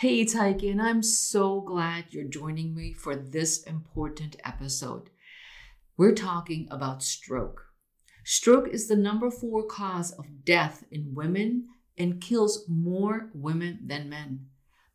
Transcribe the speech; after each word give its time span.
Hey, 0.00 0.26
and 0.32 0.80
I'm 0.80 1.02
so 1.02 1.60
glad 1.60 2.06
you're 2.08 2.24
joining 2.24 2.74
me 2.74 2.94
for 2.94 3.14
this 3.14 3.62
important 3.64 4.34
episode. 4.42 5.10
We're 5.98 6.14
talking 6.14 6.66
about 6.70 7.02
stroke. 7.02 7.66
Stroke 8.24 8.68
is 8.68 8.88
the 8.88 8.96
number 8.96 9.30
four 9.30 9.66
cause 9.66 10.10
of 10.12 10.42
death 10.46 10.84
in 10.90 11.14
women 11.14 11.66
and 11.98 12.18
kills 12.18 12.64
more 12.66 13.28
women 13.34 13.80
than 13.84 14.08
men. 14.08 14.46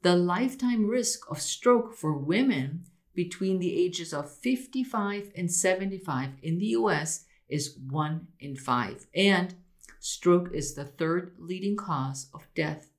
The 0.02 0.16
lifetime 0.16 0.88
risk 0.88 1.30
of 1.30 1.40
stroke 1.40 1.94
for 1.94 2.18
women 2.18 2.86
between 3.14 3.60
the 3.60 3.80
ages 3.80 4.12
of 4.12 4.36
55 4.36 5.32
and 5.36 5.52
75 5.52 6.32
in 6.42 6.58
the 6.58 6.74
US 6.80 7.26
is 7.48 7.78
1 7.92 8.28
in 8.40 8.56
5. 8.56 9.06
And 9.14 9.54
stroke 10.00 10.50
is 10.52 10.74
the 10.74 10.86
third 10.86 11.36
leading 11.38 11.76
cause 11.76 12.28
of 12.34 12.48
death 12.56 12.90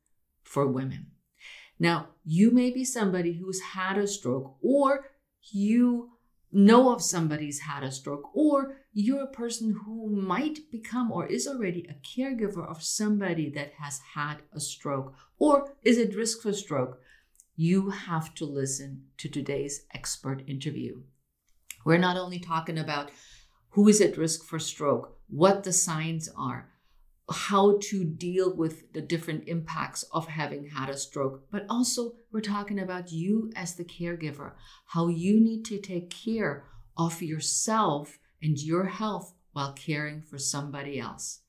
for 0.44 0.68
women. 0.68 1.08
Now, 1.78 2.08
you 2.24 2.50
may 2.50 2.70
be 2.70 2.84
somebody 2.84 3.34
who's 3.34 3.60
had 3.60 3.98
a 3.98 4.06
stroke, 4.06 4.56
or 4.62 5.10
you 5.50 6.10
know 6.52 6.92
of 6.92 7.02
somebody 7.02 7.46
who's 7.46 7.60
had 7.60 7.82
a 7.82 7.90
stroke, 7.90 8.34
or 8.34 8.78
you're 8.92 9.24
a 9.24 9.30
person 9.30 9.80
who 9.84 10.08
might 10.08 10.70
become 10.70 11.12
or 11.12 11.26
is 11.26 11.46
already 11.46 11.86
a 11.86 11.94
caregiver 11.94 12.66
of 12.66 12.82
somebody 12.82 13.50
that 13.50 13.74
has 13.78 14.00
had 14.14 14.36
a 14.54 14.60
stroke 14.60 15.14
or 15.38 15.74
is 15.82 15.98
at 15.98 16.14
risk 16.14 16.40
for 16.40 16.52
stroke. 16.52 16.98
You 17.56 17.90
have 17.90 18.34
to 18.36 18.46
listen 18.46 19.04
to 19.18 19.28
today's 19.28 19.84
expert 19.92 20.42
interview. 20.46 21.02
We're 21.84 21.98
not 21.98 22.16
only 22.16 22.38
talking 22.38 22.78
about 22.78 23.10
who 23.70 23.86
is 23.88 24.00
at 24.00 24.16
risk 24.16 24.44
for 24.44 24.58
stroke, 24.58 25.18
what 25.28 25.62
the 25.62 25.72
signs 25.72 26.28
are, 26.36 26.70
how 27.28 27.78
to 27.82 28.04
deal 28.04 28.54
with 28.54 28.92
the 28.92 29.00
different 29.00 29.48
impacts 29.48 30.04
of 30.12 30.28
having 30.28 30.68
had 30.68 30.88
a 30.88 30.96
stroke, 30.96 31.42
but 31.50 31.66
also 31.68 32.12
we're 32.30 32.40
talking 32.40 32.78
about 32.78 33.10
you 33.10 33.50
as 33.56 33.74
the 33.74 33.84
caregiver, 33.84 34.52
how 34.86 35.08
you 35.08 35.40
need 35.40 35.64
to 35.64 35.78
take 35.78 36.10
care 36.10 36.64
of 36.96 37.20
yourself 37.20 38.18
and 38.40 38.58
your 38.58 38.84
health 38.84 39.34
while 39.52 39.72
caring 39.72 40.22
for 40.22 40.38
somebody 40.38 41.00
else. 41.00 41.40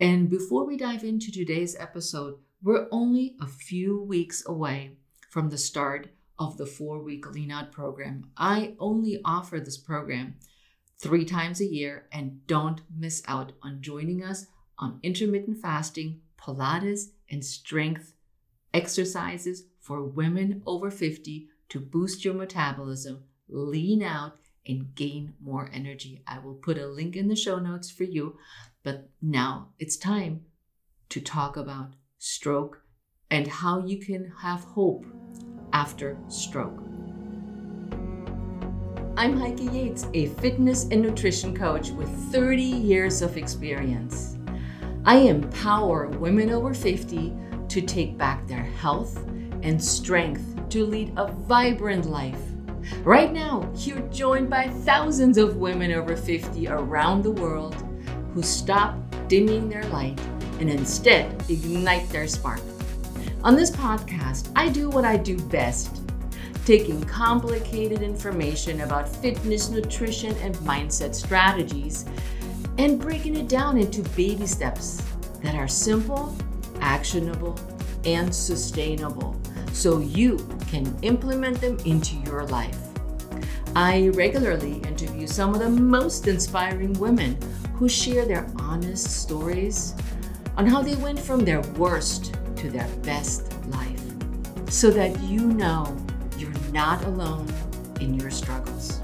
And 0.00 0.28
before 0.28 0.66
we 0.66 0.76
dive 0.76 1.04
into 1.04 1.30
today's 1.30 1.76
episode, 1.78 2.38
we're 2.62 2.88
only 2.90 3.36
a 3.40 3.46
few 3.46 4.02
weeks 4.02 4.42
away 4.46 4.96
from 5.30 5.50
the 5.50 5.58
start 5.58 6.08
of 6.38 6.56
the 6.56 6.66
four 6.66 7.02
week 7.02 7.30
lean 7.30 7.50
out 7.52 7.70
program. 7.70 8.30
I 8.36 8.74
only 8.80 9.20
offer 9.24 9.60
this 9.60 9.78
program 9.78 10.36
three 10.98 11.24
times 11.24 11.60
a 11.60 11.66
year, 11.66 12.06
and 12.12 12.46
don't 12.46 12.80
miss 12.96 13.22
out 13.26 13.52
on 13.62 13.82
joining 13.82 14.22
us 14.22 14.46
on 14.82 14.98
intermittent 15.04 15.58
fasting, 15.58 16.20
Pilates, 16.36 17.10
and 17.30 17.44
strength 17.44 18.14
exercises 18.74 19.64
for 19.78 20.02
women 20.02 20.60
over 20.66 20.90
50 20.90 21.48
to 21.68 21.78
boost 21.78 22.24
your 22.24 22.34
metabolism, 22.34 23.22
lean 23.48 24.02
out, 24.02 24.38
and 24.66 24.94
gain 24.94 25.34
more 25.40 25.70
energy. 25.72 26.22
I 26.26 26.40
will 26.40 26.54
put 26.54 26.78
a 26.78 26.86
link 26.86 27.16
in 27.16 27.28
the 27.28 27.36
show 27.36 27.58
notes 27.58 27.90
for 27.90 28.04
you. 28.04 28.36
But 28.82 29.08
now 29.20 29.68
it's 29.78 29.96
time 29.96 30.46
to 31.10 31.20
talk 31.20 31.56
about 31.56 31.94
stroke 32.18 32.82
and 33.30 33.46
how 33.46 33.86
you 33.86 33.98
can 33.98 34.32
have 34.40 34.64
hope 34.64 35.06
after 35.72 36.18
stroke. 36.28 36.82
I'm 39.16 39.36
Heike 39.36 39.72
Yates, 39.72 40.06
a 40.14 40.26
fitness 40.40 40.84
and 40.90 41.02
nutrition 41.02 41.54
coach 41.54 41.90
with 41.90 42.08
30 42.32 42.62
years 42.62 43.22
of 43.22 43.36
experience. 43.36 44.38
I 45.04 45.16
empower 45.16 46.06
women 46.06 46.50
over 46.50 46.72
50 46.72 47.32
to 47.68 47.80
take 47.80 48.16
back 48.16 48.46
their 48.46 48.62
health 48.62 49.16
and 49.62 49.82
strength 49.82 50.56
to 50.70 50.86
lead 50.86 51.12
a 51.16 51.26
vibrant 51.26 52.06
life. 52.06 52.40
Right 53.02 53.32
now, 53.32 53.68
you're 53.78 54.00
joined 54.08 54.48
by 54.48 54.68
thousands 54.68 55.38
of 55.38 55.56
women 55.56 55.92
over 55.92 56.16
50 56.16 56.68
around 56.68 57.22
the 57.22 57.32
world 57.32 57.74
who 58.32 58.42
stop 58.42 58.96
dimming 59.26 59.68
their 59.68 59.84
light 59.84 60.20
and 60.60 60.70
instead 60.70 61.34
ignite 61.50 62.08
their 62.10 62.28
spark. 62.28 62.60
On 63.42 63.56
this 63.56 63.72
podcast, 63.72 64.52
I 64.54 64.68
do 64.68 64.88
what 64.88 65.04
I 65.04 65.16
do 65.16 65.36
best 65.48 66.02
taking 66.64 67.02
complicated 67.02 68.02
information 68.02 68.82
about 68.82 69.08
fitness, 69.08 69.68
nutrition, 69.68 70.32
and 70.36 70.54
mindset 70.58 71.12
strategies 71.12 72.04
and 72.78 73.00
breaking 73.00 73.36
it 73.36 73.48
down 73.48 73.78
into 73.78 74.02
baby 74.16 74.46
steps 74.46 75.02
that 75.42 75.54
are 75.54 75.68
simple, 75.68 76.36
actionable, 76.80 77.58
and 78.04 78.34
sustainable 78.34 79.40
so 79.72 79.98
you 80.00 80.36
can 80.68 80.96
implement 81.02 81.60
them 81.60 81.78
into 81.84 82.16
your 82.16 82.44
life. 82.46 82.78
I 83.74 84.08
regularly 84.08 84.74
interview 84.86 85.26
some 85.26 85.54
of 85.54 85.60
the 85.60 85.68
most 85.68 86.26
inspiring 86.26 86.92
women 86.94 87.38
who 87.74 87.88
share 87.88 88.24
their 88.26 88.46
honest 88.58 89.22
stories 89.22 89.94
on 90.56 90.66
how 90.66 90.82
they 90.82 90.96
went 90.96 91.18
from 91.18 91.44
their 91.44 91.62
worst 91.78 92.36
to 92.56 92.70
their 92.70 92.88
best 93.02 93.52
life 93.68 94.02
so 94.68 94.90
that 94.90 95.18
you 95.22 95.40
know 95.40 95.96
you're 96.38 96.52
not 96.70 97.02
alone 97.04 97.46
in 98.00 98.14
your 98.14 98.30
struggles. 98.30 99.00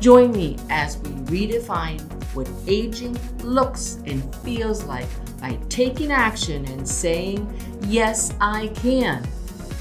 Join 0.00 0.32
me 0.32 0.56
as 0.70 0.98
we 0.98 1.10
redefine 1.10 2.15
what 2.36 2.48
aging 2.66 3.18
looks 3.38 3.98
and 4.04 4.22
feels 4.36 4.84
like 4.84 5.08
by 5.40 5.58
taking 5.70 6.12
action 6.12 6.66
and 6.66 6.86
saying, 6.86 7.50
Yes, 7.88 8.34
I 8.42 8.68
can. 8.74 9.26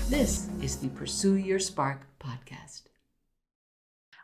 This 0.07 0.47
is 0.61 0.77
the 0.77 0.87
Pursue 0.87 1.35
Your 1.35 1.59
Spark 1.59 2.07
podcast. 2.17 2.83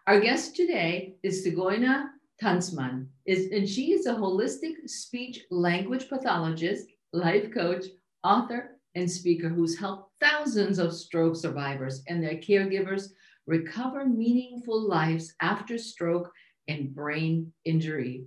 Our 0.07 0.21
guest 0.21 0.55
today 0.55 1.15
is 1.23 1.45
Sigoina 1.45 2.05
Tanzmann, 2.41 3.07
is, 3.25 3.51
and 3.51 3.67
she 3.67 3.91
is 3.91 4.05
a 4.05 4.13
holistic 4.13 4.75
speech 4.87 5.41
language 5.51 6.07
pathologist, 6.07 6.87
life 7.11 7.53
coach, 7.53 7.83
author, 8.23 8.77
and 8.95 9.11
speaker 9.11 9.49
who's 9.49 9.77
helped 9.77 10.09
thousands 10.21 10.79
of 10.79 10.93
stroke 10.93 11.35
survivors 11.35 12.01
and 12.07 12.23
their 12.23 12.35
caregivers 12.35 13.09
recover 13.45 14.05
meaningful 14.05 14.87
lives 14.87 15.33
after 15.41 15.77
stroke 15.77 16.31
and 16.67 16.93
brain 16.93 17.53
injury. 17.65 18.25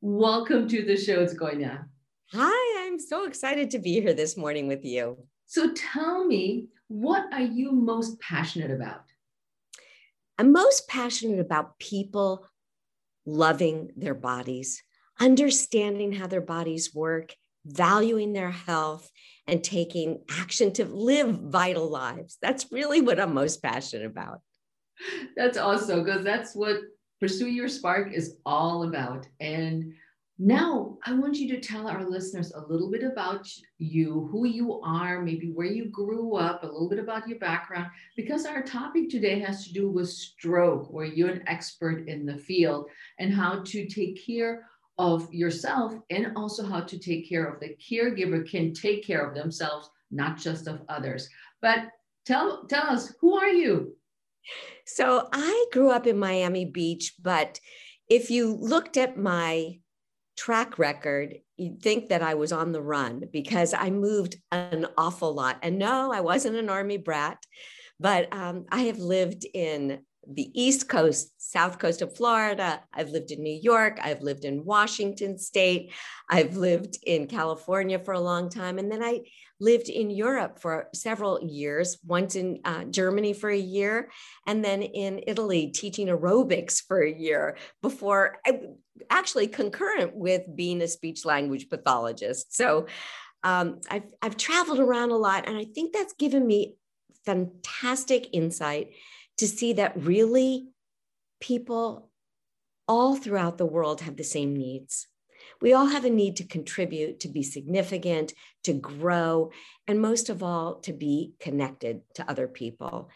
Welcome 0.00 0.68
to 0.68 0.84
the 0.84 0.96
show, 0.96 1.24
Sigoina. 1.26 1.84
Hi, 2.32 2.86
I'm 2.86 2.98
so 2.98 3.26
excited 3.26 3.70
to 3.70 3.78
be 3.78 4.00
here 4.00 4.14
this 4.14 4.36
morning 4.36 4.66
with 4.68 4.84
you. 4.84 5.18
So 5.46 5.72
tell 5.72 6.24
me, 6.24 6.68
what 6.88 7.24
are 7.32 7.42
you 7.42 7.72
most 7.72 8.20
passionate 8.20 8.70
about? 8.70 9.04
I'm 10.38 10.52
most 10.52 10.88
passionate 10.88 11.38
about 11.38 11.78
people 11.78 12.46
loving 13.24 13.90
their 13.96 14.14
bodies, 14.14 14.82
understanding 15.20 16.12
how 16.12 16.26
their 16.26 16.40
bodies 16.40 16.94
work, 16.94 17.34
valuing 17.64 18.32
their 18.32 18.50
health, 18.50 19.10
and 19.46 19.62
taking 19.62 20.22
action 20.30 20.72
to 20.72 20.84
live 20.84 21.38
vital 21.40 21.88
lives. 21.88 22.36
That's 22.42 22.72
really 22.72 23.00
what 23.00 23.20
I'm 23.20 23.34
most 23.34 23.62
passionate 23.62 24.06
about. 24.06 24.40
That's 25.36 25.58
awesome 25.58 26.04
because 26.04 26.24
that's 26.24 26.54
what 26.54 26.76
Pursue 27.20 27.48
Your 27.48 27.68
Spark 27.68 28.12
is 28.12 28.36
all 28.44 28.84
about. 28.84 29.26
And 29.40 29.94
now, 30.38 30.98
I 31.06 31.12
want 31.12 31.36
you 31.36 31.48
to 31.54 31.60
tell 31.60 31.86
our 31.86 32.04
listeners 32.04 32.52
a 32.52 32.60
little 32.60 32.90
bit 32.90 33.04
about 33.04 33.48
you, 33.78 34.28
who 34.32 34.46
you 34.46 34.80
are, 34.80 35.22
maybe 35.22 35.52
where 35.52 35.68
you 35.68 35.84
grew 35.86 36.34
up, 36.34 36.64
a 36.64 36.66
little 36.66 36.88
bit 36.88 36.98
about 36.98 37.28
your 37.28 37.38
background, 37.38 37.86
because 38.16 38.44
our 38.44 38.62
topic 38.62 39.08
today 39.08 39.38
has 39.38 39.64
to 39.64 39.72
do 39.72 39.88
with 39.88 40.08
stroke, 40.08 40.92
where 40.92 41.06
you're 41.06 41.30
an 41.30 41.44
expert 41.46 42.08
in 42.08 42.26
the 42.26 42.36
field, 42.36 42.86
and 43.20 43.32
how 43.32 43.62
to 43.62 43.86
take 43.86 44.26
care 44.26 44.66
of 44.98 45.32
yourself 45.32 45.94
and 46.10 46.32
also 46.36 46.66
how 46.66 46.80
to 46.80 46.98
take 46.98 47.28
care 47.28 47.46
of 47.46 47.60
the 47.60 47.76
caregiver 47.76 48.48
can 48.48 48.72
take 48.72 49.06
care 49.06 49.26
of 49.26 49.34
themselves, 49.34 49.88
not 50.10 50.36
just 50.36 50.66
of 50.66 50.82
others. 50.88 51.28
But 51.62 51.90
tell 52.26 52.64
tell 52.66 52.88
us, 52.88 53.14
who 53.20 53.36
are 53.36 53.48
you? 53.48 53.96
So 54.86 55.28
I 55.32 55.66
grew 55.72 55.90
up 55.90 56.06
in 56.06 56.18
Miami 56.18 56.64
Beach, 56.64 57.14
but 57.20 57.58
if 58.08 58.30
you 58.30 58.54
looked 58.54 58.96
at 58.96 59.16
my 59.16 59.78
track 60.36 60.78
record, 60.78 61.36
you'd 61.56 61.82
think 61.82 62.08
that 62.08 62.22
I 62.22 62.34
was 62.34 62.52
on 62.52 62.72
the 62.72 62.82
run 62.82 63.24
because 63.32 63.72
I 63.72 63.90
moved 63.90 64.36
an 64.52 64.86
awful 64.98 65.32
lot. 65.32 65.58
And 65.62 65.78
no, 65.78 66.12
I 66.12 66.20
wasn't 66.20 66.56
an 66.56 66.68
army 66.68 66.98
brat, 66.98 67.38
but 67.98 68.32
um, 68.32 68.66
I 68.70 68.82
have 68.82 68.98
lived 68.98 69.46
in 69.54 70.00
the 70.26 70.50
East 70.60 70.88
Coast, 70.88 71.32
South 71.38 71.78
Coast 71.78 72.02
of 72.02 72.16
Florida. 72.16 72.82
I've 72.92 73.10
lived 73.10 73.30
in 73.30 73.42
New 73.42 73.58
York. 73.62 73.98
I've 74.02 74.22
lived 74.22 74.44
in 74.44 74.64
Washington 74.64 75.38
State. 75.38 75.92
I've 76.30 76.56
lived 76.56 76.98
in 77.06 77.26
California 77.26 77.98
for 77.98 78.14
a 78.14 78.20
long 78.20 78.48
time. 78.48 78.78
And 78.78 78.90
then 78.90 79.02
I 79.02 79.20
lived 79.60 79.88
in 79.88 80.10
Europe 80.10 80.58
for 80.58 80.88
several 80.94 81.42
years, 81.42 81.98
once 82.04 82.34
in 82.36 82.60
uh, 82.64 82.84
Germany 82.84 83.32
for 83.32 83.50
a 83.50 83.56
year, 83.58 84.10
and 84.46 84.64
then 84.64 84.82
in 84.82 85.22
Italy 85.26 85.68
teaching 85.68 86.08
aerobics 86.08 86.82
for 86.82 87.02
a 87.02 87.12
year 87.12 87.56
before 87.82 88.38
actually 89.10 89.46
concurrent 89.46 90.14
with 90.14 90.42
being 90.54 90.82
a 90.82 90.88
speech 90.88 91.24
language 91.24 91.68
pathologist. 91.68 92.54
So 92.54 92.86
um, 93.42 93.80
I've, 93.90 94.04
I've 94.22 94.36
traveled 94.36 94.80
around 94.80 95.10
a 95.10 95.16
lot, 95.16 95.46
and 95.46 95.56
I 95.56 95.66
think 95.74 95.92
that's 95.92 96.14
given 96.14 96.46
me 96.46 96.76
fantastic 97.24 98.28
insight 98.32 98.90
to 99.38 99.46
see 99.46 99.74
that 99.74 99.92
really 99.96 100.68
people 101.40 102.10
all 102.86 103.16
throughout 103.16 103.58
the 103.58 103.66
world 103.66 104.02
have 104.02 104.16
the 104.16 104.24
same 104.24 104.54
needs. 104.54 105.06
We 105.60 105.72
all 105.72 105.86
have 105.86 106.04
a 106.04 106.10
need 106.10 106.36
to 106.36 106.46
contribute, 106.46 107.20
to 107.20 107.28
be 107.28 107.42
significant, 107.42 108.32
to 108.64 108.72
grow, 108.72 109.50
and 109.86 110.00
most 110.00 110.28
of 110.28 110.42
all, 110.42 110.76
to 110.80 110.92
be 110.92 111.32
connected 111.40 112.02
to 112.14 112.28
other 112.30 112.48
people. 112.48 113.10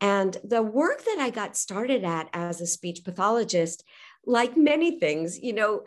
And 0.00 0.36
the 0.44 0.62
work 0.62 1.04
that 1.04 1.18
I 1.20 1.30
got 1.30 1.56
started 1.56 2.04
at 2.04 2.28
as 2.32 2.60
a 2.60 2.66
speech 2.66 3.04
pathologist, 3.04 3.84
like 4.26 4.56
many 4.56 4.98
things, 4.98 5.38
you 5.38 5.52
know, 5.52 5.84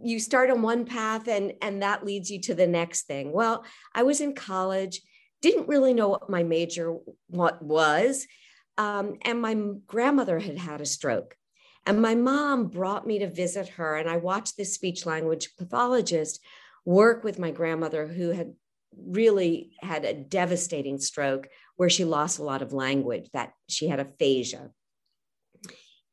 you 0.00 0.18
start 0.18 0.50
on 0.50 0.62
one 0.62 0.84
path 0.84 1.28
and, 1.28 1.52
and 1.62 1.82
that 1.82 2.04
leads 2.04 2.30
you 2.30 2.40
to 2.40 2.54
the 2.54 2.66
next 2.66 3.02
thing. 3.02 3.32
Well, 3.32 3.64
I 3.94 4.02
was 4.02 4.20
in 4.20 4.34
college, 4.34 5.00
didn't 5.42 5.68
really 5.68 5.94
know 5.94 6.08
what 6.08 6.30
my 6.30 6.42
major 6.42 6.96
what 7.28 7.62
was. 7.62 8.26
Um, 8.78 9.18
and 9.22 9.40
my 9.40 9.56
grandmother 9.86 10.38
had 10.38 10.58
had 10.58 10.80
a 10.80 10.86
stroke. 10.86 11.36
And 11.84 12.00
my 12.00 12.14
mom 12.14 12.68
brought 12.68 13.06
me 13.06 13.18
to 13.18 13.28
visit 13.28 13.68
her, 13.70 13.96
and 13.96 14.08
I 14.08 14.16
watched 14.16 14.56
this 14.56 14.74
speech 14.74 15.04
language 15.04 15.56
pathologist 15.56 16.40
work 16.84 17.24
with 17.24 17.38
my 17.38 17.50
grandmother 17.50 18.06
who 18.06 18.30
had 18.30 18.54
really 18.96 19.72
had 19.80 20.04
a 20.04 20.14
devastating 20.14 20.98
stroke 20.98 21.48
where 21.76 21.90
she 21.90 22.04
lost 22.04 22.38
a 22.38 22.44
lot 22.44 22.62
of 22.62 22.72
language, 22.72 23.28
that 23.32 23.52
she 23.68 23.88
had 23.88 24.00
aphasia. 24.00 24.70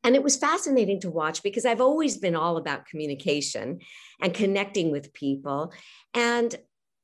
And 0.03 0.15
it 0.15 0.23
was 0.23 0.37
fascinating 0.37 1.01
to 1.01 1.09
watch 1.09 1.43
because 1.43 1.65
I've 1.65 1.81
always 1.81 2.17
been 2.17 2.35
all 2.35 2.57
about 2.57 2.85
communication 2.85 3.79
and 4.21 4.33
connecting 4.33 4.91
with 4.91 5.13
people. 5.13 5.73
And 6.13 6.55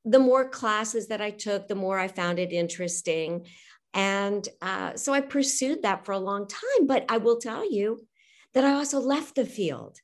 the 0.05 0.19
more 0.19 0.47
classes 0.47 1.07
that 1.07 1.21
I 1.21 1.31
took, 1.31 1.67
the 1.67 1.75
more 1.75 1.99
I 1.99 2.07
found 2.07 2.39
it 2.39 2.53
interesting. 2.53 3.47
And 3.93 4.47
uh, 4.61 4.95
so 4.95 5.13
I 5.13 5.21
pursued 5.21 5.83
that 5.83 6.05
for 6.05 6.13
a 6.13 6.19
long 6.19 6.47
time. 6.47 6.87
But 6.87 7.05
I 7.09 7.17
will 7.17 7.37
tell 7.37 7.69
you, 7.69 8.07
that 8.55 8.63
I 8.63 8.71
also 8.71 8.99
left 8.99 9.35
the 9.35 9.45
field 9.45 9.99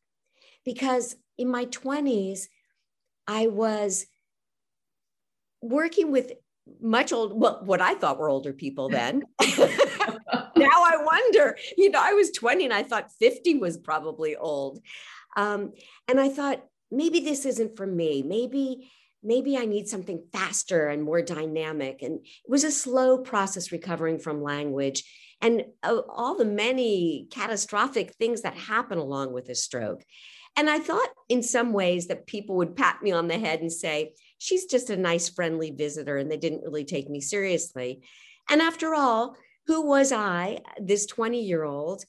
because 0.64 1.16
in 1.38 1.50
my 1.50 1.66
20s, 1.66 2.42
I 3.28 3.48
was 3.48 4.06
working 5.62 6.12
with 6.12 6.34
much 6.82 7.12
old, 7.14 7.40
well, 7.40 7.62
what 7.64 7.82
I 7.82 7.96
thought 7.96 8.20
were 8.20 8.30
older 8.30 8.54
people 8.54 8.90
then. 8.90 9.24
now 9.42 9.50
I 10.58 10.98
wonder, 11.04 11.58
you 11.78 11.90
know, 11.90 12.02
I 12.02 12.14
was 12.14 12.30
20 12.32 12.66
and 12.66 12.74
I 12.74 12.84
thought 12.84 13.12
50 13.20 13.58
was 13.58 13.78
probably 13.78 14.36
old. 14.36 14.80
Um, 15.38 15.72
and 16.08 16.20
I 16.20 16.30
thought, 16.30 16.64
maybe 16.92 17.22
this 17.22 17.46
isn't 17.46 17.78
for 17.78 17.88
me. 17.88 18.22
Maybe, 18.22 18.92
maybe 19.24 19.58
I 19.58 19.64
need 19.64 19.88
something 19.88 20.26
faster 20.34 20.90
and 20.90 21.04
more 21.04 21.22
dynamic. 21.22 22.02
And 22.02 22.20
it 22.26 22.50
was 22.50 22.66
a 22.66 22.72
slow 22.72 23.18
process 23.20 23.72
recovering 23.72 24.20
from 24.20 24.44
language 24.44 25.06
and 25.42 25.66
uh, 25.84 26.02
all 26.10 26.36
the 26.36 26.46
many 26.46 27.28
catastrophic 27.32 28.14
things 28.14 28.42
that 28.42 28.56
happen 28.56 28.98
along 28.98 29.34
with 29.34 29.50
a 29.50 29.56
stroke. 29.56 30.04
And 30.56 30.70
I 30.70 30.80
thought 30.80 31.10
in 31.30 31.44
some 31.44 31.74
ways 31.74 32.08
that 32.08 32.28
people 32.28 32.58
would 32.58 32.76
pat 32.76 33.02
me 33.02 33.12
on 33.12 33.28
the 33.28 33.40
head 33.40 33.62
and 33.62 33.72
say, 33.72 34.14
she's 34.38 34.66
just 34.66 34.90
a 34.90 34.98
nice, 34.98 35.30
friendly 35.30 35.72
visitor, 35.72 36.18
and 36.18 36.30
they 36.30 36.38
didn't 36.38 36.64
really 36.64 36.84
take 36.84 37.10
me 37.10 37.22
seriously. 37.22 38.02
And 38.50 38.62
after 38.62 38.94
all, 38.94 39.38
who 39.68 39.82
was 39.86 40.12
I, 40.12 40.60
this 40.80 41.06
20 41.06 41.42
year 41.42 41.64
old, 41.64 42.04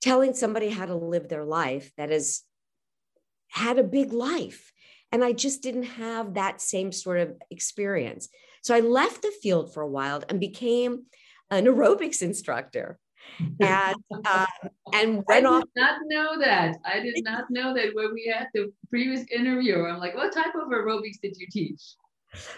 telling 0.00 0.34
somebody 0.34 0.70
how 0.70 0.86
to 0.86 0.94
live 0.94 1.28
their 1.28 1.44
life 1.44 1.92
that 1.96 2.10
has 2.10 2.42
had 3.48 3.78
a 3.78 3.84
big 3.84 4.12
life? 4.12 4.72
And 5.12 5.24
I 5.24 5.32
just 5.32 5.62
didn't 5.62 5.84
have 5.84 6.34
that 6.34 6.60
same 6.60 6.92
sort 6.92 7.18
of 7.18 7.36
experience. 7.50 8.28
So 8.62 8.74
I 8.74 8.80
left 8.80 9.22
the 9.22 9.32
field 9.42 9.74
for 9.74 9.82
a 9.82 9.88
while 9.88 10.22
and 10.28 10.38
became 10.38 11.06
an 11.50 11.66
aerobics 11.66 12.22
instructor 12.22 12.98
and 13.60 13.96
uh, 14.24 14.46
and 14.94 15.22
went 15.26 15.46
I 15.46 15.48
off. 15.48 15.62
did 15.62 15.82
not 15.82 16.00
know 16.06 16.38
that. 16.40 16.76
I 16.84 17.00
did 17.00 17.22
not 17.22 17.44
know 17.50 17.74
that 17.74 17.94
when 17.94 18.12
we 18.14 18.32
had 18.34 18.48
the 18.54 18.72
previous 18.88 19.24
interview. 19.30 19.84
I'm 19.84 19.98
like, 19.98 20.14
what 20.14 20.32
type 20.32 20.54
of 20.54 20.68
aerobics 20.68 21.20
did 21.22 21.36
you 21.36 21.46
teach? 21.50 21.82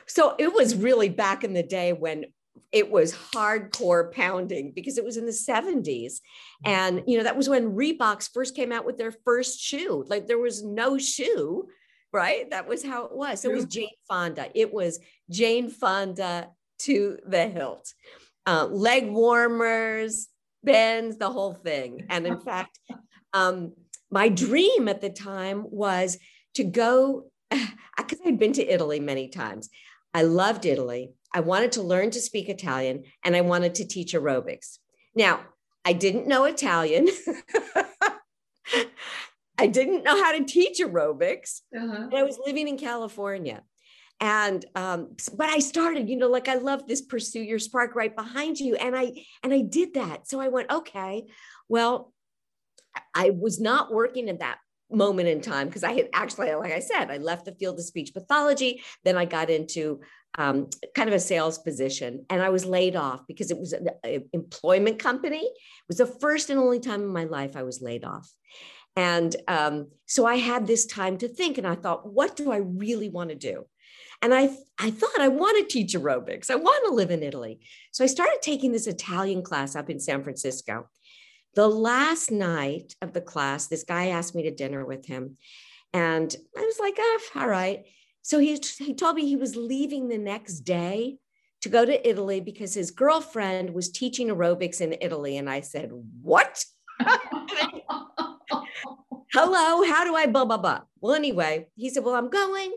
So 0.06 0.34
it 0.38 0.52
was 0.52 0.76
really 0.76 1.08
back 1.08 1.44
in 1.44 1.52
the 1.52 1.62
day 1.62 1.92
when 1.92 2.26
it 2.70 2.90
was 2.90 3.14
hardcore 3.14 4.12
pounding 4.12 4.72
because 4.74 4.98
it 4.98 5.04
was 5.04 5.16
in 5.16 5.26
the 5.26 5.32
70s 5.32 6.20
and 6.64 7.02
you 7.06 7.16
know 7.16 7.24
that 7.24 7.36
was 7.36 7.48
when 7.48 7.74
Reeboks 7.74 8.30
first 8.32 8.54
came 8.54 8.72
out 8.72 8.84
with 8.84 8.98
their 8.98 9.12
first 9.24 9.60
shoe 9.60 10.04
like 10.08 10.26
there 10.26 10.38
was 10.38 10.62
no 10.62 10.98
shoe 10.98 11.66
right 12.12 12.48
that 12.50 12.68
was 12.68 12.84
how 12.84 13.04
it 13.04 13.14
was 13.14 13.44
it 13.44 13.52
was 13.52 13.64
Jane 13.66 13.88
Fonda 14.08 14.48
it 14.54 14.72
was 14.72 15.00
Jane 15.30 15.70
Fonda 15.70 16.48
to 16.80 17.18
the 17.26 17.46
hilt 17.48 17.92
uh, 18.46 18.66
leg 18.66 19.10
warmers, 19.10 20.28
bends, 20.64 21.16
the 21.18 21.30
whole 21.30 21.54
thing. 21.54 22.06
And 22.08 22.26
in 22.26 22.40
fact, 22.40 22.78
um, 23.32 23.72
my 24.10 24.28
dream 24.28 24.88
at 24.88 25.00
the 25.00 25.10
time 25.10 25.64
was 25.70 26.18
to 26.54 26.64
go, 26.64 27.30
because 27.50 28.18
I'd 28.26 28.38
been 28.38 28.52
to 28.54 28.66
Italy 28.66 29.00
many 29.00 29.28
times. 29.28 29.70
I 30.14 30.22
loved 30.22 30.66
Italy. 30.66 31.12
I 31.32 31.40
wanted 31.40 31.72
to 31.72 31.82
learn 31.82 32.10
to 32.10 32.20
speak 32.20 32.48
Italian 32.48 33.04
and 33.24 33.34
I 33.34 33.40
wanted 33.40 33.74
to 33.76 33.86
teach 33.86 34.12
aerobics. 34.12 34.78
Now, 35.14 35.40
I 35.84 35.94
didn't 35.94 36.28
know 36.28 36.44
Italian. 36.44 37.08
I 39.58 39.66
didn't 39.66 40.02
know 40.02 40.22
how 40.22 40.32
to 40.32 40.44
teach 40.44 40.80
aerobics. 40.80 41.60
Uh-huh. 41.74 42.08
I 42.14 42.22
was 42.22 42.38
living 42.44 42.68
in 42.68 42.76
California 42.76 43.62
and 44.22 44.64
um, 44.76 45.16
but 45.36 45.48
i 45.48 45.58
started 45.58 46.08
you 46.08 46.16
know 46.16 46.28
like 46.28 46.48
i 46.48 46.54
love 46.54 46.86
this 46.86 47.02
pursue 47.02 47.40
your 47.42 47.58
spark 47.58 47.94
right 47.94 48.14
behind 48.16 48.58
you. 48.58 48.76
And 48.76 48.96
i 48.96 49.12
and 49.42 49.52
i 49.52 49.60
did 49.60 49.94
that. 49.94 50.28
So 50.28 50.40
i 50.40 50.48
went 50.48 50.70
okay 50.70 51.26
well 51.68 52.12
i 53.14 53.30
was 53.30 53.60
not 53.60 53.92
working 53.92 54.28
at 54.28 54.40
that 54.40 54.58
moment 54.90 55.28
in 55.28 55.40
time 55.40 55.66
because 55.66 55.84
i 55.84 55.92
had 55.92 56.08
actually 56.12 56.54
like 56.54 56.72
i 56.72 56.78
said 56.78 57.10
i 57.10 57.16
left 57.16 57.46
the 57.46 57.54
field 57.54 57.78
of 57.78 57.84
speech 57.84 58.14
pathology. 58.14 58.82
Then 59.04 59.16
i 59.16 59.24
got 59.24 59.50
into 59.50 60.00
um, 60.38 60.68
kind 60.94 61.10
of 61.10 61.14
a 61.14 61.20
sales 61.20 61.58
position 61.58 62.24
and 62.30 62.40
i 62.42 62.48
was 62.48 62.64
laid 62.64 62.96
off 62.96 63.26
because 63.26 63.50
it 63.50 63.58
was 63.58 63.72
an 63.72 63.88
employment 64.32 64.98
company. 64.98 65.44
It 65.44 65.88
was 65.88 65.98
the 65.98 66.06
first 66.06 66.48
and 66.48 66.60
only 66.60 66.80
time 66.80 67.02
in 67.02 67.08
my 67.08 67.24
life 67.24 67.56
i 67.56 67.64
was 67.64 67.82
laid 67.82 68.04
off. 68.04 68.30
And 68.94 69.34
um, 69.48 69.88
so 70.06 70.26
i 70.26 70.36
had 70.36 70.66
this 70.66 70.86
time 70.86 71.18
to 71.18 71.28
think 71.28 71.58
and 71.58 71.66
i 71.66 71.74
thought 71.74 72.12
what 72.12 72.36
do 72.36 72.52
i 72.52 72.58
really 72.58 73.08
want 73.08 73.30
to 73.30 73.36
do 73.36 73.66
and 74.22 74.32
I, 74.32 74.50
I 74.78 74.90
thought 74.90 75.20
I 75.20 75.28
want 75.28 75.58
to 75.58 75.72
teach 75.72 75.94
aerobics. 75.94 76.50
I 76.50 76.54
want 76.54 76.86
to 76.86 76.94
live 76.94 77.10
in 77.10 77.22
Italy. 77.22 77.60
So 77.90 78.04
I 78.04 78.06
started 78.06 78.38
taking 78.40 78.72
this 78.72 78.86
Italian 78.86 79.42
class 79.42 79.74
up 79.74 79.90
in 79.90 79.98
San 80.00 80.22
Francisco. 80.22 80.88
The 81.54 81.68
last 81.68 82.30
night 82.30 82.94
of 83.02 83.12
the 83.12 83.20
class, 83.20 83.66
this 83.66 83.84
guy 83.84 84.08
asked 84.08 84.34
me 84.34 84.44
to 84.44 84.50
dinner 84.50 84.86
with 84.86 85.04
him. 85.06 85.36
And 85.92 86.34
I 86.56 86.60
was 86.60 86.78
like, 86.78 86.94
oh, 86.98 87.20
all 87.36 87.48
right. 87.48 87.84
So 88.22 88.38
he, 88.38 88.58
he 88.78 88.94
told 88.94 89.16
me 89.16 89.26
he 89.26 89.36
was 89.36 89.56
leaving 89.56 90.08
the 90.08 90.18
next 90.18 90.60
day 90.60 91.18
to 91.62 91.68
go 91.68 91.84
to 91.84 92.08
Italy 92.08 92.40
because 92.40 92.74
his 92.74 92.90
girlfriend 92.90 93.74
was 93.74 93.90
teaching 93.90 94.28
aerobics 94.28 94.80
in 94.80 94.96
Italy. 95.00 95.36
And 95.36 95.50
I 95.50 95.60
said, 95.60 95.90
What? 96.20 96.64
Hello, 99.32 99.82
how 99.84 100.04
do 100.04 100.14
I 100.14 100.26
blah, 100.26 100.44
blah, 100.44 100.58
blah? 100.58 100.80
Well, 101.00 101.14
anyway, 101.14 101.68
he 101.76 101.88
said, 101.90 102.04
Well, 102.04 102.14
I'm 102.14 102.30
going. 102.30 102.72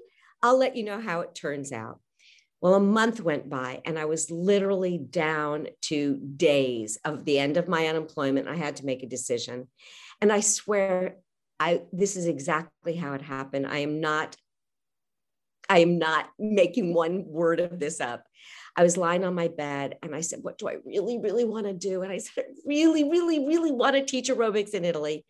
I'll 0.45 0.57
let 0.57 0.75
you 0.75 0.83
know 0.83 0.99
how 0.99 1.21
it 1.21 1.35
turns 1.35 1.71
out. 1.71 1.99
Well, 2.61 2.75
a 2.75 2.79
month 2.79 3.19
went 3.19 3.49
by 3.49 3.81
and 3.85 3.99
I 3.99 4.05
was 4.05 4.31
literally 4.31 4.97
down 4.97 5.67
to 5.83 6.17
days 6.17 6.97
of 7.03 7.25
the 7.25 7.39
end 7.39 7.57
of 7.57 7.67
my 7.67 7.87
unemployment. 7.87 8.47
I 8.47 8.55
had 8.55 8.77
to 8.77 8.85
make 8.85 9.03
a 9.03 9.07
decision. 9.07 9.67
And 10.21 10.31
I 10.31 10.39
swear 10.39 11.17
I 11.59 11.83
this 11.91 12.15
is 12.15 12.27
exactly 12.27 12.95
how 12.95 13.13
it 13.13 13.21
happened. 13.21 13.67
I 13.67 13.79
am 13.79 14.01
not 14.01 14.35
I 15.67 15.79
am 15.79 15.97
not 15.97 16.29
making 16.37 16.93
one 16.93 17.25
word 17.25 17.59
of 17.59 17.79
this 17.79 17.99
up. 17.99 18.23
I 18.75 18.83
was 18.83 18.97
lying 18.97 19.23
on 19.23 19.33
my 19.33 19.47
bed 19.47 19.97
and 20.03 20.13
I 20.13 20.21
said, 20.21 20.39
What 20.43 20.57
do 20.57 20.67
I 20.67 20.75
really, 20.85 21.17
really 21.17 21.45
want 21.45 21.65
to 21.65 21.73
do? 21.73 22.03
And 22.03 22.11
I 22.11 22.19
said, 22.19 22.45
I 22.47 22.53
really, 22.65 23.03
really, 23.03 23.47
really 23.47 23.71
want 23.71 23.95
to 23.95 24.05
teach 24.05 24.29
aerobics 24.29 24.75
in 24.75 24.85
Italy. 24.85 25.25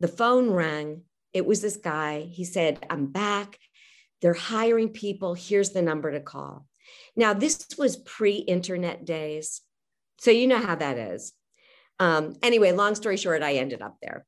The 0.00 0.08
phone 0.08 0.50
rang. 0.50 1.02
It 1.32 1.46
was 1.46 1.60
this 1.60 1.76
guy. 1.76 2.20
He 2.30 2.44
said, 2.44 2.84
I'm 2.90 3.06
back. 3.06 3.58
They're 4.22 4.34
hiring 4.34 4.90
people. 4.90 5.34
Here's 5.34 5.70
the 5.70 5.82
number 5.82 6.12
to 6.12 6.20
call. 6.20 6.66
Now, 7.16 7.34
this 7.34 7.66
was 7.76 7.96
pre 7.96 8.36
internet 8.36 9.04
days. 9.04 9.60
So 10.18 10.30
you 10.30 10.46
know 10.46 10.58
how 10.58 10.76
that 10.76 10.96
is. 10.96 11.32
Um, 11.98 12.34
anyway, 12.42 12.72
long 12.72 12.94
story 12.94 13.16
short, 13.16 13.42
I 13.42 13.54
ended 13.54 13.82
up 13.82 13.96
there. 14.00 14.24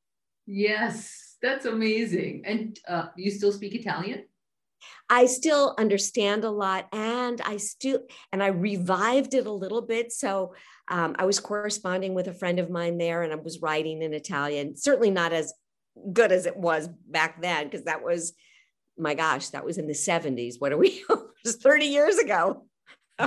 Yes, 0.46 1.36
that's 1.40 1.64
amazing. 1.64 2.42
And 2.44 2.78
uh, 2.86 3.06
you 3.16 3.30
still 3.30 3.52
speak 3.52 3.74
Italian? 3.74 4.24
I 5.08 5.26
still 5.26 5.74
understand 5.78 6.44
a 6.44 6.50
lot 6.50 6.88
and 6.92 7.40
I 7.42 7.58
still, 7.58 8.00
and 8.32 8.42
I 8.42 8.48
revived 8.48 9.34
it 9.34 9.46
a 9.46 9.52
little 9.52 9.82
bit. 9.82 10.12
So 10.12 10.54
um, 10.88 11.14
I 11.18 11.24
was 11.24 11.40
corresponding 11.40 12.14
with 12.14 12.28
a 12.28 12.34
friend 12.34 12.58
of 12.58 12.70
mine 12.70 12.98
there 12.98 13.22
and 13.22 13.32
I 13.32 13.36
was 13.36 13.62
writing 13.62 14.02
in 14.02 14.12
Italian, 14.12 14.76
certainly 14.76 15.10
not 15.10 15.32
as 15.32 15.52
good 16.12 16.32
as 16.32 16.46
it 16.46 16.56
was 16.56 16.88
back 16.88 17.40
then, 17.40 17.64
because 17.64 17.84
that 17.84 18.02
was 18.02 18.34
my 18.98 19.14
gosh, 19.14 19.48
that 19.50 19.64
was 19.64 19.78
in 19.78 19.86
the 19.86 19.94
70s. 19.94 20.54
What 20.58 20.72
are 20.72 20.78
we? 20.78 20.88
it 21.10 21.18
was 21.44 21.56
30 21.56 21.86
years 21.86 22.18
ago. 22.18 22.66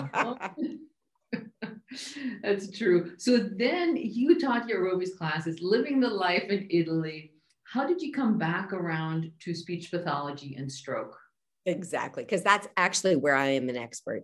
That's 2.44 2.78
true. 2.78 3.14
So 3.18 3.38
then 3.38 3.96
you 3.96 4.40
taught 4.40 4.68
your 4.68 4.82
aerobics 4.82 5.18
classes, 5.18 5.60
living 5.62 6.00
the 6.00 6.10
life 6.10 6.44
in 6.50 6.68
Italy. 6.70 7.34
How 7.64 7.86
did 7.86 8.02
you 8.02 8.12
come 8.12 8.38
back 8.38 8.74
around 8.74 9.32
to 9.42 9.54
speech 9.54 9.92
pathology 9.92 10.56
and 10.58 10.72
stroke? 10.72 11.18
Exactly, 11.66 12.24
because 12.24 12.44
that's 12.44 12.66
actually 12.78 13.18
where 13.18 13.36
I 13.36 13.48
am 13.48 13.68
an 13.68 13.76
expert. 13.76 14.24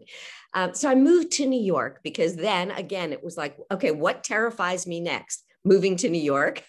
Um, 0.54 0.74
so 0.74 0.90
I 0.90 0.96
moved 0.96 1.32
to 1.34 1.46
New 1.46 1.62
York 1.62 2.00
because 2.02 2.38
then 2.38 2.72
again, 2.72 3.12
it 3.12 3.22
was 3.22 3.36
like, 3.36 3.58
okay, 3.70 3.92
what 3.92 4.24
terrifies 4.24 4.88
me 4.88 5.02
next? 5.02 5.44
Moving 5.66 5.98
to 5.98 6.10
New 6.10 6.22
York. 6.22 6.64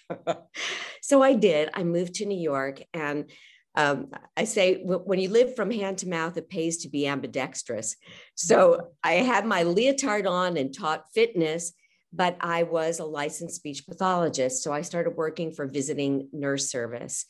so 1.00 1.22
I 1.22 1.34
did. 1.34 1.68
I 1.74 1.84
moved 1.84 2.14
to 2.14 2.26
New 2.26 2.38
York 2.38 2.82
and 2.92 3.30
um, 3.74 4.08
I 4.36 4.44
say 4.44 4.80
when 4.84 5.18
you 5.18 5.30
live 5.30 5.56
from 5.56 5.70
hand 5.70 5.98
to 5.98 6.08
mouth, 6.08 6.36
it 6.36 6.48
pays 6.48 6.78
to 6.78 6.88
be 6.88 7.06
ambidextrous. 7.06 7.96
So 8.34 8.90
I 9.02 9.14
had 9.14 9.46
my 9.46 9.64
leotard 9.64 10.26
on 10.26 10.56
and 10.56 10.72
taught 10.72 11.12
fitness, 11.12 11.72
but 12.12 12.36
I 12.40 12.62
was 12.62 13.00
a 13.00 13.04
licensed 13.04 13.56
speech 13.56 13.86
pathologist. 13.86 14.62
So 14.62 14.72
I 14.72 14.82
started 14.82 15.16
working 15.16 15.52
for 15.52 15.66
visiting 15.66 16.28
nurse 16.32 16.70
service 16.70 17.26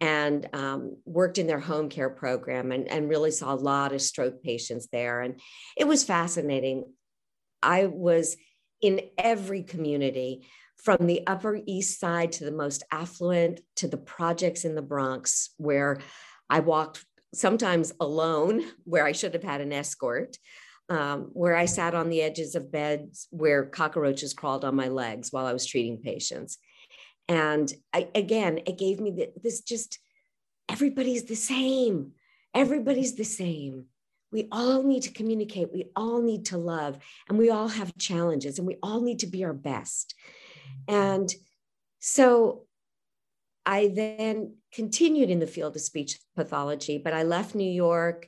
and 0.00 0.48
um, 0.52 0.96
worked 1.04 1.38
in 1.38 1.48
their 1.48 1.58
home 1.58 1.88
care 1.88 2.10
program 2.10 2.70
and, 2.70 2.86
and 2.86 3.08
really 3.08 3.32
saw 3.32 3.52
a 3.52 3.56
lot 3.56 3.92
of 3.92 4.00
stroke 4.00 4.42
patients 4.42 4.88
there. 4.92 5.20
And 5.20 5.40
it 5.76 5.88
was 5.88 6.04
fascinating. 6.04 6.84
I 7.60 7.86
was 7.86 8.36
in 8.80 9.00
every 9.18 9.64
community 9.64 10.46
from 10.82 11.06
the 11.06 11.26
Upper 11.26 11.60
East 11.66 12.00
Side 12.00 12.32
to 12.32 12.44
the 12.44 12.52
most 12.52 12.84
affluent 12.90 13.60
to 13.76 13.88
the 13.88 13.96
projects 13.96 14.64
in 14.64 14.74
the 14.74 14.82
Bronx, 14.82 15.50
where 15.56 15.98
I 16.48 16.60
walked 16.60 17.04
sometimes 17.34 17.92
alone, 18.00 18.64
where 18.84 19.04
I 19.04 19.12
should 19.12 19.34
have 19.34 19.42
had 19.42 19.60
an 19.60 19.72
escort, 19.72 20.36
um, 20.88 21.30
where 21.32 21.54
I 21.54 21.66
sat 21.66 21.94
on 21.94 22.08
the 22.08 22.22
edges 22.22 22.54
of 22.54 22.72
beds 22.72 23.28
where 23.30 23.64
cockroaches 23.64 24.32
crawled 24.32 24.64
on 24.64 24.74
my 24.74 24.88
legs 24.88 25.30
while 25.32 25.46
I 25.46 25.52
was 25.52 25.66
treating 25.66 25.98
patients. 25.98 26.58
And 27.28 27.70
I, 27.92 28.08
again, 28.14 28.60
it 28.66 28.78
gave 28.78 29.00
me 29.00 29.10
the, 29.10 29.30
this 29.42 29.60
just 29.60 29.98
everybody's 30.68 31.24
the 31.24 31.36
same. 31.36 32.12
Everybody's 32.54 33.16
the 33.16 33.24
same. 33.24 33.86
We 34.32 34.48
all 34.50 34.82
need 34.82 35.02
to 35.02 35.12
communicate. 35.12 35.72
We 35.72 35.90
all 35.94 36.22
need 36.22 36.46
to 36.46 36.58
love. 36.58 36.98
And 37.28 37.38
we 37.38 37.50
all 37.50 37.68
have 37.68 37.96
challenges 37.98 38.58
and 38.58 38.66
we 38.66 38.76
all 38.82 39.00
need 39.00 39.20
to 39.20 39.26
be 39.26 39.44
our 39.44 39.52
best. 39.52 40.14
And 40.88 41.32
so 42.00 42.64
I 43.66 43.88
then 43.88 44.56
continued 44.72 45.30
in 45.30 45.38
the 45.38 45.46
field 45.46 45.76
of 45.76 45.82
speech 45.82 46.18
pathology, 46.34 46.98
but 46.98 47.12
I 47.12 47.22
left 47.22 47.54
New 47.54 47.70
York. 47.70 48.26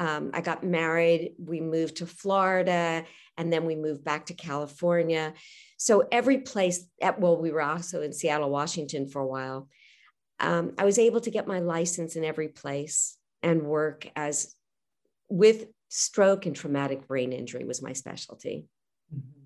Um, 0.00 0.30
I 0.34 0.40
got 0.40 0.64
married. 0.64 1.34
We 1.38 1.60
moved 1.60 1.96
to 1.96 2.06
Florida, 2.06 3.04
and 3.36 3.52
then 3.52 3.66
we 3.66 3.76
moved 3.76 4.02
back 4.02 4.26
to 4.26 4.34
California. 4.34 5.34
So 5.76 6.08
every 6.10 6.38
place, 6.38 6.86
at, 7.00 7.20
well, 7.20 7.36
we 7.36 7.52
were 7.52 7.62
also 7.62 8.02
in 8.02 8.12
Seattle, 8.12 8.50
Washington 8.50 9.08
for 9.08 9.20
a 9.20 9.26
while. 9.26 9.68
Um, 10.40 10.72
I 10.78 10.84
was 10.84 10.98
able 10.98 11.20
to 11.20 11.30
get 11.30 11.46
my 11.46 11.60
license 11.60 12.16
in 12.16 12.24
every 12.24 12.48
place 12.48 13.16
and 13.42 13.62
work 13.62 14.10
as 14.16 14.54
with 15.28 15.66
stroke 15.88 16.46
and 16.46 16.56
traumatic 16.56 17.06
brain 17.06 17.32
injury 17.32 17.64
was 17.64 17.82
my 17.82 17.92
specialty. 17.92 18.66
Mm-hmm. 19.14 19.39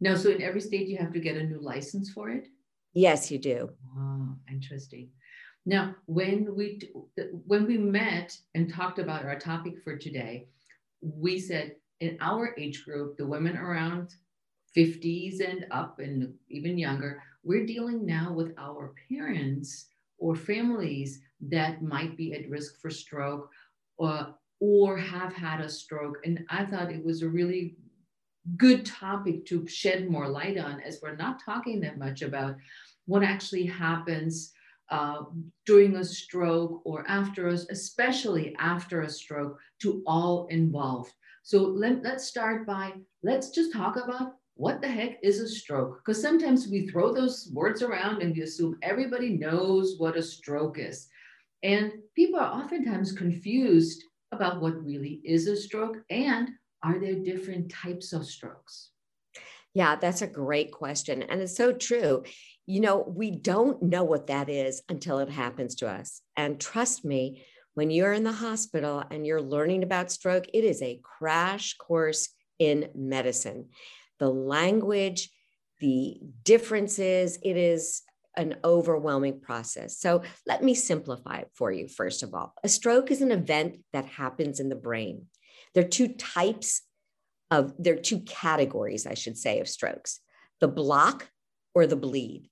No, 0.00 0.14
so 0.14 0.30
in 0.30 0.42
every 0.42 0.60
state 0.60 0.88
you 0.88 0.98
have 0.98 1.12
to 1.12 1.20
get 1.20 1.36
a 1.36 1.42
new 1.42 1.60
license 1.60 2.10
for 2.10 2.28
it? 2.30 2.48
Yes, 2.92 3.30
you 3.30 3.38
do. 3.38 3.70
Oh, 3.96 4.34
interesting. 4.50 5.08
Now, 5.64 5.96
when 6.06 6.54
we 6.54 6.80
when 7.46 7.66
we 7.66 7.76
met 7.76 8.36
and 8.54 8.72
talked 8.72 8.98
about 8.98 9.24
our 9.24 9.38
topic 9.38 9.82
for 9.82 9.96
today, 9.96 10.46
we 11.00 11.38
said 11.40 11.76
in 12.00 12.16
our 12.20 12.54
age 12.58 12.84
group, 12.84 13.16
the 13.16 13.26
women 13.26 13.56
around 13.56 14.14
50s 14.76 15.40
and 15.40 15.66
up 15.70 15.98
and 15.98 16.34
even 16.50 16.78
younger, 16.78 17.22
we're 17.42 17.66
dealing 17.66 18.04
now 18.04 18.32
with 18.32 18.52
our 18.58 18.94
parents 19.08 19.86
or 20.18 20.36
families 20.36 21.20
that 21.40 21.82
might 21.82 22.16
be 22.16 22.32
at 22.34 22.48
risk 22.48 22.80
for 22.80 22.90
stroke 22.90 23.50
or 23.98 24.34
or 24.58 24.96
have 24.96 25.34
had 25.34 25.60
a 25.60 25.68
stroke. 25.68 26.18
And 26.24 26.44
I 26.48 26.64
thought 26.64 26.90
it 26.90 27.04
was 27.04 27.22
a 27.22 27.28
really 27.28 27.76
good 28.56 28.86
topic 28.86 29.44
to 29.46 29.66
shed 29.66 30.08
more 30.08 30.28
light 30.28 30.58
on 30.58 30.80
as 30.80 31.00
we're 31.02 31.16
not 31.16 31.42
talking 31.44 31.80
that 31.80 31.98
much 31.98 32.22
about 32.22 32.56
what 33.06 33.22
actually 33.22 33.66
happens 33.66 34.52
uh, 34.90 35.24
during 35.64 35.96
a 35.96 36.04
stroke 36.04 36.80
or 36.84 37.04
after 37.08 37.48
us, 37.48 37.66
especially 37.70 38.54
after 38.58 39.02
a 39.02 39.10
stroke, 39.10 39.58
to 39.80 40.02
all 40.06 40.46
involved. 40.46 41.12
So 41.42 41.62
let, 41.62 42.02
let's 42.02 42.24
start 42.24 42.66
by 42.66 42.92
let's 43.22 43.50
just 43.50 43.72
talk 43.72 43.96
about 43.96 44.34
what 44.54 44.80
the 44.80 44.88
heck 44.88 45.18
is 45.22 45.40
a 45.40 45.48
stroke? 45.48 45.98
Because 45.98 46.20
sometimes 46.20 46.68
we 46.68 46.88
throw 46.88 47.12
those 47.12 47.50
words 47.52 47.82
around 47.82 48.22
and 48.22 48.34
we 48.34 48.42
assume 48.42 48.78
everybody 48.82 49.30
knows 49.30 49.96
what 49.98 50.16
a 50.16 50.22
stroke 50.22 50.78
is. 50.78 51.08
And 51.62 51.92
people 52.14 52.40
are 52.40 52.62
oftentimes 52.62 53.12
confused 53.12 54.02
about 54.32 54.60
what 54.60 54.84
really 54.84 55.20
is 55.24 55.46
a 55.46 55.56
stroke 55.56 55.98
and 56.10 56.50
are 56.82 56.98
there 56.98 57.16
different 57.16 57.70
types 57.70 58.12
of 58.12 58.26
strokes? 58.26 58.90
Yeah, 59.74 59.96
that's 59.96 60.22
a 60.22 60.26
great 60.26 60.72
question. 60.72 61.22
And 61.22 61.42
it's 61.42 61.56
so 61.56 61.72
true. 61.72 62.24
You 62.66 62.80
know, 62.80 63.04
we 63.06 63.30
don't 63.30 63.82
know 63.82 64.04
what 64.04 64.28
that 64.28 64.48
is 64.48 64.82
until 64.88 65.18
it 65.18 65.28
happens 65.28 65.74
to 65.76 65.88
us. 65.88 66.22
And 66.36 66.60
trust 66.60 67.04
me, 67.04 67.44
when 67.74 67.90
you're 67.90 68.14
in 68.14 68.24
the 68.24 68.32
hospital 68.32 69.04
and 69.10 69.26
you're 69.26 69.42
learning 69.42 69.82
about 69.82 70.10
stroke, 70.10 70.46
it 70.54 70.64
is 70.64 70.80
a 70.80 71.00
crash 71.02 71.74
course 71.74 72.30
in 72.58 72.88
medicine. 72.94 73.68
The 74.18 74.30
language, 74.30 75.30
the 75.80 76.18
differences, 76.42 77.38
it 77.42 77.58
is 77.58 78.00
an 78.34 78.56
overwhelming 78.64 79.40
process. 79.40 79.98
So 79.98 80.22
let 80.46 80.62
me 80.62 80.74
simplify 80.74 81.38
it 81.38 81.50
for 81.54 81.70
you, 81.70 81.88
first 81.88 82.22
of 82.22 82.34
all. 82.34 82.54
A 82.64 82.68
stroke 82.68 83.10
is 83.10 83.20
an 83.20 83.30
event 83.30 83.78
that 83.92 84.06
happens 84.06 84.58
in 84.58 84.68
the 84.68 84.74
brain. 84.74 85.26
There 85.76 85.84
are 85.84 85.88
two 85.88 86.08
types 86.08 86.80
of, 87.50 87.74
there 87.78 87.92
are 87.92 88.00
two 88.00 88.20
categories, 88.20 89.06
I 89.06 89.12
should 89.12 89.36
say, 89.36 89.60
of 89.60 89.68
strokes 89.68 90.20
the 90.58 90.68
block 90.68 91.28
or 91.74 91.86
the 91.86 91.96
bleed. 91.96 92.48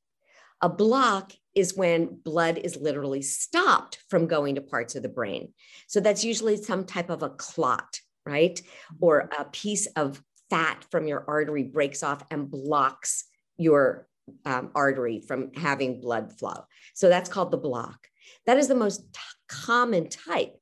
A 0.60 0.68
block 0.68 1.32
is 1.54 1.74
when 1.74 2.20
blood 2.22 2.58
is 2.58 2.76
literally 2.76 3.22
stopped 3.22 3.98
from 4.10 4.26
going 4.26 4.56
to 4.56 4.60
parts 4.60 4.94
of 4.94 5.02
the 5.02 5.08
brain. 5.08 5.54
So 5.88 6.00
that's 6.00 6.22
usually 6.22 6.58
some 6.58 6.84
type 6.84 7.08
of 7.08 7.22
a 7.22 7.30
clot, 7.30 7.98
right? 8.26 8.60
Or 9.00 9.30
a 9.38 9.46
piece 9.46 9.86
of 9.96 10.22
fat 10.50 10.84
from 10.90 11.06
your 11.06 11.24
artery 11.26 11.62
breaks 11.62 12.02
off 12.02 12.22
and 12.30 12.50
blocks 12.50 13.24
your 13.56 14.06
um, 14.44 14.70
artery 14.74 15.22
from 15.26 15.54
having 15.54 16.02
blood 16.02 16.38
flow. 16.38 16.66
So 16.92 17.08
that's 17.08 17.30
called 17.30 17.52
the 17.52 17.56
block. 17.56 18.06
That 18.44 18.58
is 18.58 18.68
the 18.68 18.74
most 18.74 19.00
t- 19.14 19.20
common 19.48 20.10
type 20.10 20.56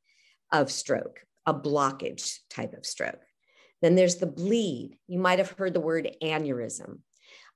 of 0.52 0.70
stroke 0.70 1.24
a 1.46 1.54
blockage 1.54 2.38
type 2.50 2.74
of 2.74 2.86
stroke. 2.86 3.20
Then 3.80 3.94
there's 3.96 4.16
the 4.16 4.26
bleed. 4.26 4.96
You 5.08 5.18
might 5.18 5.38
have 5.38 5.50
heard 5.50 5.74
the 5.74 5.80
word 5.80 6.16
aneurysm. 6.22 7.00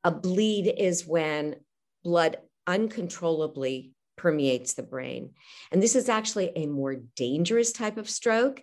A 0.02 0.10
bleed 0.10 0.66
is 0.66 1.06
when 1.06 1.56
blood 2.04 2.38
uncontrollably 2.66 3.92
permeates 4.16 4.74
the 4.74 4.82
brain. 4.82 5.30
And 5.70 5.82
this 5.82 5.94
is 5.94 6.08
actually 6.08 6.52
a 6.56 6.66
more 6.66 6.96
dangerous 7.14 7.72
type 7.72 7.96
of 7.96 8.10
stroke 8.10 8.62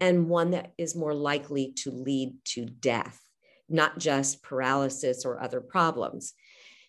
and 0.00 0.28
one 0.28 0.52
that 0.52 0.72
is 0.78 0.96
more 0.96 1.14
likely 1.14 1.74
to 1.76 1.90
lead 1.90 2.34
to 2.44 2.64
death, 2.64 3.20
not 3.68 3.98
just 3.98 4.42
paralysis 4.42 5.24
or 5.24 5.40
other 5.40 5.60
problems. 5.60 6.32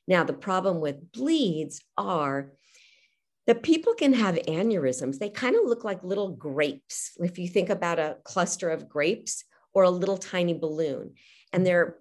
Now, 0.07 0.23
the 0.23 0.33
problem 0.33 0.79
with 0.79 1.11
bleeds 1.11 1.81
are 1.97 2.53
the 3.45 3.55
people 3.55 3.93
can 3.93 4.13
have 4.13 4.35
aneurysms. 4.35 5.19
They 5.19 5.29
kind 5.29 5.55
of 5.55 5.65
look 5.65 5.83
like 5.83 6.03
little 6.03 6.29
grapes. 6.29 7.11
If 7.17 7.37
you 7.37 7.47
think 7.47 7.69
about 7.69 7.99
a 7.99 8.17
cluster 8.23 8.69
of 8.69 8.87
grapes 8.87 9.43
or 9.73 9.83
a 9.83 9.89
little 9.89 10.17
tiny 10.17 10.53
balloon, 10.53 11.15
and 11.51 11.61
mm. 11.61 11.65
they're 11.65 11.97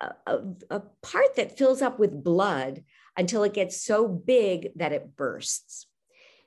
uh, 0.00 0.08
a, 0.26 0.32
a, 0.32 0.76
a 0.76 0.80
part 1.02 1.36
that 1.36 1.56
fills 1.56 1.82
up 1.82 1.98
with 1.98 2.24
blood 2.24 2.82
until 3.16 3.44
it 3.44 3.54
gets 3.54 3.80
so 3.80 4.08
big 4.08 4.70
that 4.76 4.92
it 4.92 5.16
bursts. 5.16 5.86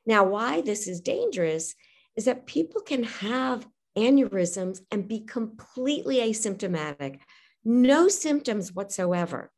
Now, 0.06 0.24
why 0.24 0.62
this 0.62 0.88
is 0.88 1.02
dangerous 1.02 1.76
is 2.16 2.26
that 2.26 2.48
people 2.48 2.82
can 2.82 3.04
have 3.04 3.68
aneurysms 3.98 4.80
and 4.92 5.08
be 5.08 5.22
completely 5.22 6.18
asymptomatic, 6.18 7.20
no 7.64 8.08
symptoms 8.08 8.74
whatsoever 8.74 9.52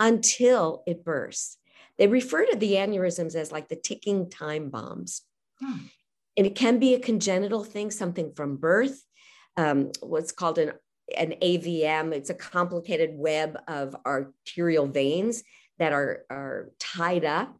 until 0.00 0.82
it 0.86 1.04
bursts. 1.04 1.58
They 1.98 2.08
refer 2.08 2.44
to 2.46 2.56
the 2.56 2.72
aneurysms 2.72 3.34
as 3.34 3.52
like 3.52 3.68
the 3.68 3.76
ticking 3.76 4.30
time 4.30 4.70
bombs. 4.70 5.22
Hmm. 5.60 5.86
And 6.36 6.46
it 6.46 6.56
can 6.56 6.78
be 6.78 6.94
a 6.94 7.00
congenital 7.00 7.62
thing, 7.62 7.90
something 7.90 8.32
from 8.34 8.56
birth, 8.56 9.04
um, 9.56 9.92
what's 10.00 10.32
called 10.32 10.58
an, 10.58 10.72
an 11.16 11.34
AVM. 11.40 12.12
It's 12.12 12.30
a 12.30 12.34
complicated 12.34 13.10
web 13.14 13.56
of 13.68 13.94
arterial 14.04 14.86
veins 14.86 15.44
that 15.78 15.92
are, 15.92 16.24
are 16.30 16.70
tied 16.80 17.24
up, 17.24 17.56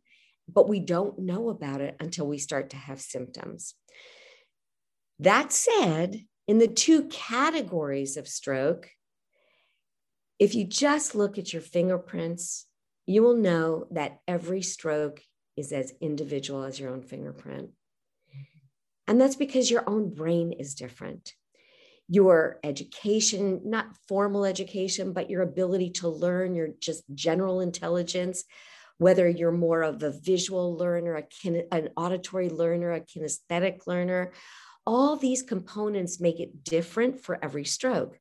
but 0.53 0.69
we 0.69 0.81
don't 0.81 1.21
know 1.21 1.50
about 1.50 1.81
it 1.81 1.97
until 2.00 2.26
we 2.26 2.38
start 2.38 2.71
to 2.71 2.76
have 2.76 3.00
symptoms. 3.00 3.75
That 5.21 5.53
said, 5.53 6.25
in 6.49 6.59
the 6.59 6.69
two 6.69 7.05
categories 7.05 8.17
of 8.17 8.26
stroke, 8.26 8.91
If 10.41 10.55
you 10.57 10.64
just 10.64 11.14
look 11.14 11.38
at 11.38 11.53
your 11.53 11.62
fingerprints, 11.62 12.67
you 13.06 13.23
will 13.23 13.37
know 13.37 13.87
that 13.90 14.20
every 14.26 14.62
stroke 14.62 15.20
is 15.56 15.73
as 15.73 15.92
individual 16.00 16.64
as 16.64 16.80
your 16.80 16.90
own 16.90 17.02
fingerprint. 17.02 17.70
And 19.06 19.20
that's 19.20 19.37
because 19.37 19.70
your 19.70 19.88
own 19.88 20.14
brain 20.14 20.52
is 20.52 20.75
different. 20.75 21.32
Your 22.08 22.58
education, 22.64 23.62
not 23.64 23.96
formal 24.08 24.44
education, 24.44 25.12
but 25.12 25.30
your 25.30 25.42
ability 25.42 25.90
to 25.90 26.08
learn, 26.08 26.54
your 26.54 26.68
just 26.80 27.04
general 27.14 27.61
intelligence, 27.61 28.44
whether 28.99 29.28
you're 29.28 29.52
more 29.52 29.82
of 29.82 30.02
a 30.02 30.11
visual 30.11 30.76
learner, 30.76 31.16
a 31.16 31.23
kin- 31.23 31.66
an 31.70 31.90
auditory 31.96 32.49
learner, 32.49 32.92
a 32.92 33.00
kinesthetic 33.00 33.87
learner, 33.87 34.32
all 34.87 35.16
these 35.16 35.42
components 35.42 36.20
make 36.20 36.40
it 36.40 36.64
different 36.64 37.20
for 37.20 37.42
every 37.42 37.64
stroke. 37.64 38.18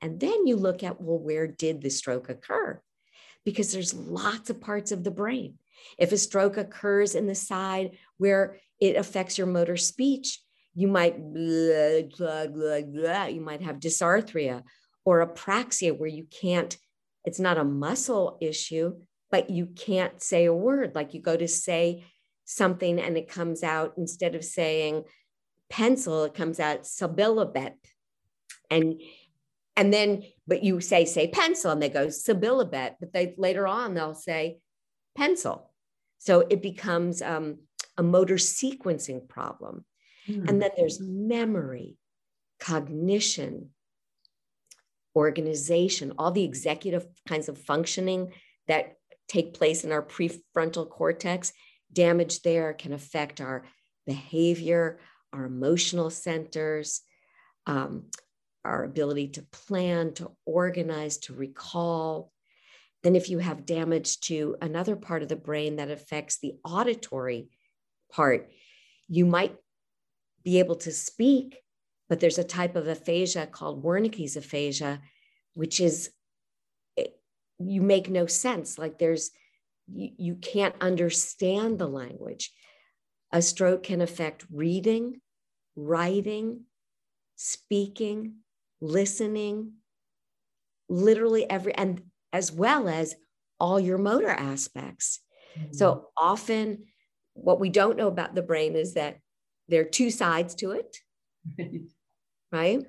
And 0.00 0.20
then 0.20 0.46
you 0.46 0.56
look 0.56 0.82
at, 0.82 1.00
well, 1.00 1.18
where 1.18 1.46
did 1.46 1.82
the 1.82 1.90
stroke 1.90 2.28
occur? 2.28 2.80
Because 3.46 3.72
there's 3.72 3.94
lots 3.94 4.50
of 4.50 4.60
parts 4.60 4.92
of 4.92 5.04
the 5.04 5.10
brain. 5.10 5.54
If 5.96 6.12
a 6.12 6.18
stroke 6.18 6.58
occurs 6.58 7.14
in 7.14 7.26
the 7.26 7.34
side 7.34 7.92
where 8.18 8.58
it 8.78 8.96
affects 8.96 9.38
your 9.38 9.46
motor 9.46 9.78
speech, 9.78 10.40
you 10.74 10.88
might 10.88 11.16
blah, 11.16 12.02
blah, 12.18 12.46
blah, 12.48 12.82
blah, 12.82 13.24
you 13.26 13.40
might 13.40 13.62
have 13.62 13.76
dysarthria 13.80 14.62
or 15.06 15.26
apraxia 15.26 15.96
where 15.96 16.08
you 16.08 16.26
can't, 16.42 16.76
it's 17.24 17.40
not 17.40 17.56
a 17.56 17.64
muscle 17.64 18.36
issue, 18.42 18.94
but 19.30 19.48
you 19.48 19.66
can't 19.66 20.22
say 20.22 20.44
a 20.44 20.52
word. 20.52 20.94
Like 20.94 21.14
you 21.14 21.22
go 21.22 21.36
to 21.36 21.48
say 21.48 22.04
something 22.44 23.00
and 23.00 23.16
it 23.16 23.28
comes 23.28 23.62
out 23.62 23.94
instead 23.96 24.34
of 24.34 24.44
saying 24.44 25.04
pencil, 25.70 26.24
it 26.24 26.34
comes 26.34 26.60
out 26.60 26.82
sibilabet. 26.82 27.74
And 28.70 29.00
and 29.76 29.92
then, 29.92 30.24
but 30.46 30.62
you 30.62 30.80
say, 30.80 31.04
say 31.04 31.28
pencil, 31.28 31.70
and 31.70 31.82
they 31.82 31.90
go 31.90 32.06
sibilabet, 32.06 32.94
but 32.98 33.12
they 33.12 33.34
later 33.36 33.66
on 33.66 33.94
they'll 33.94 34.14
say 34.14 34.58
pencil. 35.16 35.70
So 36.18 36.46
it 36.48 36.62
becomes 36.62 37.20
um, 37.20 37.58
a 37.98 38.02
motor 38.02 38.36
sequencing 38.36 39.28
problem. 39.28 39.84
Mm. 40.28 40.48
And 40.48 40.62
then 40.62 40.70
there's 40.76 40.98
memory, 41.00 41.98
cognition, 42.58 43.70
organization, 45.14 46.14
all 46.18 46.30
the 46.30 46.44
executive 46.44 47.06
kinds 47.28 47.48
of 47.48 47.58
functioning 47.58 48.32
that 48.68 48.96
take 49.28 49.54
place 49.54 49.84
in 49.84 49.92
our 49.92 50.02
prefrontal 50.02 50.88
cortex. 50.88 51.52
Damage 51.92 52.42
there 52.42 52.72
can 52.72 52.92
affect 52.92 53.40
our 53.40 53.64
behavior, 54.06 54.98
our 55.32 55.44
emotional 55.44 56.10
centers, 56.10 57.02
um, 57.66 58.04
our 58.66 58.84
ability 58.84 59.28
to 59.28 59.42
plan, 59.42 60.12
to 60.14 60.32
organize, 60.44 61.18
to 61.18 61.34
recall. 61.34 62.32
Then, 63.02 63.16
if 63.16 63.30
you 63.30 63.38
have 63.38 63.66
damage 63.66 64.20
to 64.22 64.56
another 64.60 64.96
part 64.96 65.22
of 65.22 65.28
the 65.28 65.36
brain 65.36 65.76
that 65.76 65.90
affects 65.90 66.38
the 66.38 66.54
auditory 66.64 67.48
part, 68.12 68.50
you 69.08 69.26
might 69.26 69.56
be 70.44 70.58
able 70.58 70.76
to 70.76 70.92
speak, 70.92 71.58
but 72.08 72.20
there's 72.20 72.38
a 72.38 72.44
type 72.44 72.76
of 72.76 72.88
aphasia 72.88 73.46
called 73.46 73.82
Wernicke's 73.82 74.36
aphasia, 74.36 75.00
which 75.54 75.80
is 75.80 76.10
you 77.58 77.82
make 77.82 78.10
no 78.10 78.26
sense. 78.26 78.78
Like 78.78 78.98
there's, 78.98 79.30
you, 79.92 80.10
you 80.18 80.34
can't 80.36 80.74
understand 80.80 81.78
the 81.78 81.88
language. 81.88 82.52
A 83.32 83.42
stroke 83.42 83.84
can 83.84 84.00
affect 84.00 84.46
reading, 84.52 85.20
writing, 85.74 86.64
speaking, 87.36 88.36
listening, 88.86 89.72
literally 90.88 91.48
every, 91.48 91.74
and 91.74 92.02
as 92.32 92.52
well 92.52 92.88
as 92.88 93.14
all 93.58 93.80
your 93.80 93.98
motor 93.98 94.30
aspects. 94.30 95.20
Mm-hmm. 95.58 95.72
So 95.72 96.08
often, 96.16 96.84
what 97.34 97.60
we 97.60 97.70
don't 97.70 97.96
know 97.96 98.08
about 98.08 98.34
the 98.34 98.42
brain 98.42 98.76
is 98.76 98.94
that 98.94 99.18
there 99.68 99.82
are 99.82 99.84
two 99.84 100.10
sides 100.10 100.54
to 100.56 100.72
it, 100.72 100.96
right? 102.52 102.82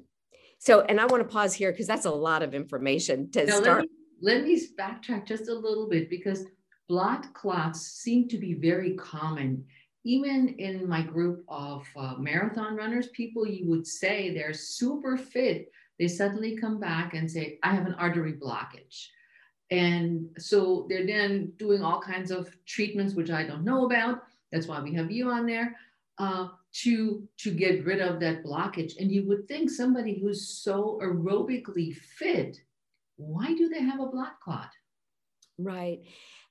So, 0.59 0.81
and 0.81 0.99
I 0.99 1.05
want 1.05 1.23
to 1.23 1.29
pause 1.29 1.53
here 1.53 1.71
because 1.71 1.87
that's 1.87 2.05
a 2.05 2.11
lot 2.11 2.43
of 2.43 2.53
information 2.53 3.31
to 3.31 3.45
now, 3.45 3.61
start. 3.61 3.85
Let 4.21 4.43
me, 4.43 4.55
let 4.55 4.61
me 4.61 4.67
backtrack 4.79 5.25
just 5.25 5.49
a 5.49 5.53
little 5.53 5.87
bit 5.89 6.09
because 6.09 6.45
blood 6.87 7.25
clots 7.33 7.81
seem 7.81 8.27
to 8.29 8.37
be 8.37 8.53
very 8.53 8.95
common 8.95 9.65
even 10.07 10.55
in 10.57 10.87
my 10.87 11.01
group 11.01 11.43
of 11.49 11.85
uh, 11.97 12.15
marathon 12.17 12.77
runners, 12.77 13.09
people 13.09 13.45
you 13.45 13.67
would 13.67 13.85
say 13.85 14.33
they're 14.33 14.53
super 14.53 15.17
fit, 15.17 15.69
they 15.99 16.07
suddenly 16.07 16.55
come 16.57 16.79
back 16.79 17.13
and 17.13 17.29
say, 17.29 17.59
I 17.63 17.73
have 17.73 17.85
an 17.85 17.95
artery 17.95 18.33
blockage. 18.33 19.07
And 19.69 20.29
so 20.37 20.85
they're 20.89 21.05
then 21.05 21.51
doing 21.57 21.81
all 21.81 22.01
kinds 22.01 22.31
of 22.31 22.49
treatments, 22.65 23.15
which 23.15 23.31
I 23.31 23.43
don't 23.43 23.65
know 23.65 23.85
about. 23.85 24.23
That's 24.51 24.67
why 24.67 24.79
we 24.81 24.93
have 24.93 25.11
you 25.11 25.29
on 25.29 25.45
there. 25.45 25.75
Uh, 26.17 26.47
to 26.73 27.27
to 27.37 27.51
get 27.51 27.85
rid 27.85 28.01
of 28.01 28.19
that 28.19 28.43
blockage 28.43 28.99
and 28.99 29.11
you 29.11 29.25
would 29.27 29.47
think 29.47 29.69
somebody 29.69 30.19
who's 30.19 30.47
so 30.47 30.99
aerobically 31.01 31.95
fit 31.95 32.59
why 33.15 33.47
do 33.47 33.67
they 33.69 33.81
have 33.81 33.99
a 33.99 34.05
blood 34.05 34.33
clot 34.43 34.69
right 35.57 36.01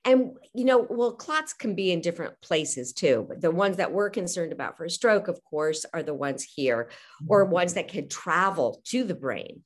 and, 0.05 0.37
you 0.53 0.63
know, 0.63 0.87
well, 0.89 1.11
clots 1.13 1.53
can 1.53 1.75
be 1.75 1.91
in 1.91 2.01
different 2.01 2.39
places 2.41 2.93
too. 2.93 3.25
But 3.27 3.41
the 3.41 3.51
ones 3.51 3.77
that 3.77 3.91
we're 3.91 4.09
concerned 4.09 4.53
about 4.53 4.77
for 4.77 4.85
a 4.85 4.89
stroke, 4.89 5.27
of 5.27 5.43
course, 5.43 5.85
are 5.93 6.03
the 6.03 6.13
ones 6.13 6.43
here 6.43 6.89
or 7.27 7.43
mm-hmm. 7.43 7.53
ones 7.53 7.73
that 7.73 7.89
can 7.89 8.07
travel 8.07 8.81
to 8.85 9.03
the 9.03 9.15
brain. 9.15 9.63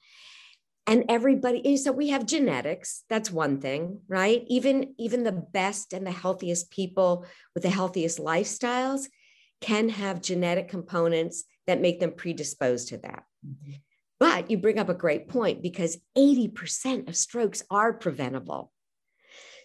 And 0.87 1.05
everybody, 1.09 1.77
so 1.77 1.91
we 1.91 2.09
have 2.09 2.25
genetics. 2.25 3.03
That's 3.07 3.29
one 3.29 3.61
thing, 3.61 3.99
right? 4.07 4.43
Even, 4.47 4.95
even 4.97 5.23
the 5.23 5.31
best 5.31 5.93
and 5.93 6.07
the 6.07 6.11
healthiest 6.11 6.71
people 6.71 7.25
with 7.53 7.63
the 7.63 7.69
healthiest 7.69 8.17
lifestyles 8.17 9.05
can 9.61 9.89
have 9.89 10.23
genetic 10.23 10.69
components 10.69 11.43
that 11.67 11.81
make 11.81 11.99
them 11.99 12.13
predisposed 12.13 12.87
to 12.89 12.97
that. 12.97 13.23
Mm-hmm. 13.47 13.73
But 14.19 14.49
you 14.49 14.57
bring 14.57 14.79
up 14.79 14.89
a 14.89 14.95
great 14.95 15.27
point 15.27 15.61
because 15.61 15.97
80% 16.17 17.07
of 17.07 17.15
strokes 17.15 17.63
are 17.69 17.93
preventable. 17.93 18.71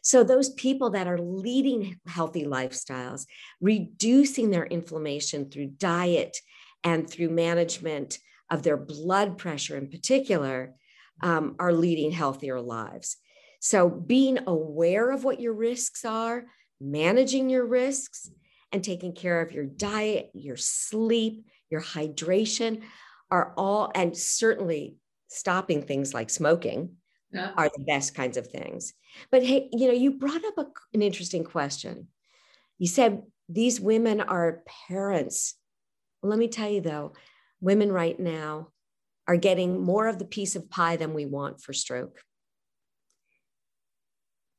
So, 0.07 0.23
those 0.23 0.51
people 0.51 0.91
that 0.91 1.09
are 1.09 1.19
leading 1.19 1.99
healthy 2.07 2.45
lifestyles, 2.45 3.27
reducing 3.61 4.51
their 4.51 4.65
inflammation 4.65 5.51
through 5.51 5.73
diet 5.79 6.37
and 6.85 7.11
through 7.11 7.31
management 7.31 8.21
of 8.49 8.63
their 8.63 8.77
blood 8.77 9.37
pressure 9.37 9.77
in 9.77 9.91
particular, 9.91 10.77
um, 11.23 11.57
are 11.59 11.73
leading 11.73 12.13
healthier 12.13 12.61
lives. 12.61 13.17
So, 13.59 13.91
being 13.91 14.39
aware 14.47 15.11
of 15.11 15.25
what 15.25 15.41
your 15.41 15.55
risks 15.55 16.05
are, 16.05 16.45
managing 16.81 17.51
your 17.51 17.67
risks, 17.67 18.31
and 18.71 18.85
taking 18.85 19.13
care 19.13 19.41
of 19.41 19.51
your 19.51 19.67
diet, 19.67 20.31
your 20.35 20.57
sleep, 20.57 21.47
your 21.69 21.83
hydration 21.83 22.83
are 23.29 23.53
all, 23.57 23.91
and 23.93 24.17
certainly 24.17 24.99
stopping 25.27 25.83
things 25.83 26.15
like 26.15 26.31
smoking 26.31 26.91
yeah. 27.37 27.53
are 27.57 27.71
the 27.75 27.85
best 27.85 28.15
kinds 28.15 28.37
of 28.37 28.49
things. 28.49 28.93
But 29.31 29.43
hey, 29.45 29.69
you 29.73 29.89
know, 29.89 29.95
you 29.95 30.13
brought 30.13 30.45
up 30.45 30.59
a, 30.59 30.67
an 30.95 31.03
interesting 31.03 31.45
question. 31.45 32.09
You 32.79 32.87
said 32.87 33.23
these 33.49 33.81
women 33.81 34.21
are 34.21 34.63
parents. 34.89 35.55
Well, 36.23 36.31
let 36.31 36.39
me 36.39 36.49
tell 36.49 36.71
you 36.71 36.81
though, 36.81 37.13
women 37.61 37.93
right 37.93 38.19
now 38.19 38.69
are 39.29 39.37
getting 39.37 39.81
more 39.81 40.09
of 40.09 40.19
the 40.19 40.25
piece 40.25 40.57
of 40.57 40.71
pie 40.71 40.97
than 40.97 41.15
we 41.15 41.27
want 41.27 41.61
for 41.61 41.73
stroke. 41.73 42.21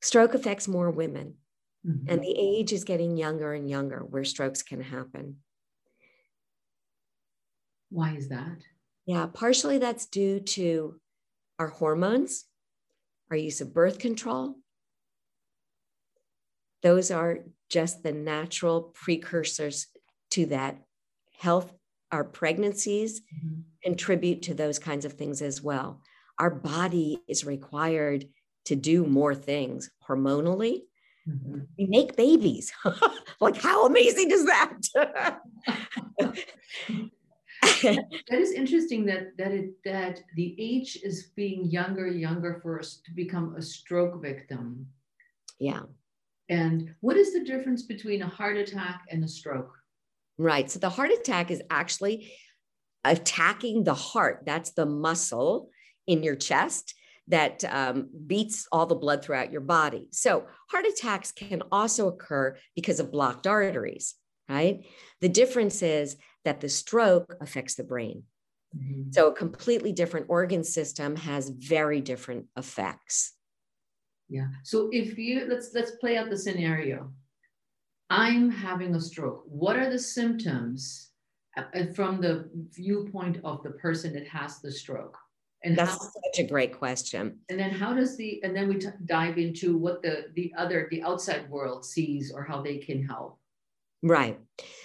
Stroke 0.01 0.35
affects 0.35 0.67
more 0.67 0.91
women, 0.91 1.35
mm-hmm. 1.85 2.07
and 2.07 2.21
the 2.21 2.35
age 2.37 2.71
is 2.71 2.83
getting 2.83 3.17
younger 3.17 3.53
and 3.53 3.69
younger 3.69 3.99
where 3.99 4.23
strokes 4.23 4.61
can 4.61 4.81
happen. 4.81 5.37
Why 7.89 8.15
is 8.15 8.29
that? 8.29 8.59
Yeah, 9.05 9.27
partially 9.33 9.77
that's 9.77 10.05
due 10.05 10.41
to 10.41 10.99
our 11.59 11.67
hormones 11.67 12.45
our 13.29 13.37
use 13.37 13.61
of 13.61 13.73
birth 13.73 13.99
control. 13.99 14.55
Those 16.83 17.11
are 17.11 17.39
just 17.69 18.03
the 18.03 18.11
natural 18.11 18.93
precursors 18.93 19.87
to 20.31 20.45
that. 20.47 20.77
Health, 21.39 21.73
our 22.11 22.23
pregnancies 22.23 23.21
mm-hmm. 23.21 23.61
contribute 23.83 24.43
to 24.43 24.53
those 24.53 24.79
kinds 24.79 25.05
of 25.05 25.13
things 25.13 25.41
as 25.41 25.61
well. 25.61 26.01
Our 26.39 26.49
body 26.49 27.21
is 27.27 27.45
required 27.45 28.25
to 28.65 28.75
do 28.75 29.05
more 29.05 29.35
things 29.35 29.89
hormonally. 30.07 30.81
Mm-hmm. 31.27 31.59
We 31.77 31.85
make 31.85 32.15
babies. 32.15 32.71
like, 33.41 33.57
how 33.57 33.85
amazing 33.85 34.31
is 34.31 34.45
that? 34.45 34.77
that 38.29 38.39
is 38.39 38.51
interesting 38.51 39.05
that 39.05 39.37
that 39.37 39.51
it 39.51 39.71
that 39.83 40.21
the 40.35 40.55
age 40.59 40.97
is 41.03 41.31
being 41.35 41.65
younger 41.65 42.07
younger 42.07 42.59
for 42.61 42.79
us 42.79 43.01
to 43.05 43.11
become 43.11 43.55
a 43.55 43.61
stroke 43.61 44.21
victim. 44.21 44.87
Yeah. 45.59 45.81
And 46.49 46.95
what 47.01 47.17
is 47.17 47.33
the 47.33 47.43
difference 47.43 47.83
between 47.83 48.21
a 48.21 48.27
heart 48.27 48.57
attack 48.57 49.01
and 49.09 49.23
a 49.23 49.27
stroke? 49.27 49.73
Right. 50.37 50.69
So 50.71 50.79
the 50.79 50.89
heart 50.89 51.11
attack 51.11 51.51
is 51.51 51.61
actually 51.69 52.31
attacking 53.03 53.83
the 53.83 53.93
heart. 53.93 54.43
That's 54.45 54.71
the 54.71 54.85
muscle 54.85 55.69
in 56.05 56.23
your 56.23 56.35
chest 56.35 56.93
that 57.27 57.63
um, 57.65 58.09
beats 58.25 58.67
all 58.71 58.85
the 58.85 58.95
blood 58.95 59.23
throughout 59.23 59.51
your 59.51 59.61
body. 59.61 60.07
So, 60.11 60.45
heart 60.69 60.85
attacks 60.85 61.31
can 61.31 61.61
also 61.71 62.07
occur 62.07 62.57
because 62.75 62.99
of 62.99 63.11
blocked 63.11 63.45
arteries, 63.45 64.15
right? 64.47 64.85
The 65.21 65.29
difference 65.29 65.81
is 65.81 66.15
that 66.47 66.61
the 66.61 66.69
stroke 66.69 67.35
affects 67.41 67.75
the 67.75 67.83
brain. 67.83 68.23
Mm-hmm. 68.73 69.11
So, 69.11 69.27
a 69.27 69.33
completely 69.33 69.91
different 69.91 70.27
organ 70.29 70.63
system 70.63 71.17
has 71.17 71.49
very 71.49 71.99
different 71.99 72.45
effects. 72.55 73.33
Yeah. 74.29 74.47
So, 74.63 74.89
if 74.93 75.17
you 75.17 75.45
let's 75.49 75.71
let's 75.73 75.91
play 75.91 76.17
out 76.17 76.29
the 76.29 76.37
scenario. 76.37 77.11
I'm 78.09 78.49
having 78.49 78.95
a 78.95 79.01
stroke. 79.01 79.43
What 79.45 79.75
are 79.75 79.89
the 79.89 79.99
symptoms 79.99 81.09
uh, 81.57 81.63
from 81.93 82.21
the 82.21 82.49
viewpoint 82.71 83.39
of 83.43 83.61
the 83.63 83.71
person 83.71 84.13
that 84.13 84.27
has 84.29 84.61
the 84.61 84.71
stroke? 84.71 85.17
And 85.65 85.75
that's 85.77 85.91
how, 85.91 85.99
such 85.99 86.39
a 86.39 86.47
great 86.47 86.73
question. 86.77 87.39
And 87.49 87.59
then 87.59 87.71
how 87.71 87.93
does 87.93 88.15
the 88.15 88.41
and 88.43 88.55
then 88.55 88.69
we 88.69 88.75
t- 88.75 88.87
dive 89.05 89.37
into 89.37 89.77
what 89.77 90.01
the 90.01 90.27
the 90.35 90.53
other 90.57 90.87
the 90.91 91.03
outside 91.03 91.49
world 91.49 91.83
sees 91.83 92.31
or 92.31 92.43
how 92.43 92.61
they 92.61 92.77
can 92.77 93.03
help. 93.03 93.37
Right. 94.07 94.39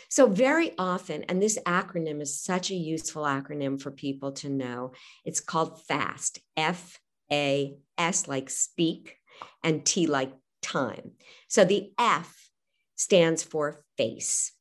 So 0.08 0.26
very 0.26 0.72
often, 0.76 1.24
and 1.24 1.40
this 1.40 1.58
acronym 1.66 2.20
is 2.20 2.38
such 2.38 2.70
a 2.70 2.74
useful 2.74 3.22
acronym 3.22 3.80
for 3.80 3.90
people 3.90 4.32
to 4.32 4.50
know. 4.50 4.92
It's 5.24 5.40
called 5.40 5.82
FAST. 5.86 6.40
F 6.56 7.00
A 7.30 7.76
S 7.96 8.28
like 8.28 8.50
speak, 8.50 9.16
and 9.64 9.86
T 9.86 10.06
like 10.06 10.32
time. 10.60 11.12
So 11.48 11.64
the 11.64 11.92
F 11.98 12.50
stands 12.96 13.42
for 13.42 13.84
face. 13.96 14.52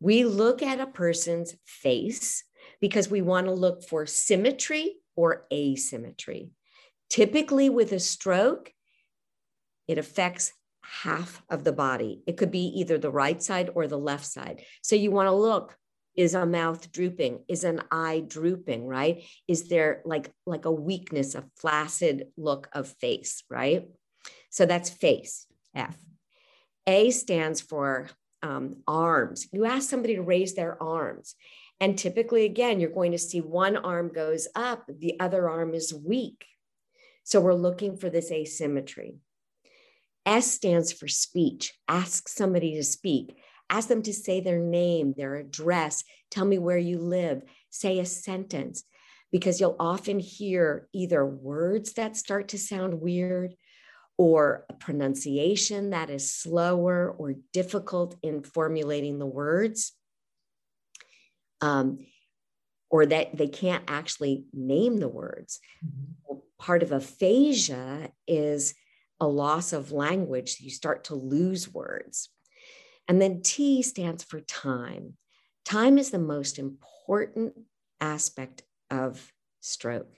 We 0.00 0.24
look 0.24 0.62
at 0.62 0.80
a 0.80 0.86
person's 0.86 1.54
face 1.64 2.42
because 2.80 3.08
we 3.08 3.22
want 3.22 3.46
to 3.46 3.52
look 3.52 3.84
for 3.84 4.06
symmetry 4.06 4.96
or 5.14 5.46
asymmetry. 5.52 6.50
Typically, 7.08 7.70
with 7.70 7.92
a 7.92 8.00
stroke, 8.00 8.72
it 9.86 9.98
affects 9.98 10.52
half 11.02 11.42
of 11.48 11.64
the 11.64 11.72
body. 11.72 12.22
It 12.26 12.36
could 12.36 12.50
be 12.50 12.66
either 12.80 12.98
the 12.98 13.10
right 13.10 13.42
side 13.42 13.70
or 13.74 13.86
the 13.86 13.98
left 13.98 14.26
side. 14.26 14.62
So 14.82 14.96
you 14.96 15.10
want 15.10 15.28
to 15.28 15.34
look 15.34 15.76
is 16.16 16.34
a 16.34 16.46
mouth 16.46 16.90
drooping 16.92 17.40
is 17.46 17.62
an 17.62 17.82
eye 17.90 18.22
drooping 18.26 18.86
right 18.86 19.22
is 19.46 19.68
there 19.68 20.00
like 20.06 20.32
like 20.46 20.64
a 20.64 20.72
weakness 20.72 21.34
a 21.34 21.44
flaccid 21.58 22.28
look 22.38 22.70
of 22.72 22.88
face 22.88 23.42
right 23.50 23.86
so 24.48 24.64
that's 24.64 24.88
face 24.88 25.46
f 25.74 25.94
a 26.86 27.10
stands 27.10 27.60
for 27.60 28.08
um, 28.42 28.82
arms 28.88 29.46
you 29.52 29.66
ask 29.66 29.90
somebody 29.90 30.14
to 30.14 30.22
raise 30.22 30.54
their 30.54 30.82
arms 30.82 31.34
and 31.80 31.98
typically, 31.98 32.44
again, 32.44 32.80
you're 32.80 32.90
going 32.90 33.12
to 33.12 33.18
see 33.18 33.40
one 33.40 33.76
arm 33.76 34.10
goes 34.12 34.48
up, 34.54 34.84
the 34.88 35.18
other 35.20 35.48
arm 35.48 35.74
is 35.74 35.92
weak. 35.92 36.46
So 37.24 37.40
we're 37.40 37.54
looking 37.54 37.96
for 37.96 38.08
this 38.08 38.30
asymmetry. 38.30 39.16
S 40.26 40.50
stands 40.50 40.92
for 40.92 41.08
speech. 41.08 41.72
Ask 41.88 42.28
somebody 42.28 42.74
to 42.74 42.82
speak. 42.82 43.36
Ask 43.70 43.88
them 43.88 44.02
to 44.02 44.12
say 44.12 44.40
their 44.40 44.58
name, 44.58 45.14
their 45.16 45.36
address, 45.36 46.04
tell 46.30 46.44
me 46.44 46.58
where 46.58 46.78
you 46.78 46.98
live, 46.98 47.42
say 47.70 47.98
a 47.98 48.06
sentence, 48.06 48.84
because 49.32 49.60
you'll 49.60 49.76
often 49.78 50.18
hear 50.18 50.88
either 50.92 51.24
words 51.24 51.94
that 51.94 52.16
start 52.16 52.48
to 52.48 52.58
sound 52.58 53.00
weird 53.00 53.54
or 54.18 54.64
a 54.68 54.72
pronunciation 54.72 55.90
that 55.90 56.10
is 56.10 56.32
slower 56.32 57.10
or 57.10 57.34
difficult 57.52 58.16
in 58.22 58.42
formulating 58.42 59.18
the 59.18 59.26
words 59.26 59.92
um, 61.60 61.98
or 62.88 63.04
that 63.06 63.36
they 63.36 63.48
can't 63.48 63.84
actually 63.88 64.44
name 64.52 64.98
the 64.98 65.08
words. 65.08 65.60
Mm-hmm. 65.84 66.38
Part 66.58 66.82
of 66.82 66.92
aphasia 66.92 68.10
is 68.26 68.74
a 69.20 69.26
loss 69.26 69.72
of 69.72 69.92
language. 69.92 70.58
You 70.60 70.70
start 70.70 71.04
to 71.04 71.14
lose 71.14 71.72
words. 71.72 72.28
And 73.08 73.20
then 73.20 73.42
T 73.42 73.82
stands 73.82 74.24
for 74.24 74.40
time. 74.40 75.14
Time 75.64 75.98
is 75.98 76.10
the 76.10 76.18
most 76.18 76.58
important 76.58 77.54
aspect 78.00 78.62
of 78.90 79.32
stroke. 79.60 80.12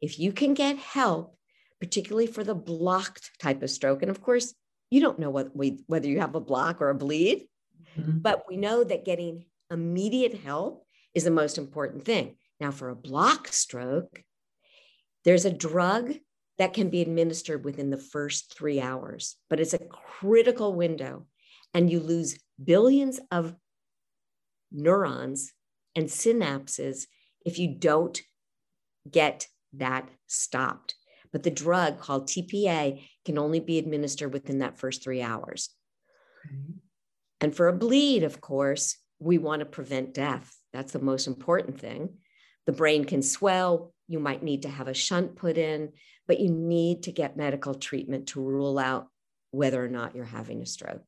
If 0.00 0.18
you 0.18 0.32
can 0.32 0.54
get 0.54 0.76
help, 0.76 1.36
particularly 1.80 2.26
for 2.26 2.44
the 2.44 2.54
blocked 2.54 3.30
type 3.40 3.62
of 3.62 3.70
stroke, 3.70 4.02
and 4.02 4.10
of 4.10 4.22
course, 4.22 4.54
you 4.90 5.00
don't 5.00 5.18
know 5.18 5.30
what 5.30 5.56
we, 5.56 5.82
whether 5.86 6.08
you 6.08 6.20
have 6.20 6.34
a 6.34 6.40
block 6.40 6.80
or 6.80 6.90
a 6.90 6.94
bleed, 6.94 7.48
mm-hmm. 7.98 8.18
but 8.18 8.44
we 8.48 8.56
know 8.56 8.84
that 8.84 9.04
getting 9.04 9.46
immediate 9.70 10.34
help 10.34 10.84
is 11.14 11.24
the 11.24 11.30
most 11.30 11.58
important 11.58 12.04
thing. 12.04 12.36
Now, 12.60 12.70
for 12.70 12.88
a 12.88 12.96
block 12.96 13.48
stroke, 13.48 14.22
there's 15.24 15.44
a 15.44 15.52
drug 15.52 16.14
that 16.62 16.74
can 16.74 16.90
be 16.90 17.02
administered 17.02 17.64
within 17.64 17.90
the 17.90 17.98
first 17.98 18.56
three 18.56 18.80
hours, 18.80 19.34
but 19.50 19.58
it's 19.58 19.74
a 19.74 19.80
critical 20.20 20.72
window, 20.72 21.26
and 21.74 21.90
you 21.90 21.98
lose 21.98 22.38
billions 22.62 23.18
of 23.32 23.56
neurons 24.70 25.52
and 25.96 26.06
synapses 26.06 27.06
if 27.44 27.58
you 27.58 27.74
don't 27.76 28.22
get 29.10 29.48
that 29.72 30.08
stopped. 30.28 30.94
But 31.32 31.42
the 31.42 31.50
drug 31.50 31.98
called 31.98 32.28
TPA 32.28 33.02
can 33.24 33.38
only 33.38 33.58
be 33.58 33.78
administered 33.78 34.32
within 34.32 34.60
that 34.60 34.78
first 34.78 35.02
three 35.02 35.20
hours. 35.20 35.70
Okay. 36.46 36.74
And 37.40 37.56
for 37.56 37.66
a 37.66 37.72
bleed, 37.72 38.22
of 38.22 38.40
course, 38.40 38.98
we 39.18 39.36
want 39.36 39.58
to 39.58 39.66
prevent 39.66 40.14
death. 40.14 40.56
That's 40.72 40.92
the 40.92 41.00
most 41.00 41.26
important 41.26 41.80
thing. 41.80 42.18
The 42.66 42.72
brain 42.72 43.04
can 43.04 43.22
swell. 43.22 43.91
You 44.12 44.20
might 44.20 44.42
need 44.42 44.60
to 44.62 44.68
have 44.68 44.88
a 44.88 44.94
shunt 44.94 45.36
put 45.36 45.56
in, 45.56 45.90
but 46.28 46.38
you 46.38 46.50
need 46.50 47.04
to 47.04 47.12
get 47.12 47.34
medical 47.34 47.74
treatment 47.74 48.26
to 48.28 48.42
rule 48.42 48.78
out 48.78 49.08
whether 49.52 49.82
or 49.82 49.88
not 49.88 50.14
you're 50.14 50.26
having 50.26 50.60
a 50.60 50.66
stroke. 50.66 51.02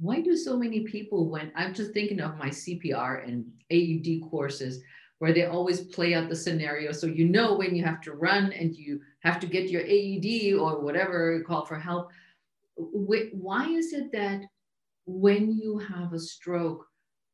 Why 0.00 0.22
do 0.22 0.34
so 0.34 0.56
many 0.56 0.80
people, 0.80 1.28
when 1.28 1.52
I'm 1.54 1.74
just 1.74 1.92
thinking 1.92 2.20
of 2.20 2.38
my 2.38 2.48
CPR 2.48 3.28
and 3.28 3.44
AED 3.70 4.30
courses, 4.30 4.82
where 5.18 5.34
they 5.34 5.44
always 5.44 5.82
play 5.82 6.14
out 6.14 6.30
the 6.30 6.36
scenario. 6.36 6.90
So 6.92 7.06
you 7.06 7.28
know 7.28 7.54
when 7.54 7.76
you 7.76 7.84
have 7.84 8.00
to 8.02 8.12
run 8.12 8.50
and 8.52 8.74
you 8.74 9.02
have 9.24 9.38
to 9.40 9.46
get 9.46 9.68
your 9.68 9.82
AED 9.82 10.54
or 10.58 10.80
whatever, 10.80 11.44
call 11.46 11.66
for 11.66 11.78
help. 11.78 12.08
Why 12.76 13.68
is 13.68 13.92
it 13.92 14.10
that 14.12 14.40
when 15.04 15.52
you 15.52 15.76
have 15.76 16.14
a 16.14 16.18
stroke, 16.18 16.86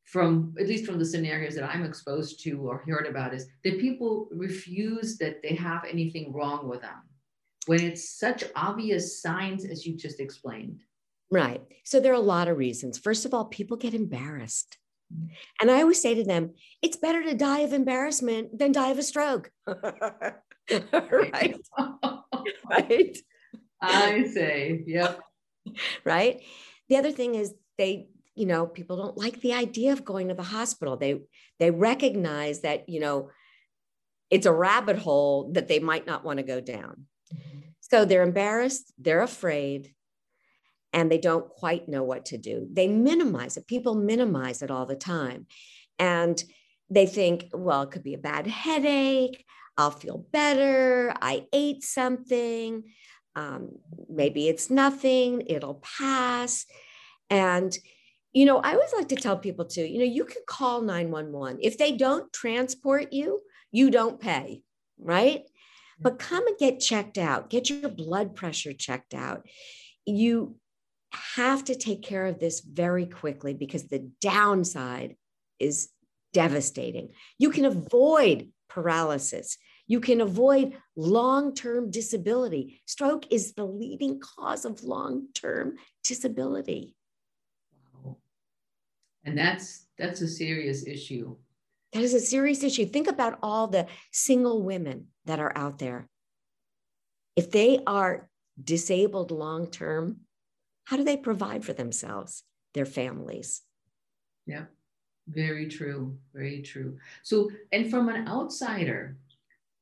from 0.05 0.53
at 0.59 0.67
least 0.67 0.85
from 0.85 0.99
the 0.99 1.05
scenarios 1.05 1.55
that 1.55 1.69
I'm 1.69 1.83
exposed 1.83 2.41
to 2.43 2.61
or 2.61 2.83
heard 2.87 3.07
about 3.07 3.33
is 3.33 3.47
that 3.63 3.79
people 3.79 4.29
refuse 4.31 5.17
that 5.17 5.41
they 5.41 5.55
have 5.55 5.83
anything 5.83 6.31
wrong 6.31 6.67
with 6.67 6.81
them 6.81 7.01
when 7.65 7.81
it's 7.81 8.17
such 8.17 8.43
obvious 8.55 9.21
signs 9.21 9.65
as 9.65 9.85
you 9.85 9.95
just 9.97 10.19
explained. 10.19 10.83
Right. 11.31 11.61
So 11.83 11.99
there 11.99 12.11
are 12.11 12.15
a 12.15 12.19
lot 12.19 12.47
of 12.47 12.57
reasons. 12.57 12.99
First 12.99 13.25
of 13.25 13.33
all, 13.33 13.45
people 13.45 13.77
get 13.77 13.93
embarrassed. 13.93 14.77
And 15.61 15.69
I 15.69 15.81
always 15.81 16.01
say 16.01 16.15
to 16.15 16.23
them, 16.23 16.53
it's 16.81 16.97
better 16.97 17.23
to 17.23 17.35
die 17.35 17.59
of 17.59 17.73
embarrassment 17.73 18.57
than 18.57 18.71
die 18.71 18.89
of 18.89 18.97
a 18.97 19.03
stroke. 19.03 19.51
right. 19.67 21.55
right. 22.69 23.17
I 23.81 24.27
say, 24.33 24.83
yep. 24.85 25.19
Right. 26.05 26.41
The 26.89 26.97
other 26.97 27.11
thing 27.11 27.33
is 27.33 27.53
they 27.77 28.07
you 28.35 28.45
know 28.45 28.65
people 28.65 28.97
don't 28.97 29.17
like 29.17 29.41
the 29.41 29.53
idea 29.53 29.93
of 29.93 30.05
going 30.05 30.27
to 30.27 30.33
the 30.33 30.43
hospital. 30.43 30.97
They 30.97 31.21
they 31.59 31.71
recognize 31.71 32.61
that 32.61 32.89
you 32.89 32.99
know 32.99 33.29
it's 34.29 34.45
a 34.45 34.53
rabbit 34.53 34.97
hole 34.97 35.51
that 35.53 35.67
they 35.67 35.79
might 35.79 36.05
not 36.05 36.23
want 36.23 36.37
to 36.37 36.43
go 36.43 36.61
down. 36.61 37.05
Mm-hmm. 37.33 37.59
so 37.79 38.05
they're 38.05 38.21
embarrassed 38.21 38.93
they're 38.99 39.23
afraid 39.23 39.95
and 40.93 41.11
they 41.11 41.17
don't 41.17 41.49
quite 41.49 41.89
know 41.89 42.03
what 42.03 42.25
to 42.25 42.37
do. 42.37 42.67
They 42.71 42.87
minimize 42.87 43.57
it. 43.57 43.67
People 43.67 43.95
minimize 43.95 44.61
it 44.61 44.69
all 44.69 44.85
the 44.85 44.95
time. 44.95 45.47
And 45.97 46.41
they 46.89 47.07
think 47.07 47.49
well 47.51 47.81
it 47.81 47.91
could 47.91 48.03
be 48.03 48.13
a 48.13 48.19
bad 48.19 48.45
headache 48.45 49.43
i'll 49.75 49.89
feel 49.89 50.23
better 50.31 51.11
i 51.19 51.47
ate 51.51 51.83
something 51.83 52.83
um, 53.35 53.69
maybe 54.09 54.47
it's 54.47 54.69
nothing 54.69 55.43
it'll 55.47 55.81
pass. 55.99 56.65
And 57.29 57.77
you 58.35 58.45
know, 58.45 58.57
I 58.57 58.73
always 58.73 58.91
like 58.93 59.07
to 59.07 59.15
tell 59.15 59.37
people 59.37 59.63
too, 59.63 59.85
you 59.85 59.97
know, 59.97 60.03
you 60.03 60.25
can 60.25 60.41
call 60.45 60.81
911. 60.81 61.59
If 61.61 61.77
they 61.77 61.93
don't 61.93 62.31
transport 62.33 63.13
you, 63.13 63.39
you 63.71 63.89
don't 63.89 64.19
pay, 64.19 64.61
right? 64.99 65.43
But 66.01 66.19
mm-hmm. 66.19 66.27
come 66.27 66.47
and 66.47 66.57
get 66.57 66.81
checked 66.81 67.17
out, 67.17 67.49
get 67.49 67.69
your 67.69 67.89
blood 67.89 68.35
pressure 68.35 68.73
checked 68.73 69.13
out. 69.13 69.47
You 70.05 70.57
have 71.35 71.63
to 71.65 71.75
take 71.75 72.01
care 72.01 72.25
of 72.25 72.37
this 72.37 72.59
very 72.59 73.05
quickly 73.05 73.53
because 73.53 73.87
the 73.87 74.11
downside 74.19 75.15
is 75.57 75.87
devastating. 76.33 77.13
You 77.39 77.51
can 77.51 77.63
avoid 77.63 78.49
paralysis. 78.67 79.57
You 79.87 80.01
can 80.01 80.19
avoid 80.19 80.73
long 80.97 81.55
term 81.55 81.89
disability. 81.89 82.81
Stroke 82.85 83.31
is 83.31 83.53
the 83.53 83.63
leading 83.63 84.19
cause 84.19 84.65
of 84.65 84.83
long 84.83 85.27
term 85.33 85.75
disability 86.03 86.94
and 89.25 89.37
that's 89.37 89.87
that's 89.97 90.21
a 90.21 90.27
serious 90.27 90.85
issue 90.87 91.35
that 91.93 92.03
is 92.03 92.13
a 92.13 92.19
serious 92.19 92.63
issue 92.63 92.85
think 92.85 93.07
about 93.07 93.37
all 93.41 93.67
the 93.67 93.85
single 94.11 94.63
women 94.63 95.07
that 95.25 95.39
are 95.39 95.51
out 95.55 95.79
there 95.79 96.07
if 97.35 97.51
they 97.51 97.79
are 97.85 98.29
disabled 98.61 99.31
long 99.31 99.67
term, 99.67 100.21
how 100.85 100.97
do 100.97 101.03
they 101.03 101.17
provide 101.17 101.65
for 101.65 101.73
themselves, 101.73 102.43
their 102.73 102.85
families? 102.85 103.61
Yeah, 104.45 104.65
very 105.27 105.67
true. 105.67 106.17
Very 106.33 106.61
true. 106.61 106.97
So, 107.23 107.49
and 107.71 107.89
from 107.89 108.09
an 108.09 108.27
outsider, 108.27 109.17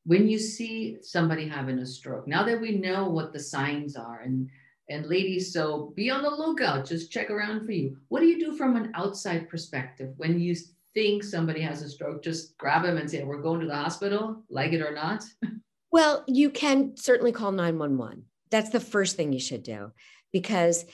when 0.06 0.27
you 0.27 0.39
see 0.39 0.97
somebody 1.01 1.47
having 1.47 1.79
a 1.79 1.86
stroke, 1.86 2.27
now 2.27 2.43
that 2.43 2.60
we 2.60 2.77
know 2.77 3.08
what 3.08 3.34
the 3.34 3.39
signs 3.39 3.95
are, 3.95 4.21
and 4.21 4.49
and 4.89 5.06
ladies, 5.06 5.54
so 5.54 5.93
be 5.96 6.10
on 6.10 6.24
the 6.24 6.30
lookout, 6.30 6.86
just 6.86 7.12
check 7.12 7.30
around 7.30 7.65
for 7.65 7.72
you. 7.72 7.98
What 8.10 8.19
do 8.19 8.28
you 8.28 8.39
do 8.39 8.56
from 8.58 8.76
an 8.76 8.91
outside 8.96 9.50
perspective 9.50 10.13
when 10.17 10.39
you 10.39 10.56
think 10.93 11.24
somebody 11.24 11.62
has 11.62 11.82
a 11.82 11.89
stroke? 11.89 12.24
Just 12.24 12.58
grab 12.58 12.84
them 12.84 12.98
and 12.98 13.10
say, 13.10 13.24
We're 13.24 13.41
going 13.41 13.62
to 13.62 13.67
the 13.67 13.76
hospital, 13.76 14.43
like 14.50 14.74
it 14.74 14.82
or 14.82 14.93
not? 14.93 15.24
Well, 15.91 16.24
you 16.28 16.50
can 16.50 16.98
certainly 16.98 17.32
call 17.32 17.52
911. 17.52 18.24
That's 18.50 18.72
the 18.72 18.80
first 18.80 19.15
thing 19.15 19.32
you 19.32 19.39
should 19.39 19.62
do 19.62 19.91
because 20.32 20.86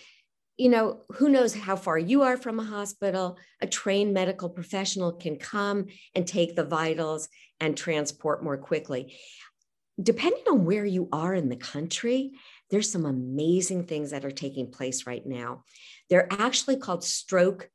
you 0.59 0.67
know, 0.67 0.99
who 1.13 1.29
knows 1.29 1.55
how 1.55 1.77
far 1.77 1.97
you 1.97 2.23
are 2.23 2.35
from 2.35 2.59
a 2.59 2.65
hospital. 2.65 3.37
A 3.61 3.65
trained 3.65 4.13
medical 4.13 4.49
professional 4.49 5.13
can 5.13 5.37
come 5.37 5.85
and 6.13 6.27
take 6.27 6.53
the 6.53 6.65
vitals 6.65 7.29
and 7.61 7.77
transport 7.77 8.43
more 8.43 8.57
quickly. 8.57 9.15
Depending 10.03 10.43
on 10.49 10.65
where 10.65 10.83
you 10.83 11.07
are 11.13 11.33
in 11.33 11.47
the 11.47 11.55
country, 11.55 12.33
there's 12.69 12.91
some 12.91 13.05
amazing 13.05 13.85
things 13.85 14.11
that 14.11 14.25
are 14.25 14.31
taking 14.31 14.71
place 14.71 15.07
right 15.07 15.25
now. 15.25 15.63
They're 16.09 16.31
actually 16.31 16.77
called 16.77 17.03
stroke 17.03 17.69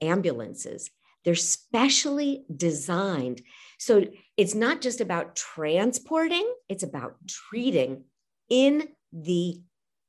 ambulances. 0.00 0.90
They're 1.24 1.34
specially 1.34 2.44
designed. 2.54 3.42
So 3.78 4.04
it's 4.36 4.54
not 4.54 4.80
just 4.80 5.00
about 5.00 5.36
transporting, 5.36 6.50
it's 6.68 6.82
about 6.82 7.16
treating 7.26 8.04
in 8.48 8.88
the 9.12 9.60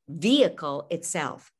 vehicle 0.07 0.87
itself. 0.89 1.51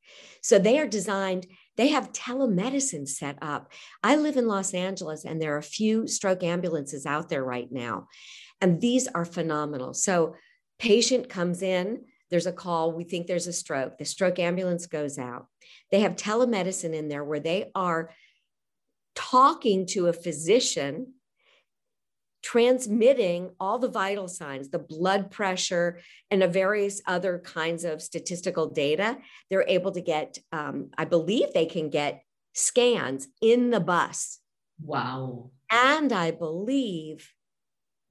So 0.41 0.59
they 0.59 0.79
are 0.79 0.87
designed, 0.87 1.47
they 1.77 1.89
have 1.89 2.11
telemedicine 2.11 3.07
set 3.07 3.37
up. 3.41 3.71
I 4.03 4.15
live 4.15 4.37
in 4.37 4.47
Los 4.47 4.73
Angeles 4.73 5.23
and 5.23 5.41
there 5.41 5.55
are 5.55 5.59
a 5.59 5.63
few 5.63 6.07
stroke 6.07 6.43
ambulances 6.43 7.05
out 7.05 7.29
there 7.29 7.43
right 7.43 7.71
now. 7.71 8.07
And 8.61 8.81
these 8.81 9.07
are 9.07 9.25
phenomenal. 9.25 9.93
So 9.93 10.35
patient 10.77 11.29
comes 11.29 11.61
in, 11.61 12.05
there's 12.29 12.47
a 12.47 12.51
call, 12.51 12.91
we 12.91 13.03
think 13.03 13.27
there's 13.27 13.47
a 13.47 13.53
stroke. 13.53 13.97
The 13.97 14.05
stroke 14.05 14.39
ambulance 14.39 14.85
goes 14.85 15.17
out. 15.17 15.47
They 15.91 16.01
have 16.01 16.15
telemedicine 16.15 16.93
in 16.93 17.07
there 17.07 17.23
where 17.23 17.39
they 17.39 17.71
are 17.75 18.11
talking 19.15 19.85
to 19.87 20.07
a 20.07 20.13
physician 20.13 21.13
transmitting 22.41 23.51
all 23.59 23.79
the 23.79 23.89
vital 23.89 24.27
signs, 24.27 24.69
the 24.69 24.79
blood 24.79 25.29
pressure, 25.29 25.99
and 26.31 26.41
the 26.41 26.47
various 26.47 27.01
other 27.05 27.39
kinds 27.39 27.83
of 27.83 28.01
statistical 28.01 28.69
data. 28.69 29.17
They're 29.49 29.67
able 29.67 29.91
to 29.91 30.01
get, 30.01 30.37
um, 30.51 30.89
I 30.97 31.05
believe 31.05 31.53
they 31.53 31.65
can 31.65 31.89
get 31.89 32.23
scans 32.53 33.27
in 33.41 33.71
the 33.71 33.79
bus. 33.79 34.39
Wow. 34.81 35.51
And 35.71 36.13
I 36.13 36.31
believe 36.31 37.29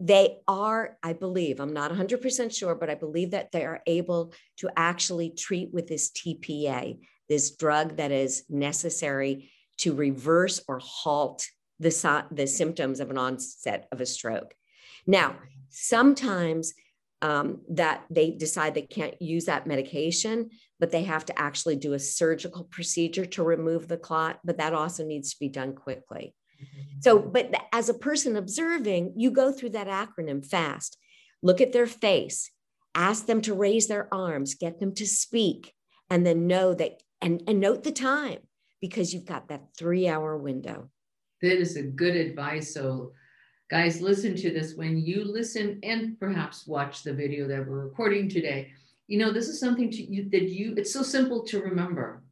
they 0.01 0.39
are, 0.47 0.97
I 1.03 1.13
believe, 1.13 1.61
I'm 1.61 1.73
not 1.73 1.93
100% 1.93 2.57
sure, 2.57 2.75
but 2.75 2.89
I 2.89 2.95
believe 2.95 3.33
that 3.33 3.51
they 3.51 3.65
are 3.65 3.81
able 3.87 4.33
to 4.59 4.71
actually 4.77 5.31
treat 5.31 5.73
with 5.73 5.89
this 5.89 6.11
TPA, 6.11 6.99
this 7.29 7.57
drug 7.57 7.97
that 7.97 8.13
is 8.13 8.45
necessary 8.49 9.51
to 9.79 9.95
reverse 9.95 10.61
or 10.69 10.79
halt 10.79 11.47
the, 11.81 12.25
the 12.31 12.47
symptoms 12.47 13.01
of 13.01 13.11
an 13.11 13.19
onset 13.19 13.89
of 13.91 14.01
a 14.01 14.07
stroke. 14.07 14.55
Now, 15.07 15.37
sometimes 15.71 16.75
um, 17.21 17.63
that 17.71 18.05
they 18.11 18.31
decide 18.31 18.75
they 18.75 18.83
can't 18.83 19.21
use 19.21 19.47
that 19.47 19.67
medication, 19.67 20.51
but 20.79 20.93
they 20.93 21.03
have 21.05 21.25
to 21.27 21.39
actually 21.39 21.77
do 21.77 21.95
a 21.95 21.99
surgical 21.99 22.65
procedure 22.65 23.27
to 23.27 23.43
remove 23.43 23.89
the 23.89 23.97
clot, 23.97 24.39
but 24.45 24.59
that 24.59 24.75
also 24.75 25.05
needs 25.05 25.33
to 25.33 25.41
be 25.41 25.49
done 25.49 25.75
quickly. 25.75 26.35
So, 27.01 27.19
but 27.19 27.55
as 27.73 27.89
a 27.89 27.95
person 27.95 28.37
observing, 28.37 29.15
you 29.17 29.31
go 29.31 29.53
through 29.53 29.71
that 29.71 29.87
acronym 29.87 30.45
fast. 30.45 30.97
Look 31.43 31.61
at 31.61 31.73
their 31.73 31.87
face, 31.87 32.51
ask 32.95 33.27
them 33.27 33.41
to 33.43 33.55
raise 33.55 33.87
their 33.87 34.13
arms, 34.13 34.55
get 34.55 34.81
them 34.81 34.95
to 34.97 35.07
speak, 35.07 35.73
and 36.11 36.27
then 36.27 36.47
know 36.47 36.75
that, 36.75 37.01
and, 37.21 37.43
and 37.47 37.61
note 37.61 37.85
the 37.85 37.93
time 37.93 38.39
because 38.81 39.15
you've 39.15 39.27
got 39.27 39.49
that 39.49 39.69
three 39.77 40.09
hour 40.09 40.37
window. 40.37 40.91
That 41.43 41.59
is 41.59 41.77
a 41.77 41.83
good 41.83 42.17
advice. 42.17 42.75
So, 42.75 43.13
guys, 43.71 44.01
listen 44.01 44.35
to 44.37 44.51
this 44.51 44.75
when 44.75 44.99
you 44.99 45.25
listen 45.25 45.79
and 45.83 46.19
perhaps 46.19 46.67
watch 46.67 47.03
the 47.03 47.13
video 47.13 47.47
that 47.47 47.67
we're 47.67 47.85
recording 47.85 48.29
today. 48.29 48.73
You 49.07 49.19
know, 49.19 49.33
this 49.33 49.49
is 49.49 49.61
something 49.61 49.91
to 49.91 50.03
you 50.03 50.29
that 50.31 50.49
you, 50.49 50.75
it's 50.77 50.93
so 50.93 51.03
simple 51.03 51.45
to 51.45 51.63
remember, 51.63 52.23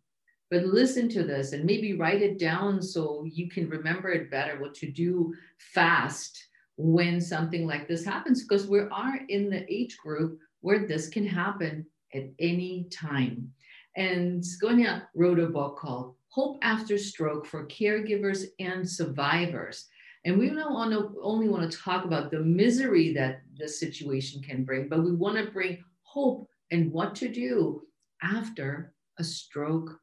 but 0.51 0.65
listen 0.65 1.09
to 1.11 1.25
this 1.25 1.53
and 1.53 1.65
maybe 1.65 1.97
write 1.97 2.23
it 2.23 2.39
down 2.39 2.81
so 2.81 3.25
you 3.25 3.49
can 3.49 3.69
remember 3.69 4.11
it 4.11 4.31
better, 4.31 4.61
what 4.61 4.75
to 4.75 4.91
do 4.91 5.35
fast 5.59 6.47
when 6.77 7.21
something 7.21 7.67
like 7.67 7.89
this 7.89 8.05
happens, 8.05 8.43
because 8.43 8.67
we 8.67 8.81
are 8.81 9.21
in 9.29 9.51
the 9.51 9.65
age 9.73 9.97
group 9.97 10.39
where 10.61 10.87
this 10.87 11.09
can 11.09 11.27
happen 11.27 11.85
at 12.15 12.25
any 12.39 12.87
time. 12.91 13.51
And 13.97 14.43
Skonia 14.43 15.03
wrote 15.15 15.41
a 15.41 15.47
book 15.47 15.79
called 15.79 16.15
Hope 16.29 16.59
After 16.63 16.99
Stroke 16.99 17.47
for 17.47 17.67
Caregivers 17.67 18.45
and 18.61 18.89
Survivors. 18.89 19.87
And 20.25 20.39
we 20.39 20.51
don't 20.51 20.75
want 20.75 20.93
to 20.93 21.15
only 21.23 21.49
want 21.49 21.71
to 21.71 21.79
talk 21.79 22.05
about 22.05 22.31
the 22.31 22.41
misery 22.41 23.15
that 23.15 23.43
this 23.57 23.81
situation 23.81 24.43
can 24.43 24.65
bring, 24.65 24.89
but 24.89 25.03
we 25.03 25.13
want 25.13 25.37
to 25.39 25.51
bring 25.51 25.83
hope 26.03 26.49
and 26.71 26.93
what 26.93 27.15
to 27.17 27.29
do 27.29 27.83
after 28.23 28.93
a 29.19 29.25
stroke 29.25 29.99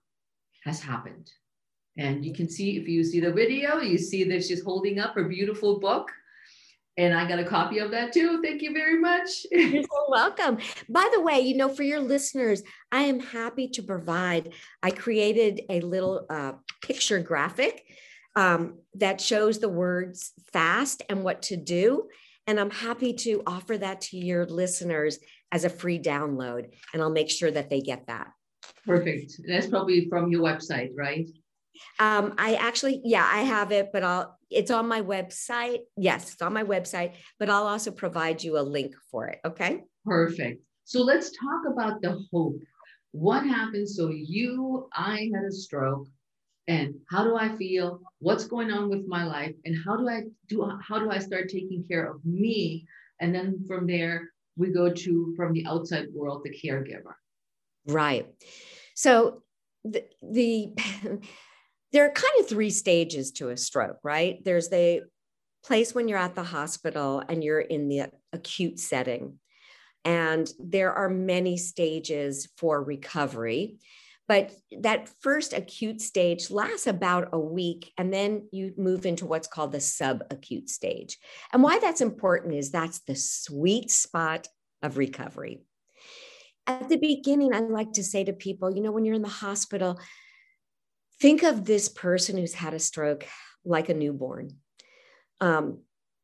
has 0.65 0.81
happened. 0.81 1.31
And 1.97 2.25
you 2.25 2.33
can 2.33 2.49
see, 2.49 2.77
if 2.77 2.87
you 2.87 3.03
see 3.03 3.19
the 3.19 3.31
video, 3.31 3.79
you 3.79 3.97
see 3.97 4.23
that 4.25 4.43
she's 4.43 4.63
holding 4.63 4.99
up 4.99 5.13
her 5.15 5.25
beautiful 5.25 5.79
book. 5.79 6.11
And 6.97 7.13
I 7.13 7.27
got 7.27 7.39
a 7.39 7.43
copy 7.43 7.79
of 7.79 7.91
that 7.91 8.13
too. 8.13 8.41
Thank 8.43 8.61
you 8.61 8.71
very 8.71 8.99
much. 8.99 9.45
You're 9.51 9.83
so 9.83 10.05
welcome. 10.09 10.59
By 10.89 11.09
the 11.13 11.21
way, 11.21 11.39
you 11.39 11.57
know, 11.57 11.69
for 11.69 11.83
your 11.83 11.99
listeners, 11.99 12.61
I 12.91 13.03
am 13.03 13.19
happy 13.19 13.67
to 13.69 13.83
provide. 13.83 14.53
I 14.83 14.91
created 14.91 15.61
a 15.69 15.81
little 15.81 16.25
uh, 16.29 16.53
picture 16.83 17.19
graphic 17.19 17.83
um, 18.35 18.79
that 18.95 19.21
shows 19.21 19.59
the 19.59 19.69
words 19.69 20.33
fast 20.51 21.01
and 21.09 21.23
what 21.23 21.43
to 21.43 21.57
do. 21.57 22.09
And 22.45 22.59
I'm 22.59 22.71
happy 22.71 23.13
to 23.13 23.41
offer 23.47 23.77
that 23.77 24.01
to 24.01 24.17
your 24.17 24.45
listeners 24.45 25.17
as 25.51 25.63
a 25.63 25.69
free 25.69 25.99
download. 25.99 26.69
And 26.93 27.01
I'll 27.01 27.09
make 27.09 27.29
sure 27.29 27.51
that 27.51 27.69
they 27.69 27.81
get 27.81 28.07
that. 28.07 28.27
Perfect. 28.85 29.39
That's 29.47 29.67
probably 29.67 30.07
from 30.09 30.29
your 30.29 30.41
website, 30.41 30.89
right? 30.95 31.27
Um, 31.99 32.35
I 32.37 32.55
actually, 32.55 33.01
yeah, 33.03 33.27
I 33.29 33.41
have 33.41 33.71
it, 33.71 33.91
but 33.91 34.03
I'll, 34.03 34.37
it's 34.49 34.71
on 34.71 34.87
my 34.87 35.01
website. 35.01 35.79
Yes, 35.97 36.33
it's 36.33 36.41
on 36.41 36.53
my 36.53 36.63
website, 36.63 37.13
but 37.39 37.49
I'll 37.49 37.67
also 37.67 37.91
provide 37.91 38.43
you 38.43 38.59
a 38.59 38.61
link 38.61 38.93
for 39.09 39.27
it. 39.27 39.39
Okay. 39.45 39.83
Perfect. 40.05 40.61
So 40.83 41.01
let's 41.01 41.31
talk 41.31 41.71
about 41.71 42.01
the 42.01 42.23
hope. 42.31 42.59
What 43.11 43.45
happened? 43.45 43.89
So 43.89 44.09
you, 44.09 44.89
I 44.93 45.29
had 45.33 45.45
a 45.45 45.51
stroke 45.51 46.07
and 46.67 46.95
how 47.09 47.23
do 47.23 47.35
I 47.35 47.55
feel? 47.57 48.01
What's 48.19 48.45
going 48.45 48.71
on 48.71 48.89
with 48.89 49.07
my 49.07 49.23
life? 49.23 49.55
And 49.65 49.75
how 49.85 49.97
do 49.97 50.07
I 50.09 50.23
do, 50.47 50.69
how 50.81 50.99
do 50.99 51.09
I 51.09 51.19
start 51.19 51.49
taking 51.49 51.85
care 51.87 52.09
of 52.09 52.23
me? 52.25 52.85
And 53.19 53.33
then 53.33 53.63
from 53.67 53.87
there, 53.87 54.29
we 54.57 54.71
go 54.71 54.91
to 54.91 55.33
from 55.35 55.53
the 55.53 55.65
outside 55.65 56.07
world, 56.13 56.43
the 56.43 56.51
caregiver. 56.51 57.13
Right. 57.87 58.27
So 58.95 59.43
the, 59.83 60.05
the 60.21 60.73
there 61.91 62.05
are 62.05 62.11
kind 62.11 62.33
of 62.39 62.47
three 62.47 62.71
stages 62.71 63.31
to 63.33 63.49
a 63.49 63.57
stroke, 63.57 63.99
right? 64.03 64.43
There's 64.43 64.69
the 64.69 65.03
place 65.63 65.95
when 65.95 66.07
you're 66.07 66.17
at 66.17 66.35
the 66.35 66.43
hospital 66.43 67.23
and 67.27 67.43
you're 67.43 67.61
in 67.61 67.87
the 67.87 68.11
acute 68.33 68.79
setting. 68.79 69.39
And 70.03 70.51
there 70.59 70.91
are 70.91 71.09
many 71.09 71.55
stages 71.57 72.49
for 72.57 72.83
recovery. 72.83 73.77
But 74.27 74.51
that 74.79 75.09
first 75.19 75.53
acute 75.53 76.01
stage 76.01 76.49
lasts 76.49 76.87
about 76.87 77.29
a 77.33 77.39
week, 77.39 77.91
and 77.97 78.13
then 78.13 78.47
you 78.51 78.73
move 78.77 79.05
into 79.05 79.25
what's 79.25 79.49
called 79.49 79.73
the 79.73 79.79
subacute 79.79 80.69
stage. 80.69 81.17
And 81.51 81.61
why 81.61 81.79
that's 81.79 82.01
important 82.01 82.53
is 82.55 82.71
that's 82.71 82.99
the 82.99 83.15
sweet 83.15 83.91
spot 83.91 84.47
of 84.81 84.97
recovery. 84.97 85.63
At 86.65 86.87
the 86.87 86.97
beginning, 86.97 87.53
I 87.53 87.59
like 87.59 87.93
to 87.93 88.03
say 88.03 88.23
to 88.23 88.33
people, 88.33 88.73
you 88.73 88.81
know, 88.81 88.91
when 88.91 89.05
you're 89.05 89.15
in 89.15 89.21
the 89.21 89.27
hospital, 89.27 89.99
think 91.19 91.43
of 91.43 91.65
this 91.65 91.89
person 91.89 92.37
who's 92.37 92.53
had 92.53 92.73
a 92.73 92.79
stroke 92.79 93.25
like 93.65 93.89
a 93.89 93.93
newborn. 93.93 94.57
Um, 95.41 95.79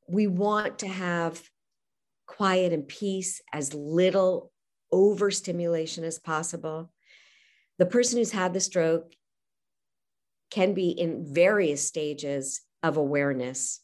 we 0.07 0.27
want 0.27 0.79
to 0.79 0.87
have 0.87 1.41
quiet 2.25 2.71
and 2.71 2.87
peace, 2.87 3.41
as 3.51 3.73
little 3.73 4.51
overstimulation 4.91 6.03
as 6.03 6.19
possible. 6.19 6.91
The 7.77 7.85
person 7.85 8.17
who's 8.17 8.31
had 8.31 8.53
the 8.53 8.59
stroke 8.59 9.13
can 10.51 10.73
be 10.73 10.89
in 10.89 11.33
various 11.33 11.85
stages 11.85 12.61
of 12.81 12.97
awareness, 12.97 13.81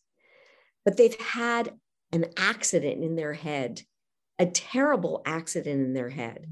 but 0.84 0.96
they've 0.96 1.20
had 1.20 1.74
an 2.12 2.26
accident 2.38 3.04
in 3.04 3.16
their 3.16 3.34
head 3.34 3.82
a 4.40 4.46
terrible 4.46 5.22
accident 5.26 5.82
in 5.82 5.94
their 5.94 6.10
head 6.10 6.48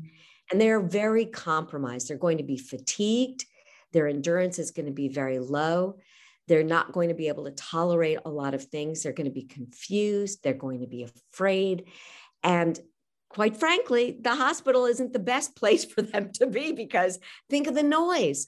and 0.52 0.60
they're 0.60 0.80
very 0.80 1.26
compromised. 1.26 2.08
They're 2.08 2.18
going 2.18 2.38
to 2.38 2.44
be 2.44 2.58
fatigued. 2.58 3.46
Their 3.92 4.08
endurance 4.08 4.60
is 4.60 4.72
going 4.72 4.86
to 4.86 4.92
be 4.92 5.08
very 5.08 5.40
low. 5.40 5.98
They're 6.48 6.64
not 6.64 6.92
going 6.92 7.10
to 7.10 7.16
be 7.16 7.30
able 7.30 7.46
to 7.46 7.52
tolerate 7.52 8.20
a 8.26 8.30
lot 8.30 8.54
of 8.54 8.66
things. 8.66 9.04
They're 9.04 9.14
going 9.14 9.26
to 9.26 9.32
be 9.32 9.44
confused. 9.44 10.44
They're 10.44 10.54
going 10.54 10.82
to 10.82 10.88
be 10.88 11.04
afraid. 11.04 11.86
And 12.44 12.78
quite 13.30 13.58
frankly, 13.58 14.18
the 14.22 14.36
hospital 14.36 14.86
isn't 14.86 15.14
the 15.14 15.20
best 15.20 15.56
place 15.60 15.86
for 15.86 16.02
them 16.02 16.32
to 16.34 16.48
be 16.48 16.72
because 16.72 17.20
think 17.50 17.68
of 17.68 17.76
the 17.76 17.84
noise. 17.84 18.48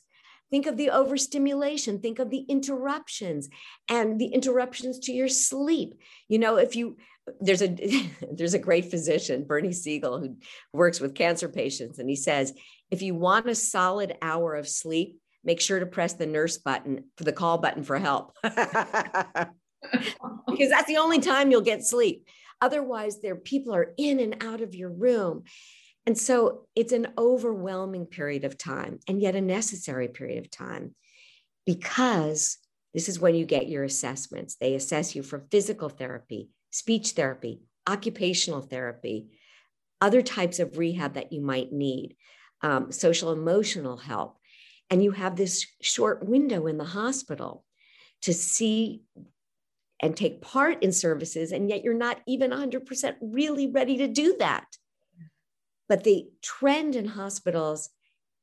Think 0.52 0.68
of 0.68 0.78
the 0.78 0.92
overstimulation. 0.92 2.00
Think 2.00 2.20
of 2.20 2.30
the 2.30 2.46
interruptions 2.48 3.50
and 3.90 4.20
the 4.20 4.28
interruptions 4.28 5.00
to 5.00 5.12
your 5.12 5.28
sleep. 5.28 5.96
You 6.28 6.38
know, 6.38 6.58
if 6.58 6.76
you 6.76 6.98
there's 7.40 7.62
a 7.62 7.68
there's 8.32 8.54
a 8.54 8.60
great 8.60 8.92
physician, 8.92 9.46
Bernie 9.46 9.74
Siegel, 9.74 10.20
who 10.20 10.38
works 10.74 11.00
with 11.00 11.16
cancer 11.16 11.50
patients, 11.50 12.00
and 12.00 12.10
he 12.10 12.16
says, 12.16 12.54
if 12.92 13.02
you 13.02 13.16
want 13.16 13.50
a 13.50 13.56
solid 13.56 14.16
hour 14.22 14.56
of 14.56 14.68
sleep, 14.68 15.18
make 15.44 15.62
sure 15.62 15.80
to 15.80 15.86
press 15.86 16.14
the 16.14 16.26
nurse 16.26 16.58
button 16.58 17.06
for 17.18 17.24
the 17.24 17.34
call 17.34 17.58
button 17.58 17.84
for 17.84 17.98
help. 17.98 18.36
because 18.42 19.48
that's 20.70 20.88
the 20.88 20.98
only 20.98 21.20
time 21.20 21.52
you'll 21.52 21.62
get 21.62 21.84
sleep. 21.84 22.28
Otherwise, 22.62 23.22
there 23.22 23.36
people 23.36 23.76
are 23.76 23.94
in 23.98 24.20
and 24.20 24.44
out 24.44 24.62
of 24.62 24.76
your 24.76 24.90
room. 24.90 25.44
And 26.06 26.18
so 26.18 26.68
it's 26.76 26.94
an 26.94 27.08
overwhelming 27.18 28.06
period 28.06 28.44
of 28.44 28.58
time 28.58 29.00
and 29.08 29.20
yet 29.20 29.36
a 29.36 29.42
necessary 29.42 30.08
period 30.08 30.44
of 30.44 30.52
time 30.52 30.94
because 31.66 32.58
this 32.94 33.10
is 33.10 33.20
when 33.20 33.36
you 33.36 33.46
get 33.46 33.68
your 33.68 33.84
assessments. 33.84 34.56
They 34.56 34.76
assess 34.76 35.16
you 35.16 35.24
for 35.24 35.48
physical 35.52 35.90
therapy, 35.90 36.50
speech 36.76 37.12
therapy, 37.12 37.62
occupational 37.88 38.60
therapy, 38.60 39.30
other 40.02 40.22
types 40.22 40.60
of 40.60 40.78
rehab 40.78 41.14
that 41.14 41.32
you 41.32 41.40
might 41.40 41.72
need, 41.72 42.18
um, 42.62 42.92
social 42.92 43.32
emotional 43.32 43.96
help. 43.96 44.38
And 44.90 45.02
you 45.02 45.12
have 45.12 45.38
this 45.38 45.66
short 45.82 46.28
window 46.28 46.68
in 46.68 46.78
the 46.78 46.84
hospital 46.84 47.64
to 48.24 48.34
see 48.34 49.04
and 50.02 50.18
take 50.18 50.42
part 50.42 50.84
in 50.84 50.92
services, 50.92 51.54
and 51.54 51.70
yet 51.70 51.82
you're 51.82 51.94
not 51.94 52.20
even 52.28 52.52
100% 52.52 53.16
really 53.22 53.68
ready 53.68 53.96
to 54.00 54.10
do 54.10 54.36
that. 54.40 54.66
But 55.88 56.04
the 56.04 56.28
trend 56.44 56.98
in 56.98 57.06
hospitals 57.06 57.90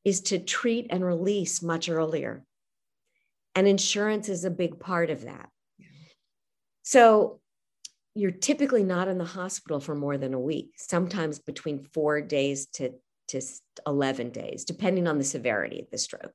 is 0.07 0.23
to 0.23 0.38
treat 0.38 0.87
and 0.88 1.05
release 1.05 1.62
much 1.62 1.90
earlier. 1.90 2.47
And 3.55 3.68
insurance 3.68 4.31
is 4.31 4.47
a 4.47 4.51
big 4.51 4.81
part 4.81 5.11
of 5.11 5.27
that. 5.27 5.51
So 6.83 7.41
you're 8.14 8.31
typically 8.31 8.85
not 8.85 9.09
in 9.09 9.18
the 9.18 9.25
hospital 9.25 9.81
for 9.81 9.94
more 9.94 10.18
than 10.18 10.35
a 10.35 10.40
week, 10.40 10.75
sometimes 10.77 11.38
between 11.38 11.85
four 11.92 12.20
days 12.20 12.66
to, 12.66 12.92
to 13.29 13.40
11 13.87 14.31
days, 14.31 14.64
depending 14.64 15.07
on 15.07 15.18
the 15.18 15.25
severity 15.25 15.81
of 15.81 15.90
the 15.90 15.98
stroke. 15.98 16.35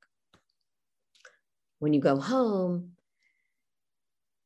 When 1.80 1.94
you 1.94 2.02
go 2.02 2.20
home, 2.20 2.94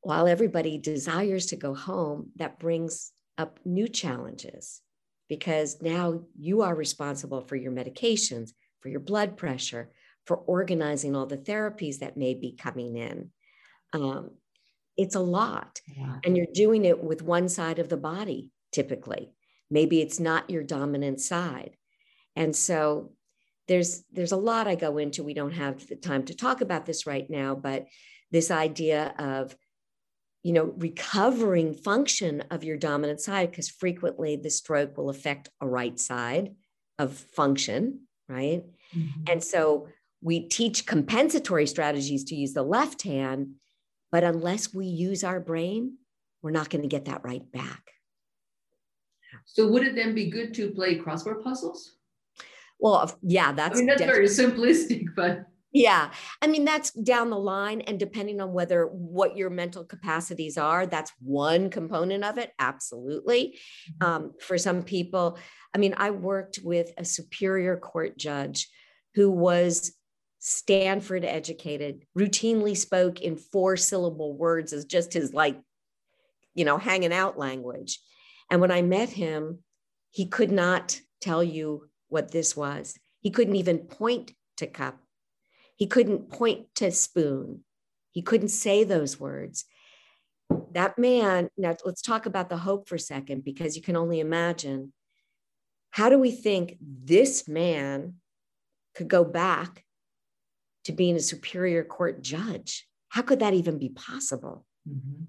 while 0.02 0.28
everybody 0.28 0.78
desires 0.78 1.48
to 1.48 1.56
go 1.56 1.74
home, 1.74 2.32
that 2.36 2.60
brings 2.60 3.12
up 3.38 3.60
new 3.64 3.88
challenges 3.88 4.82
because 5.30 5.82
now 5.82 6.22
you 6.38 6.62
are 6.64 6.76
responsible 6.76 7.42
for 7.42 7.56
your 7.56 7.72
medications, 7.72 8.52
for 8.82 8.90
your 8.90 9.00
blood 9.00 9.38
pressure, 9.38 9.92
for 10.26 10.38
organizing 10.38 11.16
all 11.16 11.26
the 11.26 11.38
therapies 11.38 12.00
that 12.00 12.18
may 12.18 12.34
be 12.34 12.52
coming 12.52 12.98
in. 12.98 13.30
Um, 13.94 14.32
it's 14.98 15.16
a 15.16 15.20
lot. 15.20 15.80
Yeah. 15.96 16.18
And 16.24 16.36
you're 16.36 16.48
doing 16.54 16.86
it 16.86 17.04
with 17.04 17.22
one 17.22 17.50
side 17.50 17.80
of 17.80 17.90
the 17.90 17.98
body 17.98 18.52
typically. 18.72 19.32
Maybe 19.70 20.02
it's 20.02 20.20
not 20.20 20.50
your 20.50 20.64
dominant 20.64 21.22
side. 21.22 21.76
And 22.36 22.56
so 22.56 23.12
there's 23.68 24.04
there's 24.12 24.32
a 24.32 24.38
lot 24.38 24.68
I 24.68 24.76
go 24.76 24.98
into. 24.98 25.24
We 25.24 25.34
don't 25.34 25.54
have 25.54 25.88
the 25.88 25.96
time 25.96 26.24
to 26.26 26.36
talk 26.36 26.62
about 26.62 26.86
this 26.86 27.06
right 27.06 27.30
now, 27.30 27.56
but 27.56 27.88
this 28.32 28.52
idea 28.52 29.14
of 29.18 29.56
you 30.44 30.54
know 30.54 30.74
recovering 30.78 31.74
function 31.74 32.42
of 32.52 32.64
your 32.64 32.78
dominant 32.78 33.22
side 33.22 33.52
because 33.52 33.70
frequently 33.70 34.36
the 34.36 34.50
stroke 34.50 34.98
will 34.98 35.10
affect 35.10 35.50
a 35.62 35.68
right 35.68 36.00
side 36.00 36.56
of 37.00 37.14
function, 37.14 38.08
right? 38.28 38.64
Mm-hmm. 38.96 39.24
And 39.30 39.44
so 39.44 39.88
we 40.22 40.48
teach 40.48 40.86
compensatory 40.86 41.66
strategies 41.68 42.26
to 42.26 42.36
use 42.36 42.54
the 42.54 42.64
left 42.64 43.04
hand 43.04 43.56
but 44.12 44.24
unless 44.24 44.74
we 44.74 44.86
use 44.86 45.24
our 45.24 45.40
brain, 45.40 45.98
we're 46.42 46.52
not 46.52 46.70
going 46.70 46.82
to 46.82 46.88
get 46.88 47.06
that 47.06 47.24
right 47.24 47.50
back. 47.52 47.92
So 49.46 49.68
would 49.68 49.84
it 49.84 49.96
then 49.96 50.14
be 50.14 50.30
good 50.30 50.54
to 50.56 50.72
play 50.72 50.98
crossword 50.98 51.44
puzzles? 51.44 51.98
Well, 52.80 53.18
yeah, 53.22 53.52
that's 53.52 53.78
I 53.78 53.84
mean 53.84 53.88
that's 53.88 54.02
very 54.02 54.28
simplistic, 54.28 55.06
but 55.16 55.46
yeah. 55.74 56.12
I 56.42 56.48
mean, 56.48 56.66
that's 56.66 56.92
down 56.92 57.30
the 57.30 57.40
line. 57.40 57.82
And 57.82 57.98
depending 57.98 58.42
on 58.42 58.52
whether 58.52 58.88
what 58.88 59.38
your 59.38 59.50
mental 59.50 59.86
capacities 59.86 60.58
are, 60.58 60.86
that's 60.86 61.14
one 61.22 61.70
component 61.70 62.26
of 62.26 62.38
it. 62.38 62.52
Absolutely. 62.60 63.58
Mm-hmm. 64.02 64.06
Um, 64.06 64.32
for 64.42 64.58
some 64.58 64.84
people, 64.84 65.38
I 65.74 65.78
mean, 65.78 65.94
I 65.96 66.12
worked 66.12 66.60
with 66.64 66.92
a 66.98 67.06
superior 67.06 67.78
court 67.78 68.18
judge 68.18 68.70
who 69.16 69.32
was 69.32 69.94
Stanford 70.44 71.24
educated, 71.24 72.04
routinely 72.18 72.76
spoke 72.76 73.22
in 73.22 73.38
four 73.38 73.78
syllable 73.78 74.36
words 74.36 74.74
as 74.74 74.86
just 74.86 75.14
his 75.14 75.36
like, 75.36 75.62
you 76.56 76.66
know, 76.66 76.80
hanging 76.80 77.14
out 77.14 77.38
language. 77.38 78.00
And 78.50 78.60
when 78.60 78.72
I 78.72 78.82
met 78.82 79.10
him, 79.10 79.60
he 80.10 80.26
could 80.26 80.52
not 80.52 81.00
tell 81.22 81.44
you 81.44 81.90
what 82.10 82.32
this 82.32 82.58
was. 82.58 82.98
He 83.20 83.30
couldn't 83.30 83.56
even 83.56 83.78
point 83.80 84.34
to 84.58 84.66
cup. 84.66 84.98
He 85.76 85.86
couldn't 85.86 86.32
point 86.32 86.74
to 86.76 86.92
spoon. 86.92 87.64
He 88.12 88.24
couldn't 88.24 88.50
say 88.50 88.84
those 88.84 89.20
words. 89.20 89.66
That 90.74 90.98
man, 90.98 91.50
now 91.56 91.76
let's 91.86 92.02
talk 92.02 92.26
about 92.26 92.50
the 92.50 92.58
hope 92.58 92.90
for 92.90 92.96
a 92.96 93.00
second, 93.00 93.44
because 93.46 93.76
you 93.76 93.84
can 93.84 93.96
only 93.96 94.20
imagine. 94.20 94.92
How 95.92 96.10
do 96.10 96.18
we 96.18 96.32
think 96.32 96.78
this 96.82 97.48
man 97.48 98.16
could 98.96 99.08
go 99.08 99.24
back 99.24 99.86
to 100.86 100.92
being 100.92 101.16
a 101.16 101.22
superior 101.22 101.84
court 101.84 102.22
judge. 102.22 102.88
How 103.10 103.22
could 103.22 103.40
that 103.40 103.54
even 103.54 103.78
be 103.78 103.90
possible? 103.90 104.66
Mm-hmm. 104.88 105.24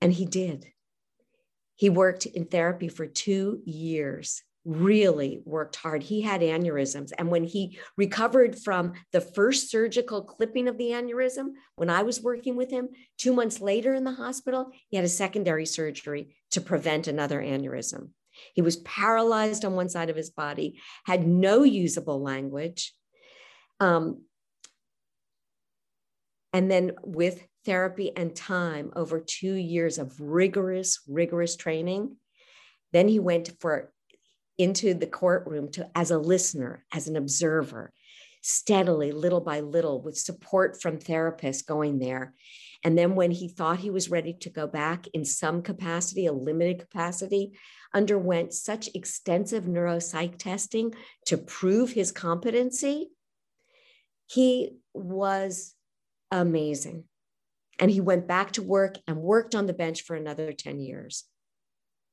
And 0.00 0.12
he 0.12 0.24
did. 0.24 0.66
He 1.76 1.90
worked 1.90 2.26
in 2.26 2.46
therapy 2.46 2.88
for 2.88 3.06
two 3.06 3.60
years, 3.64 4.42
really 4.64 5.42
worked 5.44 5.76
hard. 5.76 6.02
He 6.02 6.20
had 6.20 6.40
aneurysms. 6.40 7.10
And 7.18 7.28
when 7.28 7.44
he 7.44 7.78
recovered 7.96 8.58
from 8.58 8.92
the 9.12 9.20
first 9.20 9.70
surgical 9.70 10.22
clipping 10.22 10.68
of 10.68 10.78
the 10.78 10.90
aneurysm, 10.90 11.48
when 11.76 11.90
I 11.90 12.02
was 12.02 12.22
working 12.22 12.56
with 12.56 12.70
him, 12.70 12.90
two 13.18 13.32
months 13.32 13.60
later 13.60 13.94
in 13.94 14.04
the 14.04 14.12
hospital, 14.12 14.70
he 14.88 14.96
had 14.96 15.04
a 15.04 15.08
secondary 15.08 15.66
surgery 15.66 16.36
to 16.52 16.60
prevent 16.60 17.08
another 17.08 17.40
aneurysm. 17.40 18.10
He 18.54 18.62
was 18.62 18.76
paralyzed 18.76 19.64
on 19.64 19.74
one 19.74 19.88
side 19.88 20.10
of 20.10 20.16
his 20.16 20.30
body, 20.30 20.80
had 21.04 21.26
no 21.26 21.64
usable 21.64 22.22
language, 22.22 22.92
um, 23.82 24.22
and 26.52 26.70
then 26.70 26.92
with 27.02 27.44
therapy 27.64 28.16
and 28.16 28.34
time 28.34 28.92
over 28.94 29.18
two 29.18 29.54
years 29.54 29.98
of 29.98 30.20
rigorous, 30.20 31.00
rigorous 31.08 31.56
training, 31.56 32.16
then 32.92 33.08
he 33.08 33.18
went 33.18 33.50
for 33.60 33.92
into 34.56 34.94
the 34.94 35.06
courtroom 35.08 35.68
to 35.72 35.90
as 35.96 36.12
a 36.12 36.18
listener, 36.18 36.84
as 36.92 37.08
an 37.08 37.16
observer, 37.16 37.92
steadily, 38.40 39.10
little 39.10 39.40
by 39.40 39.58
little, 39.58 40.00
with 40.00 40.16
support 40.16 40.80
from 40.80 40.98
therapists 40.98 41.66
going 41.66 41.98
there. 41.98 42.34
And 42.84 42.96
then 42.96 43.16
when 43.16 43.32
he 43.32 43.48
thought 43.48 43.80
he 43.80 43.90
was 43.90 44.10
ready 44.10 44.34
to 44.42 44.50
go 44.50 44.68
back 44.68 45.08
in 45.12 45.24
some 45.24 45.60
capacity, 45.60 46.26
a 46.26 46.32
limited 46.32 46.78
capacity, 46.78 47.58
underwent 47.92 48.52
such 48.52 48.90
extensive 48.94 49.64
neuropsych 49.64 50.38
testing 50.38 50.94
to 51.26 51.36
prove 51.36 51.90
his 51.90 52.12
competency 52.12 53.10
he 54.26 54.76
was 54.94 55.74
amazing. 56.30 57.04
And 57.78 57.90
he 57.90 58.00
went 58.00 58.28
back 58.28 58.52
to 58.52 58.62
work 58.62 58.96
and 59.06 59.18
worked 59.18 59.54
on 59.54 59.66
the 59.66 59.72
bench 59.72 60.02
for 60.02 60.14
another 60.14 60.52
10 60.52 60.80
years. 60.80 61.24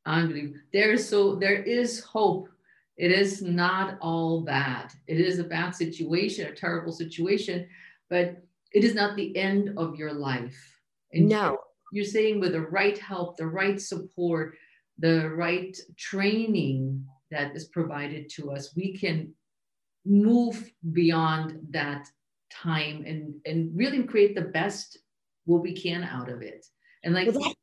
Unbelievable. 0.05 0.60
There 0.74 0.91
is 0.91 1.07
so 1.07 1.36
there 1.36 1.62
is 1.62 1.99
hope. 1.99 2.49
It 2.97 3.12
is 3.12 3.41
not 3.41 3.97
all 4.01 4.41
bad. 4.41 4.91
It 5.07 5.20
is 5.20 5.39
a 5.39 5.43
bad 5.43 5.76
situation, 5.76 6.47
a 6.47 6.55
terrible 6.55 6.91
situation, 6.91 7.68
but 8.10 8.41
it 8.74 8.84
is 8.84 8.93
not 8.93 9.16
the 9.16 9.36
end 9.38 9.78
of 9.78 9.95
your 9.95 10.14
life. 10.14 10.57
And 11.14 11.30
no. 11.30 11.41
You're, 11.41 11.57
you're 11.93 12.05
saying 12.05 12.39
with 12.39 12.53
the 12.53 12.62
right 12.62 12.97
help, 12.97 13.38
the 13.38 13.47
right 13.47 13.80
support, 13.80 14.55
the 14.97 15.30
right 15.30 15.78
training 15.97 17.05
that 17.32 17.55
is 17.55 17.66
provided 17.66 18.30
to 18.32 18.51
us, 18.51 18.76
we 18.76 18.97
can 18.97 19.34
move 20.10 20.72
beyond 20.91 21.60
that 21.70 22.10
time 22.51 23.03
and 23.05 23.34
and 23.45 23.72
really 23.78 24.03
create 24.03 24.36
the 24.36 24.41
best 24.41 24.97
what 25.45 25.62
we 25.62 25.74
can 25.74 26.03
out 26.03 26.30
of 26.30 26.41
it 26.41 26.66
and 27.03 27.14
like 27.14 27.28
well, 27.28 27.39
that, 27.39 27.55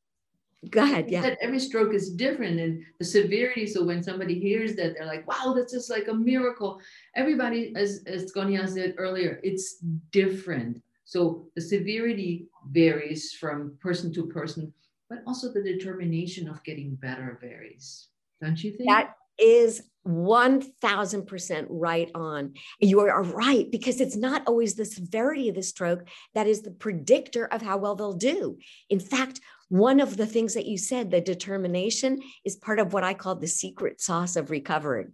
go 0.70 0.82
ahead. 0.82 1.11
Yeah. 1.11 1.34
Every 1.40 1.59
stroke 1.59 1.94
is 1.94 2.11
different 2.11 2.59
and 2.61 2.84
the 2.99 3.05
severity. 3.05 3.66
So 3.66 3.84
when 3.84 4.03
somebody 4.03 4.38
hears 4.38 4.74
that, 4.76 4.94
they're 4.94 5.07
like, 5.07 5.26
wow, 5.26 5.55
that's 5.57 5.72
just 5.72 5.90
like 5.90 6.09
a 6.09 6.14
miracle. 6.14 6.80
Everybody, 7.14 7.72
as, 7.76 8.03
as 8.07 8.32
Gonia 8.32 8.68
said 8.68 8.94
earlier, 8.99 9.40
it's 9.42 9.76
different. 10.11 10.82
So 11.05 11.47
the 11.55 11.61
severity 11.61 12.47
varies 12.70 13.32
from 13.32 13.76
person 13.80 14.12
to 14.14 14.26
person, 14.26 14.72
but 15.09 15.22
also 15.26 15.53
the 15.53 15.62
determination 15.62 16.49
of 16.49 16.62
getting 16.64 16.97
better 16.97 17.38
varies. 17.40 18.09
Don't 18.40 18.62
you 18.62 18.72
think? 18.72 18.90
That 18.90 19.16
is 19.39 19.82
1000% 20.07 21.66
right 21.68 22.11
on. 22.14 22.55
You 22.80 23.01
are 23.01 23.22
right, 23.22 23.70
because 23.70 24.01
it's 24.01 24.16
not 24.16 24.43
always 24.47 24.74
the 24.74 24.84
severity 24.84 25.49
of 25.49 25.57
the 25.57 25.62
stroke 25.62 26.07
that 26.34 26.47
is 26.47 26.62
the 26.62 26.70
predictor 26.70 27.47
of 27.47 27.62
how 27.62 27.78
well 27.78 27.97
they'll 27.97 28.12
do. 28.12 28.59
In 28.89 29.01
fact, 29.01 29.41
one 29.68 29.99
of 29.99 30.16
the 30.16 30.26
things 30.26 30.55
that 30.55 30.66
you 30.66 30.78
said, 30.78 31.11
the 31.11 31.20
determination, 31.20 32.20
is 32.45 32.55
part 32.55 32.78
of 32.78 32.93
what 32.93 33.03
I 33.03 33.14
call 33.14 33.34
the 33.34 33.49
secret 33.49 34.01
sauce 34.01 34.37
of 34.37 34.51
recovery. 34.51 35.07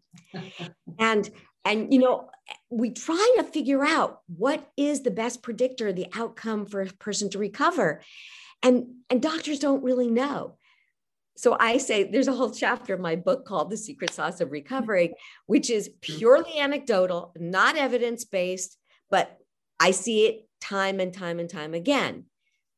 and 0.98 1.30
and 1.64 1.92
you 1.92 2.00
know, 2.00 2.28
we 2.70 2.90
try 2.90 3.34
to 3.36 3.44
figure 3.44 3.84
out 3.84 4.20
what 4.36 4.68
is 4.76 5.02
the 5.02 5.10
best 5.10 5.42
predictor, 5.42 5.92
the 5.92 6.08
outcome 6.14 6.66
for 6.66 6.82
a 6.82 6.86
person 6.86 7.30
to 7.30 7.38
recover. 7.38 8.02
And, 8.62 8.86
and 9.10 9.22
doctors 9.22 9.58
don't 9.58 9.82
really 9.82 10.08
know. 10.08 10.56
So 11.36 11.56
I 11.58 11.78
say 11.78 12.04
there's 12.04 12.28
a 12.28 12.34
whole 12.34 12.50
chapter 12.50 12.94
of 12.94 13.00
my 13.00 13.16
book 13.16 13.46
called 13.46 13.70
The 13.70 13.76
Secret 13.76 14.12
Sauce 14.12 14.40
of 14.40 14.52
Recovery, 14.52 15.08
mm-hmm. 15.08 15.42
which 15.46 15.70
is 15.70 15.88
mm-hmm. 15.88 16.18
purely 16.18 16.58
anecdotal, 16.58 17.32
not 17.38 17.76
evidence 17.76 18.24
based, 18.24 18.76
but 19.10 19.38
I 19.80 19.90
see 19.92 20.26
it 20.26 20.48
time 20.60 21.00
and 21.00 21.12
time 21.12 21.38
and 21.40 21.48
time 21.48 21.74
again. 21.74 22.26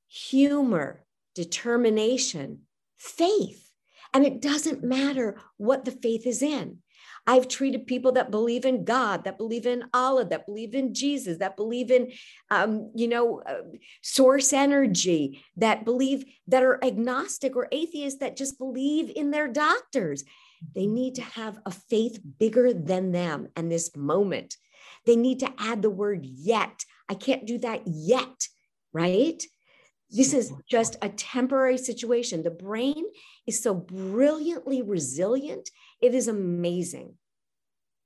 Humor, 0.09 1.05
determination, 1.35 2.61
faith. 2.97 3.69
And 4.13 4.25
it 4.25 4.41
doesn't 4.41 4.85
matter 4.85 5.41
what 5.57 5.85
the 5.85 5.91
faith 5.91 6.27
is 6.27 6.41
in. 6.41 6.79
I've 7.27 7.49
treated 7.49 7.87
people 7.87 8.13
that 8.13 8.31
believe 8.31 8.65
in 8.65 8.85
God, 8.85 9.25
that 9.25 9.39
believe 9.39 9.67
in 9.67 9.85
Allah, 9.95 10.25
that 10.27 10.47
believe 10.47 10.75
in 10.75 10.93
Jesus, 10.93 11.39
that 11.39 11.57
believe 11.57 11.91
in, 11.91 12.13
um, 12.51 12.91
you 12.95 13.09
know, 13.09 13.41
uh, 13.47 13.63
source 14.03 14.53
energy, 14.53 15.43
that 15.57 15.85
believe 15.85 16.25
that 16.49 16.63
are 16.63 16.85
agnostic 16.85 17.57
or 17.57 17.69
atheists 17.73 18.21
that 18.21 18.37
just 18.37 18.59
believe 18.59 19.11
in 19.15 19.31
their 19.31 19.49
doctors. 19.49 20.25
They 20.75 20.87
need 20.87 21.15
to 21.17 21.23
have 21.23 21.59
a 21.65 21.71
faith 21.71 22.21
bigger 22.39 22.73
than 22.73 23.13
them 23.13 23.49
and 23.57 23.71
this 23.71 23.97
moment. 23.97 24.57
They 25.07 25.17
need 25.17 25.41
to 25.41 25.53
add 25.59 25.83
the 25.83 25.91
word 25.91 26.25
yet. 26.25 26.85
I 27.09 27.15
can't 27.15 27.47
do 27.47 27.59
that 27.59 27.83
yet, 27.87 28.49
right? 28.93 29.43
This 30.15 30.33
is 30.33 30.53
just 30.71 30.97
a 31.03 31.09
temporary 31.09 31.77
situation. 31.77 32.43
The 32.43 32.51
brain 32.51 33.05
is 33.47 33.61
so 33.61 33.75
brilliantly 33.75 34.81
resilient. 34.81 35.71
It 36.01 36.15
is 36.15 36.29
amazing. 36.29 37.15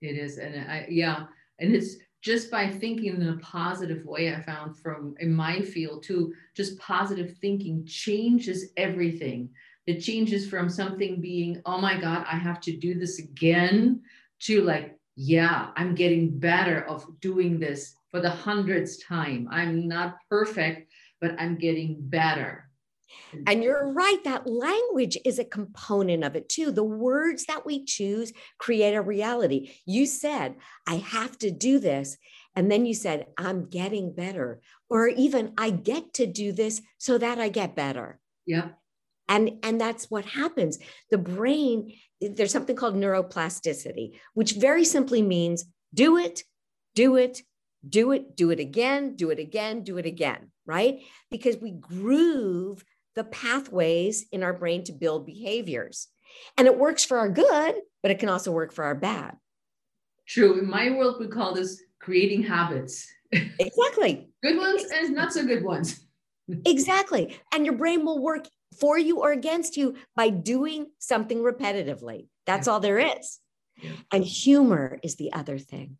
It 0.00 0.16
is. 0.16 0.38
And 0.38 0.70
I, 0.70 0.86
yeah. 0.88 1.26
And 1.58 1.74
it's 1.74 1.96
just 2.22 2.50
by 2.50 2.68
thinking 2.68 3.16
in 3.16 3.28
a 3.28 3.36
positive 3.38 4.04
way, 4.06 4.34
I 4.34 4.40
found 4.40 4.78
from 4.78 5.14
in 5.20 5.32
my 5.34 5.60
field 5.60 6.02
too, 6.02 6.32
just 6.56 6.78
positive 6.78 7.36
thinking 7.38 7.84
changes 7.86 8.72
everything. 8.76 9.50
It 9.86 10.00
changes 10.00 10.48
from 10.48 10.68
something 10.68 11.20
being, 11.20 11.60
oh 11.66 11.78
my 11.78 12.00
God, 12.00 12.26
I 12.30 12.36
have 12.36 12.60
to 12.62 12.76
do 12.76 12.98
this 12.98 13.18
again 13.18 14.02
to 14.40 14.62
like, 14.62 14.98
yeah, 15.16 15.68
I'm 15.76 15.94
getting 15.94 16.38
better 16.38 16.84
of 16.84 17.06
doing 17.20 17.58
this 17.58 17.94
for 18.10 18.20
the 18.20 18.30
hundredth 18.30 19.04
time. 19.06 19.48
I'm 19.50 19.88
not 19.88 20.16
perfect, 20.30 20.87
but 21.20 21.32
I'm 21.38 21.56
getting 21.56 21.96
better. 22.00 22.64
And 23.46 23.62
you're 23.62 23.92
right, 23.92 24.22
that 24.24 24.46
language 24.46 25.16
is 25.24 25.38
a 25.38 25.44
component 25.44 26.24
of 26.24 26.36
it 26.36 26.48
too. 26.48 26.70
The 26.70 26.84
words 26.84 27.46
that 27.46 27.64
we 27.64 27.84
choose 27.84 28.32
create 28.58 28.94
a 28.94 29.02
reality. 29.02 29.72
You 29.86 30.06
said, 30.06 30.56
I 30.86 30.96
have 30.96 31.38
to 31.38 31.50
do 31.50 31.78
this. 31.78 32.16
And 32.54 32.70
then 32.70 32.86
you 32.86 32.94
said, 32.94 33.26
I'm 33.38 33.68
getting 33.68 34.14
better. 34.14 34.60
Or 34.90 35.08
even, 35.08 35.52
I 35.56 35.70
get 35.70 36.14
to 36.14 36.26
do 36.26 36.52
this 36.52 36.82
so 36.98 37.18
that 37.18 37.38
I 37.38 37.48
get 37.48 37.76
better. 37.76 38.18
Yeah. 38.46 38.70
And, 39.28 39.58
and 39.62 39.80
that's 39.80 40.10
what 40.10 40.24
happens. 40.24 40.78
The 41.10 41.18
brain, 41.18 41.92
there's 42.20 42.52
something 42.52 42.76
called 42.76 42.94
neuroplasticity, 42.96 44.18
which 44.34 44.52
very 44.52 44.84
simply 44.84 45.22
means 45.22 45.66
do 45.94 46.16
it, 46.16 46.42
do 46.94 47.16
it, 47.16 47.42
do 47.86 48.12
it, 48.12 48.36
do 48.36 48.50
it 48.50 48.58
again, 48.58 49.16
do 49.16 49.30
it 49.30 49.38
again, 49.38 49.84
do 49.84 49.98
it 49.98 50.06
again, 50.06 50.50
right? 50.68 51.00
Because 51.30 51.56
we 51.56 51.72
groove 51.72 52.84
the 53.16 53.24
pathways 53.24 54.26
in 54.30 54.44
our 54.44 54.52
brain 54.52 54.84
to 54.84 54.92
build 54.92 55.26
behaviors. 55.26 56.06
And 56.56 56.68
it 56.68 56.78
works 56.78 57.04
for 57.04 57.18
our 57.18 57.28
good, 57.28 57.74
but 58.02 58.12
it 58.12 58.20
can 58.20 58.28
also 58.28 58.52
work 58.52 58.72
for 58.72 58.84
our 58.84 58.94
bad. 58.94 59.36
True. 60.28 60.58
In 60.58 60.68
my 60.68 60.90
world, 60.90 61.16
we 61.18 61.26
call 61.26 61.54
this 61.54 61.82
creating 61.98 62.44
habits. 62.44 63.10
Exactly. 63.32 64.28
good 64.42 64.58
ones 64.58 64.84
and 64.94 65.14
not 65.14 65.32
so 65.32 65.44
good 65.44 65.64
ones. 65.64 66.00
exactly. 66.66 67.36
And 67.52 67.64
your 67.64 67.74
brain 67.74 68.04
will 68.04 68.22
work 68.22 68.46
for 68.78 68.98
you 68.98 69.20
or 69.20 69.32
against 69.32 69.76
you 69.76 69.96
by 70.14 70.28
doing 70.28 70.86
something 70.98 71.38
repetitively. 71.38 72.28
That's 72.46 72.66
yeah. 72.66 72.72
all 72.72 72.80
there 72.80 72.98
is. 72.98 73.40
Yeah. 73.82 73.92
And 74.12 74.24
humor 74.24 74.98
is 75.02 75.16
the 75.16 75.32
other 75.32 75.58
thing. 75.58 75.96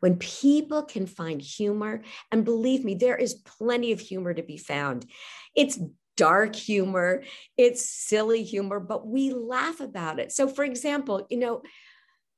When 0.00 0.16
people 0.16 0.82
can 0.82 1.06
find 1.06 1.40
humor, 1.40 2.02
and 2.30 2.44
believe 2.44 2.84
me, 2.84 2.94
there 2.94 3.16
is 3.16 3.34
plenty 3.34 3.92
of 3.92 4.00
humor 4.00 4.34
to 4.34 4.42
be 4.42 4.56
found. 4.56 5.06
It's 5.54 5.78
dark 6.16 6.54
humor, 6.54 7.22
it's 7.56 7.88
silly 7.88 8.42
humor, 8.42 8.80
but 8.80 9.06
we 9.06 9.32
laugh 9.32 9.80
about 9.80 10.18
it. 10.18 10.32
So, 10.32 10.48
for 10.48 10.64
example, 10.64 11.26
you 11.30 11.38
know, 11.38 11.62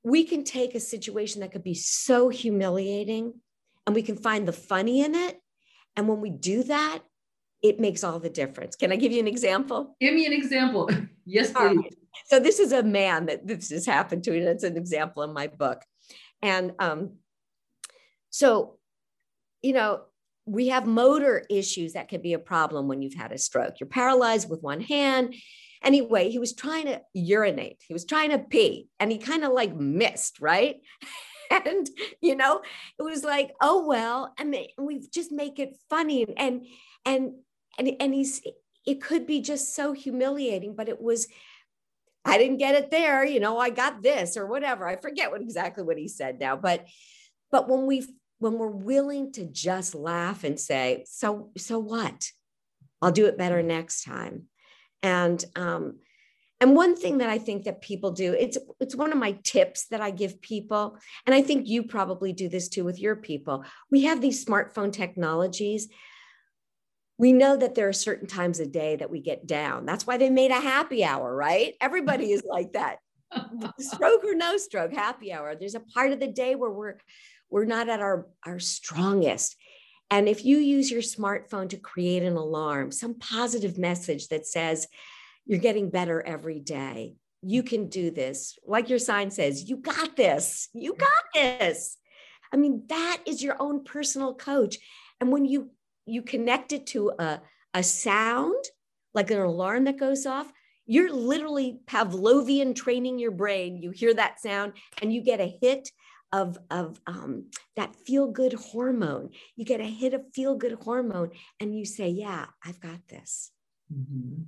we 0.02 0.24
can 0.24 0.44
take 0.44 0.74
a 0.74 0.80
situation 0.80 1.40
that 1.40 1.52
could 1.52 1.64
be 1.64 1.74
so 1.74 2.28
humiliating 2.28 3.34
and 3.86 3.94
we 3.94 4.02
can 4.02 4.16
find 4.16 4.46
the 4.46 4.52
funny 4.52 5.02
in 5.02 5.14
it. 5.14 5.40
And 5.96 6.08
when 6.08 6.20
we 6.20 6.30
do 6.30 6.62
that, 6.64 7.00
it 7.62 7.80
makes 7.80 8.04
all 8.04 8.18
the 8.18 8.30
difference. 8.30 8.76
Can 8.76 8.92
I 8.92 8.96
give 8.96 9.12
you 9.12 9.20
an 9.20 9.28
example? 9.28 9.96
Give 10.00 10.14
me 10.14 10.26
an 10.26 10.32
example. 10.32 10.88
yes, 11.26 11.50
please. 11.52 11.76
Right. 11.76 11.94
So 12.26 12.40
this 12.40 12.58
is 12.58 12.72
a 12.72 12.82
man 12.82 13.26
that 13.26 13.46
this 13.46 13.70
has 13.70 13.84
happened 13.84 14.24
to, 14.24 14.36
and 14.36 14.48
it's 14.48 14.64
an 14.64 14.76
example 14.76 15.22
in 15.22 15.32
my 15.32 15.48
book. 15.48 15.82
And 16.42 16.72
um, 16.78 17.16
so, 18.30 18.78
you 19.62 19.72
know, 19.72 20.02
we 20.46 20.68
have 20.68 20.86
motor 20.86 21.44
issues 21.50 21.92
that 21.92 22.08
can 22.08 22.22
be 22.22 22.32
a 22.32 22.38
problem 22.38 22.88
when 22.88 23.02
you've 23.02 23.14
had 23.14 23.32
a 23.32 23.38
stroke. 23.38 23.78
You're 23.78 23.88
paralyzed 23.88 24.48
with 24.48 24.62
one 24.62 24.80
hand. 24.80 25.34
Anyway, 25.82 26.30
he 26.30 26.38
was 26.38 26.54
trying 26.54 26.86
to 26.86 27.00
urinate, 27.14 27.82
he 27.86 27.92
was 27.92 28.04
trying 28.04 28.30
to 28.30 28.38
pee, 28.38 28.88
and 28.98 29.10
he 29.10 29.18
kind 29.18 29.44
of 29.44 29.52
like 29.52 29.74
missed, 29.74 30.40
right? 30.40 30.76
and 31.50 31.88
you 32.20 32.36
know, 32.36 32.60
it 32.98 33.02
was 33.02 33.24
like, 33.24 33.52
oh 33.60 33.86
well, 33.86 34.32
I 34.38 34.44
mean, 34.44 34.68
we 34.78 35.00
just 35.12 35.32
make 35.32 35.58
it 35.58 35.76
funny 35.88 36.26
and 36.36 36.66
and 37.04 37.32
and 37.78 37.90
and 38.00 38.14
he's 38.14 38.42
it 38.86 39.00
could 39.00 39.26
be 39.26 39.40
just 39.40 39.74
so 39.74 39.92
humiliating, 39.92 40.74
but 40.74 40.88
it 40.88 41.00
was 41.00 41.28
I 42.24 42.36
didn't 42.36 42.58
get 42.58 42.74
it 42.74 42.90
there, 42.90 43.24
you 43.24 43.40
know, 43.40 43.58
I 43.58 43.70
got 43.70 44.02
this 44.02 44.36
or 44.36 44.46
whatever. 44.46 44.86
I 44.86 44.96
forget 44.96 45.30
what 45.30 45.40
exactly 45.40 45.82
what 45.82 45.96
he 45.96 46.08
said 46.08 46.38
now, 46.38 46.56
but 46.56 46.86
but 47.50 47.68
when 47.68 47.86
we 47.86 48.06
when 48.40 48.58
we're 48.58 48.66
willing 48.66 49.32
to 49.32 49.44
just 49.44 49.94
laugh 49.94 50.44
and 50.44 50.58
say, 50.58 51.04
so, 51.06 51.50
so 51.56 51.78
what? 51.78 52.30
I'll 53.00 53.12
do 53.12 53.26
it 53.26 53.38
better 53.38 53.62
next 53.62 54.02
time. 54.02 54.46
And, 55.02 55.42
um, 55.56 56.00
and 56.60 56.76
one 56.76 56.94
thing 56.94 57.18
that 57.18 57.30
I 57.30 57.38
think 57.38 57.64
that 57.64 57.80
people 57.80 58.10
do, 58.10 58.34
it's 58.34 58.58
it's 58.80 58.94
one 58.94 59.12
of 59.12 59.18
my 59.18 59.32
tips 59.42 59.86
that 59.86 60.02
I 60.02 60.10
give 60.10 60.42
people, 60.42 60.98
and 61.24 61.34
I 61.34 61.40
think 61.40 61.66
you 61.66 61.84
probably 61.84 62.34
do 62.34 62.50
this 62.50 62.68
too 62.68 62.84
with 62.84 63.00
your 63.00 63.16
people. 63.16 63.64
We 63.90 64.02
have 64.02 64.20
these 64.20 64.44
smartphone 64.44 64.92
technologies. 64.92 65.88
We 67.16 67.32
know 67.32 67.56
that 67.56 67.74
there 67.74 67.88
are 67.88 67.94
certain 67.94 68.26
times 68.26 68.60
a 68.60 68.66
day 68.66 68.96
that 68.96 69.10
we 69.10 69.20
get 69.20 69.46
down. 69.46 69.86
That's 69.86 70.06
why 70.06 70.18
they 70.18 70.28
made 70.28 70.50
a 70.50 70.60
happy 70.60 71.02
hour, 71.02 71.34
right? 71.34 71.74
Everybody 71.80 72.30
is 72.32 72.42
like 72.46 72.74
that. 72.74 72.98
stroke 73.78 74.24
or 74.24 74.34
no 74.34 74.58
stroke, 74.58 74.92
happy 74.92 75.32
hour. 75.32 75.54
There's 75.54 75.74
a 75.74 75.80
part 75.80 76.12
of 76.12 76.20
the 76.20 76.28
day 76.28 76.56
where 76.56 76.70
we're 76.70 76.96
we're 77.50 77.64
not 77.64 77.88
at 77.88 78.00
our, 78.00 78.26
our 78.44 78.58
strongest. 78.58 79.56
And 80.10 80.28
if 80.28 80.44
you 80.44 80.58
use 80.58 80.90
your 80.90 81.02
smartphone 81.02 81.68
to 81.70 81.76
create 81.76 82.22
an 82.22 82.36
alarm, 82.36 82.90
some 82.90 83.14
positive 83.14 83.78
message 83.78 84.28
that 84.28 84.46
says, 84.46 84.88
you're 85.46 85.60
getting 85.60 85.90
better 85.90 86.20
every 86.22 86.60
day, 86.60 87.16
you 87.42 87.62
can 87.62 87.88
do 87.88 88.10
this. 88.10 88.58
Like 88.66 88.88
your 88.88 88.98
sign 88.98 89.30
says, 89.30 89.68
you 89.68 89.76
got 89.76 90.16
this, 90.16 90.68
you 90.72 90.94
got 90.94 91.08
this. 91.34 91.96
I 92.52 92.56
mean, 92.56 92.84
that 92.88 93.18
is 93.26 93.42
your 93.42 93.56
own 93.60 93.84
personal 93.84 94.34
coach. 94.34 94.78
And 95.20 95.30
when 95.30 95.44
you 95.44 95.70
you 96.06 96.22
connect 96.22 96.72
it 96.72 96.86
to 96.88 97.12
a, 97.18 97.40
a 97.72 97.82
sound, 97.82 98.64
like 99.14 99.30
an 99.30 99.38
alarm 99.38 99.84
that 99.84 99.98
goes 99.98 100.26
off, 100.26 100.50
you're 100.86 101.12
literally 101.12 101.78
Pavlovian 101.86 102.74
training 102.74 103.18
your 103.18 103.30
brain. 103.30 103.80
You 103.80 103.92
hear 103.92 104.12
that 104.14 104.40
sound 104.40 104.72
and 105.00 105.12
you 105.12 105.22
get 105.22 105.40
a 105.40 105.58
hit 105.60 105.90
of, 106.32 106.58
of 106.70 107.00
um, 107.06 107.46
that 107.76 107.94
feel 107.96 108.30
good 108.30 108.52
hormone. 108.52 109.30
You 109.56 109.64
get 109.64 109.80
a 109.80 109.84
hit 109.84 110.14
of 110.14 110.22
feel 110.34 110.56
good 110.56 110.78
hormone 110.82 111.30
and 111.58 111.76
you 111.76 111.84
say, 111.84 112.08
Yeah, 112.08 112.46
I've 112.64 112.80
got 112.80 113.06
this. 113.08 113.50
Mm-hmm. 113.92 114.42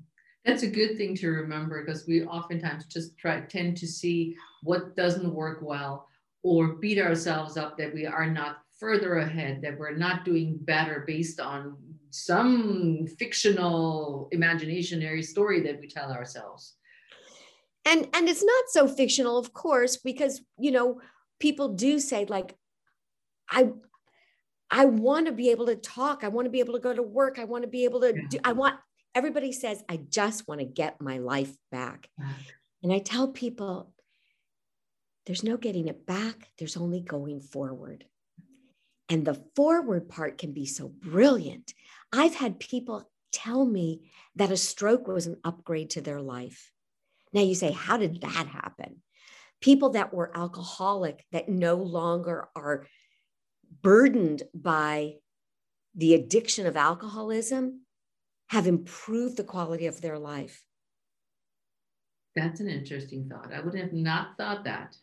That's 0.45 0.65
a 0.65 0.71
good 0.71 0.97
thing 0.97 1.15
to 1.17 1.29
remember 1.29 1.85
because 1.85 2.07
we 2.07 2.25
oftentimes 2.25 2.87
just 2.87 3.17
try 3.17 3.41
tend 3.43 3.77
to 3.79 3.87
see 3.87 4.37
what 4.63 4.97
doesn't 4.97 5.33
work 5.33 5.61
well 5.63 6.09
or 6.43 6.75
beat 6.75 6.99
ourselves 6.99 7.57
up 7.57 7.79
that 7.79 7.95
we 7.95 8.07
are 8.07 8.29
not 8.29 8.59
further 8.79 9.19
ahead, 9.19 9.63
that 9.63 9.79
we're 9.79 9.95
not 9.95 10.25
doing 10.25 10.59
better 10.61 11.05
based 11.07 11.39
on 11.39 11.77
some 12.11 13.07
fictional 13.19 14.29
imaginationary 14.35 15.25
story 15.25 15.61
that 15.61 15.81
we 15.81 15.87
tell 15.87 16.11
ourselves. 16.11 16.75
And 17.85 18.09
and 18.13 18.29
it's 18.29 18.45
not 18.45 18.65
so 18.69 18.87
fictional, 18.89 19.39
of 19.39 19.53
course, 19.53 19.97
because 19.97 20.43
you 20.59 20.71
know, 20.71 21.01
people 21.43 21.71
do 21.71 21.99
say, 21.99 22.25
like, 22.25 22.55
I 23.51 23.71
I 24.71 24.87
want 24.87 25.27
to 25.27 25.33
be 25.33 25.51
able 25.51 25.67
to 25.67 25.77
talk. 25.77 26.25
I 26.25 26.29
want 26.29 26.47
to 26.47 26.51
be 26.51 26.61
able 26.61 26.75
to 26.75 26.81
go 26.81 26.95
to 26.95 27.03
work. 27.03 27.39
I 27.39 27.45
want 27.45 27.65
to 27.65 27.69
be 27.69 27.85
able 27.85 28.01
to 28.01 28.13
do, 28.31 28.39
I 28.43 28.53
want 28.53 28.77
everybody 29.15 29.53
says, 29.53 29.85
I 29.87 29.97
just 29.99 30.49
want 30.49 30.61
to 30.61 30.65
get 30.65 31.03
my 31.03 31.19
life 31.19 31.55
back. 31.71 32.09
And 32.83 32.91
I 32.91 33.01
tell 33.01 33.29
people, 33.29 33.93
there's 35.27 35.45
no 35.45 35.57
getting 35.59 35.89
it 35.89 36.07
back, 36.07 36.49
there's 36.59 36.79
only 36.79 37.01
going 37.01 37.41
forward. 37.41 38.07
And 39.11 39.25
the 39.27 39.43
forward 39.55 40.09
part 40.09 40.39
can 40.39 40.53
be 40.53 40.65
so 40.65 40.89
brilliant. 40.89 41.75
I've 42.13 42.35
had 42.35 42.59
people 42.59 43.11
tell 43.31 43.67
me 43.67 44.11
that 44.37 44.51
a 44.51 44.57
stroke 44.57 45.07
was 45.07 45.27
an 45.27 45.37
upgrade 45.45 45.91
to 45.91 46.01
their 46.01 46.23
life. 46.23 46.73
Now 47.35 47.43
you 47.43 47.55
say, 47.55 47.73
how 47.73 47.99
did 47.99 48.23
that 48.23 48.47
happen? 48.47 49.03
People 49.63 49.91
that 49.91 50.13
were 50.13 50.37
alcoholic 50.37 51.25
that 51.33 51.49
no 51.49 51.77
longer 51.77 52.49
are 52.55 52.87
burdened 53.81 54.43
by 54.55 55.15
the 55.95 56.15
addiction 56.15 56.67
of 56.67 56.77
alcoholism 56.77 57.87
have 58.49 58.67
improved 58.67 59.39
the 59.39 59.45
quality 59.45 59.87
of 59.87 60.03
their 60.03 60.19
life. 60.19 60.63
That's 62.35 62.61
an 62.61 62.69
interesting 62.69 63.29
thought. 63.29 63.53
I 63.53 63.61
would 63.61 63.75
have 63.75 63.93
not 63.93 64.37
thought 64.37 64.65
that. 64.65 64.97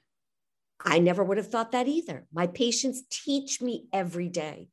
I 0.84 0.99
never 0.99 1.24
would 1.24 1.38
have 1.38 1.49
thought 1.49 1.72
that 1.72 1.88
either. 1.88 2.26
My 2.32 2.47
patients 2.47 3.03
teach 3.10 3.62
me 3.62 3.88
every 3.93 4.30
day. 4.30 4.70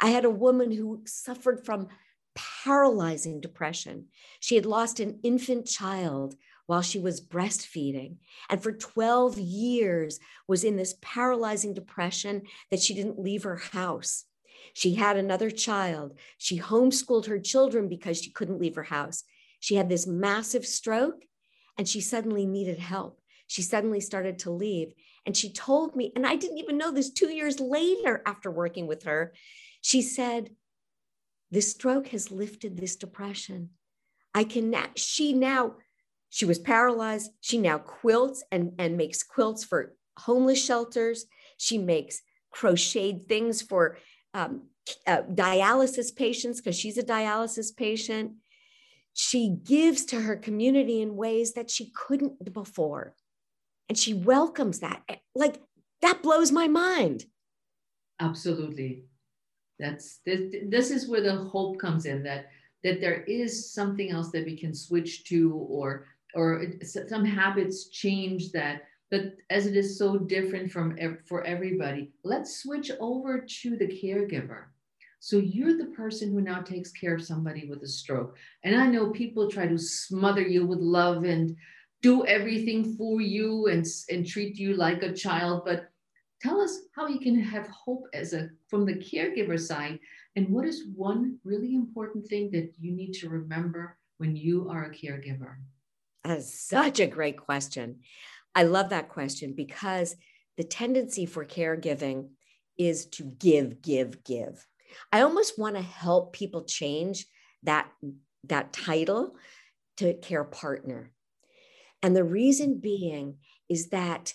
I 0.00 0.10
had 0.10 0.24
a 0.24 0.30
woman 0.30 0.70
who 0.70 1.02
suffered 1.06 1.64
from 1.64 1.88
paralyzing 2.34 3.40
depression. 3.40 4.06
She 4.40 4.54
had 4.56 4.66
lost 4.66 5.00
an 5.00 5.20
infant 5.22 5.66
child 5.66 6.34
while 6.68 6.82
she 6.82 6.98
was 6.98 7.18
breastfeeding 7.18 8.16
and 8.50 8.62
for 8.62 8.72
12 8.72 9.38
years 9.38 10.20
was 10.46 10.64
in 10.64 10.76
this 10.76 10.94
paralyzing 11.00 11.72
depression 11.72 12.42
that 12.70 12.78
she 12.78 12.92
didn't 12.92 13.18
leave 13.18 13.44
her 13.44 13.56
house. 13.56 14.26
She 14.74 14.94
had 14.94 15.16
another 15.16 15.50
child. 15.50 16.18
She 16.36 16.60
homeschooled 16.60 17.24
her 17.24 17.38
children 17.38 17.88
because 17.88 18.20
she 18.20 18.30
couldn't 18.30 18.60
leave 18.60 18.74
her 18.74 18.82
house. 18.82 19.24
She 19.60 19.76
had 19.76 19.88
this 19.88 20.06
massive 20.06 20.66
stroke 20.66 21.24
and 21.78 21.88
she 21.88 22.02
suddenly 22.02 22.44
needed 22.44 22.78
help. 22.78 23.18
She 23.46 23.62
suddenly 23.62 24.00
started 24.00 24.40
to 24.40 24.50
leave. 24.50 24.92
And 25.24 25.34
she 25.34 25.50
told 25.50 25.96
me, 25.96 26.12
and 26.14 26.26
I 26.26 26.36
didn't 26.36 26.58
even 26.58 26.76
know 26.76 26.92
this 26.92 27.10
two 27.10 27.30
years 27.30 27.60
later 27.60 28.22
after 28.26 28.50
working 28.50 28.86
with 28.86 29.04
her, 29.04 29.32
she 29.80 30.02
said, 30.02 30.50
This 31.50 31.70
stroke 31.70 32.08
has 32.08 32.30
lifted 32.30 32.76
this 32.76 32.96
depression. 32.96 33.70
I 34.34 34.44
can 34.44 34.68
now, 34.68 34.84
she 34.96 35.32
now 35.32 35.76
she 36.30 36.44
was 36.44 36.58
paralyzed. 36.58 37.30
She 37.40 37.58
now 37.58 37.78
quilts 37.78 38.44
and, 38.52 38.72
and 38.78 38.96
makes 38.96 39.22
quilts 39.22 39.64
for 39.64 39.94
homeless 40.18 40.64
shelters. 40.64 41.26
She 41.56 41.78
makes 41.78 42.20
crocheted 42.50 43.28
things 43.28 43.62
for 43.62 43.98
um, 44.34 44.68
uh, 45.06 45.22
dialysis 45.22 46.14
patients 46.14 46.60
because 46.60 46.78
she's 46.78 46.98
a 46.98 47.02
dialysis 47.02 47.74
patient. 47.74 48.32
She 49.14 49.56
gives 49.64 50.04
to 50.06 50.20
her 50.20 50.36
community 50.36 51.00
in 51.00 51.16
ways 51.16 51.54
that 51.54 51.70
she 51.70 51.90
couldn't 51.94 52.52
before. 52.52 53.14
And 53.88 53.98
she 53.98 54.14
welcomes 54.14 54.80
that. 54.80 55.02
Like, 55.34 55.60
that 56.02 56.22
blows 56.22 56.52
my 56.52 56.68
mind. 56.68 57.24
Absolutely. 58.20 59.04
That's 59.78 60.18
this, 60.26 60.54
this 60.68 60.90
is 60.90 61.08
where 61.08 61.20
the 61.20 61.36
hope 61.36 61.78
comes 61.78 62.04
in 62.04 62.22
that 62.24 62.50
that 62.84 63.00
there 63.00 63.22
is 63.24 63.72
something 63.72 64.10
else 64.10 64.30
that 64.30 64.44
we 64.44 64.56
can 64.56 64.74
switch 64.74 65.24
to 65.24 65.52
or 65.52 66.06
or 66.34 66.64
some 66.82 67.24
habits 67.24 67.88
change 67.88 68.52
that 68.52 68.82
but 69.10 69.32
as 69.48 69.66
it 69.66 69.76
is 69.76 69.98
so 69.98 70.18
different 70.18 70.70
from 70.70 70.96
for 71.26 71.42
everybody 71.44 72.10
let's 72.24 72.62
switch 72.62 72.90
over 73.00 73.40
to 73.40 73.76
the 73.76 73.86
caregiver. 73.86 74.64
So 75.20 75.38
you're 75.38 75.76
the 75.76 75.92
person 75.96 76.32
who 76.32 76.40
now 76.40 76.60
takes 76.60 76.92
care 76.92 77.16
of 77.16 77.24
somebody 77.24 77.66
with 77.68 77.82
a 77.82 77.88
stroke. 77.88 78.36
And 78.64 78.76
i 78.76 78.86
know 78.86 79.10
people 79.10 79.50
try 79.50 79.66
to 79.66 79.78
smother 79.78 80.42
you 80.42 80.66
with 80.66 80.78
love 80.78 81.24
and 81.24 81.56
do 82.02 82.24
everything 82.26 82.96
for 82.96 83.20
you 83.20 83.66
and, 83.66 83.84
and 84.10 84.26
treat 84.26 84.56
you 84.56 84.74
like 84.74 85.02
a 85.02 85.12
child 85.12 85.62
but 85.64 85.90
tell 86.40 86.60
us 86.60 86.78
how 86.94 87.08
you 87.08 87.18
can 87.18 87.40
have 87.40 87.66
hope 87.68 88.04
as 88.14 88.32
a 88.32 88.50
from 88.68 88.86
the 88.86 88.94
caregiver 88.94 89.58
side 89.58 89.98
and 90.36 90.48
what 90.48 90.64
is 90.64 90.86
one 90.94 91.36
really 91.44 91.74
important 91.74 92.24
thing 92.26 92.50
that 92.52 92.72
you 92.78 92.92
need 92.92 93.12
to 93.12 93.28
remember 93.28 93.98
when 94.18 94.36
you 94.36 94.68
are 94.70 94.84
a 94.84 94.90
caregiver 94.90 95.56
that's 96.28 96.60
such 96.60 97.00
a 97.00 97.06
great 97.06 97.38
question. 97.38 98.00
I 98.54 98.64
love 98.64 98.90
that 98.90 99.08
question 99.08 99.54
because 99.56 100.16
the 100.56 100.64
tendency 100.64 101.26
for 101.26 101.44
caregiving 101.44 102.30
is 102.76 103.06
to 103.06 103.24
give, 103.24 103.82
give, 103.82 104.24
give. 104.24 104.66
I 105.12 105.22
almost 105.22 105.58
want 105.58 105.76
to 105.76 105.82
help 105.82 106.32
people 106.32 106.64
change 106.64 107.26
that, 107.62 107.88
that 108.44 108.72
title 108.72 109.36
to 109.98 110.14
care 110.14 110.44
partner. 110.44 111.12
And 112.02 112.14
the 112.14 112.24
reason 112.24 112.78
being 112.78 113.38
is 113.68 113.88
that 113.88 114.34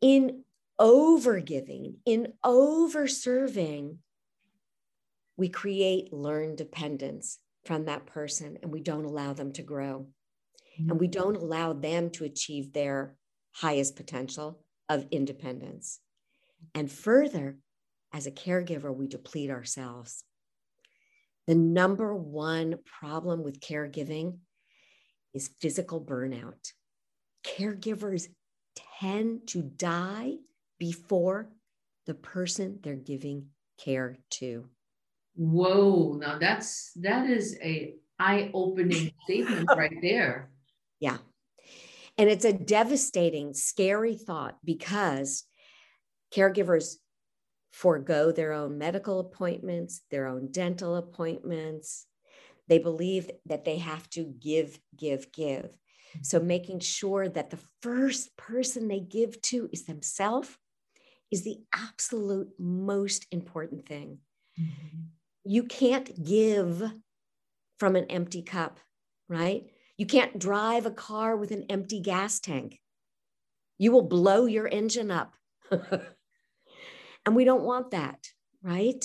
in 0.00 0.44
overgiving, 0.80 1.94
in 2.06 2.34
over 2.44 3.08
serving, 3.08 3.98
we 5.36 5.48
create 5.48 6.12
learned 6.12 6.58
dependence 6.58 7.38
from 7.64 7.86
that 7.86 8.06
person 8.06 8.58
and 8.62 8.72
we 8.72 8.80
don't 8.80 9.04
allow 9.04 9.32
them 9.32 9.52
to 9.52 9.62
grow 9.62 10.06
and 10.78 10.98
we 11.00 11.08
mm-hmm. 11.08 11.20
don't 11.20 11.36
allow 11.36 11.72
them 11.72 12.10
to 12.10 12.24
achieve 12.24 12.72
their 12.72 13.16
highest 13.52 13.96
potential 13.96 14.60
of 14.88 15.06
independence. 15.10 16.00
And 16.74 16.90
further, 16.90 17.58
as 18.12 18.26
a 18.26 18.30
caregiver, 18.30 18.94
we 18.94 19.06
deplete 19.06 19.50
ourselves. 19.50 20.24
The 21.46 21.54
number 21.54 22.14
one 22.14 22.78
problem 22.84 23.42
with 23.42 23.60
caregiving 23.60 24.38
is 25.34 25.50
physical 25.60 26.00
burnout. 26.00 26.72
Caregivers 27.44 28.28
tend 29.00 29.48
to 29.48 29.62
die 29.62 30.34
before 30.78 31.50
the 32.06 32.14
person 32.14 32.78
they're 32.82 32.96
giving 32.96 33.46
care 33.82 34.16
to. 34.30 34.68
Whoa, 35.36 36.18
now 36.20 36.38
that's 36.38 36.92
that 36.96 37.30
is 37.30 37.56
a 37.62 37.94
eye-opening 38.18 39.12
statement 39.24 39.68
right 39.76 39.96
there. 40.02 40.50
Yeah. 41.00 41.18
And 42.16 42.28
it's 42.28 42.44
a 42.44 42.52
devastating, 42.52 43.54
scary 43.54 44.16
thought 44.16 44.58
because 44.64 45.44
caregivers 46.34 46.96
forego 47.72 48.32
their 48.32 48.52
own 48.52 48.78
medical 48.78 49.20
appointments, 49.20 50.02
their 50.10 50.26
own 50.26 50.50
dental 50.50 50.96
appointments. 50.96 52.06
They 52.66 52.78
believe 52.78 53.30
that 53.46 53.64
they 53.64 53.78
have 53.78 54.10
to 54.10 54.24
give, 54.24 54.78
give, 54.96 55.30
give. 55.32 55.70
So 56.22 56.40
making 56.40 56.80
sure 56.80 57.28
that 57.28 57.50
the 57.50 57.58
first 57.82 58.36
person 58.36 58.88
they 58.88 59.00
give 59.00 59.40
to 59.42 59.68
is 59.72 59.84
themselves 59.84 60.56
is 61.30 61.44
the 61.44 61.58
absolute 61.72 62.48
most 62.58 63.26
important 63.30 63.86
thing. 63.86 64.18
Mm-hmm. 64.58 64.98
You 65.44 65.62
can't 65.64 66.24
give 66.24 66.82
from 67.78 67.96
an 67.96 68.06
empty 68.06 68.42
cup, 68.42 68.80
right? 69.28 69.70
You 69.98 70.06
can't 70.06 70.38
drive 70.38 70.86
a 70.86 70.92
car 70.92 71.36
with 71.36 71.50
an 71.50 71.66
empty 71.68 72.00
gas 72.00 72.38
tank. 72.38 72.80
You 73.78 73.92
will 73.92 74.02
blow 74.02 74.46
your 74.46 74.68
engine 74.68 75.10
up. 75.10 75.34
and 75.70 77.34
we 77.36 77.44
don't 77.44 77.64
want 77.64 77.90
that, 77.90 78.28
right? 78.62 79.04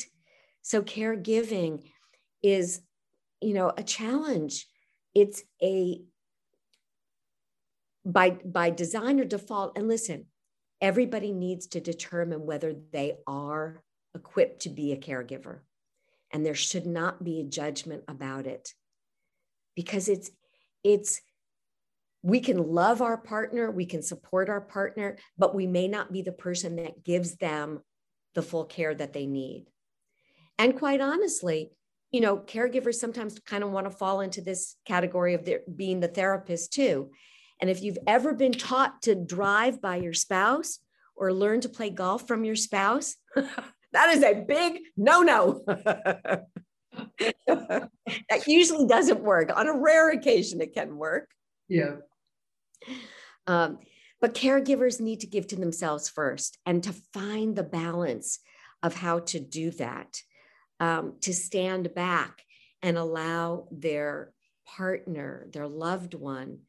So 0.61 0.83
caregiving 0.83 1.83
is, 2.43 2.81
you 3.41 3.55
know, 3.55 3.73
a 3.75 3.83
challenge. 3.83 4.67
It's 5.15 5.43
a 5.61 6.01
by 8.05 8.31
by 8.45 8.69
design 8.69 9.19
or 9.19 9.25
default 9.25 9.77
and 9.77 9.87
listen, 9.87 10.25
everybody 10.81 11.31
needs 11.31 11.67
to 11.67 11.79
determine 11.79 12.45
whether 12.45 12.75
they 12.91 13.15
are 13.25 13.81
equipped 14.13 14.61
to 14.63 14.69
be 14.69 14.91
a 14.91 14.97
caregiver. 14.97 15.59
And 16.31 16.45
there 16.45 16.55
should 16.55 16.85
not 16.85 17.23
be 17.23 17.39
a 17.39 17.45
judgment 17.45 18.03
about 18.07 18.45
it 18.45 18.73
because 19.75 20.07
it's 20.09 20.31
it's 20.83 21.21
we 22.21 22.39
can 22.39 22.57
love 22.57 23.01
our 23.01 23.17
partner, 23.17 23.69
we 23.69 23.85
can 23.85 24.01
support 24.01 24.49
our 24.49 24.61
partner, 24.61 25.17
but 25.37 25.53
we 25.53 25.67
may 25.67 25.89
not 25.89 26.11
be 26.11 26.21
the 26.21 26.31
person 26.31 26.77
that 26.77 27.03
gives 27.03 27.35
them 27.35 27.81
the 28.33 28.41
full 28.41 28.63
care 28.63 28.95
that 28.95 29.11
they 29.11 29.25
need. 29.25 29.65
And 30.57 30.77
quite 30.77 31.01
honestly, 31.01 31.71
you 32.11 32.21
know, 32.21 32.37
caregivers 32.37 32.95
sometimes 32.95 33.39
kind 33.39 33.63
of 33.63 33.71
want 33.71 33.89
to 33.91 33.97
fall 33.97 34.21
into 34.21 34.39
this 34.39 34.75
category 34.85 35.33
of 35.33 35.43
their, 35.43 35.61
being 35.75 35.99
the 35.99 36.07
therapist 36.07 36.71
too. 36.71 37.11
And 37.59 37.69
if 37.69 37.81
you've 37.81 37.97
ever 38.07 38.33
been 38.33 38.51
taught 38.51 39.01
to 39.03 39.15
drive 39.15 39.81
by 39.81 39.97
your 39.97 40.13
spouse 40.13 40.79
or 41.15 41.33
learn 41.33 41.61
to 41.61 41.69
play 41.69 41.89
golf 41.89 42.27
from 42.27 42.45
your 42.45 42.55
spouse, 42.55 43.15
that 43.35 44.09
is 44.09 44.23
a 44.23 44.45
big 44.47 44.79
no 44.95 45.21
no. 45.21 45.65
that 47.47 47.89
usually 48.47 48.87
doesn't 48.87 49.21
work. 49.21 49.51
On 49.55 49.67
a 49.67 49.77
rare 49.77 50.11
occasion, 50.11 50.61
it 50.61 50.73
can 50.73 50.97
work. 50.97 51.29
Yeah. 51.67 51.97
Um, 53.47 53.79
but 54.21 54.33
caregivers 54.33 55.01
need 55.01 55.19
to 55.21 55.27
give 55.27 55.47
to 55.47 55.55
themselves 55.55 56.09
first 56.09 56.57
and 56.65 56.81
to 56.83 56.93
find 57.13 57.55
the 57.55 57.63
balance 57.63 58.39
of 58.81 58.95
how 58.95 59.19
to 59.19 59.39
do 59.39 59.71
that, 59.71 60.21
um, 60.79 61.15
to 61.21 61.33
stand 61.33 61.93
back 61.93 62.41
and 62.81 62.97
allow 62.97 63.67
their 63.71 64.33
partner, 64.65 65.47
their 65.51 65.67
loved 65.67 66.13
one, 66.13 66.59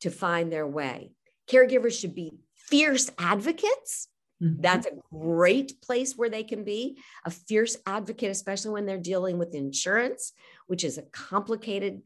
to 0.00 0.10
find 0.10 0.52
their 0.52 0.66
way. 0.66 1.12
Caregivers 1.50 1.98
should 1.98 2.14
be 2.14 2.38
fierce 2.54 3.10
advocates. 3.18 4.08
Mm-hmm. 4.42 4.60
That's 4.60 4.86
a 4.86 4.98
great 5.14 5.80
place 5.80 6.14
where 6.16 6.28
they 6.28 6.42
can 6.42 6.64
be 6.64 6.98
a 7.24 7.30
fierce 7.30 7.76
advocate, 7.86 8.30
especially 8.30 8.72
when 8.72 8.86
they're 8.86 8.98
dealing 8.98 9.38
with 9.38 9.54
insurance, 9.54 10.32
which 10.66 10.84
is 10.84 10.98
a 10.98 11.02
complicated 11.02 12.02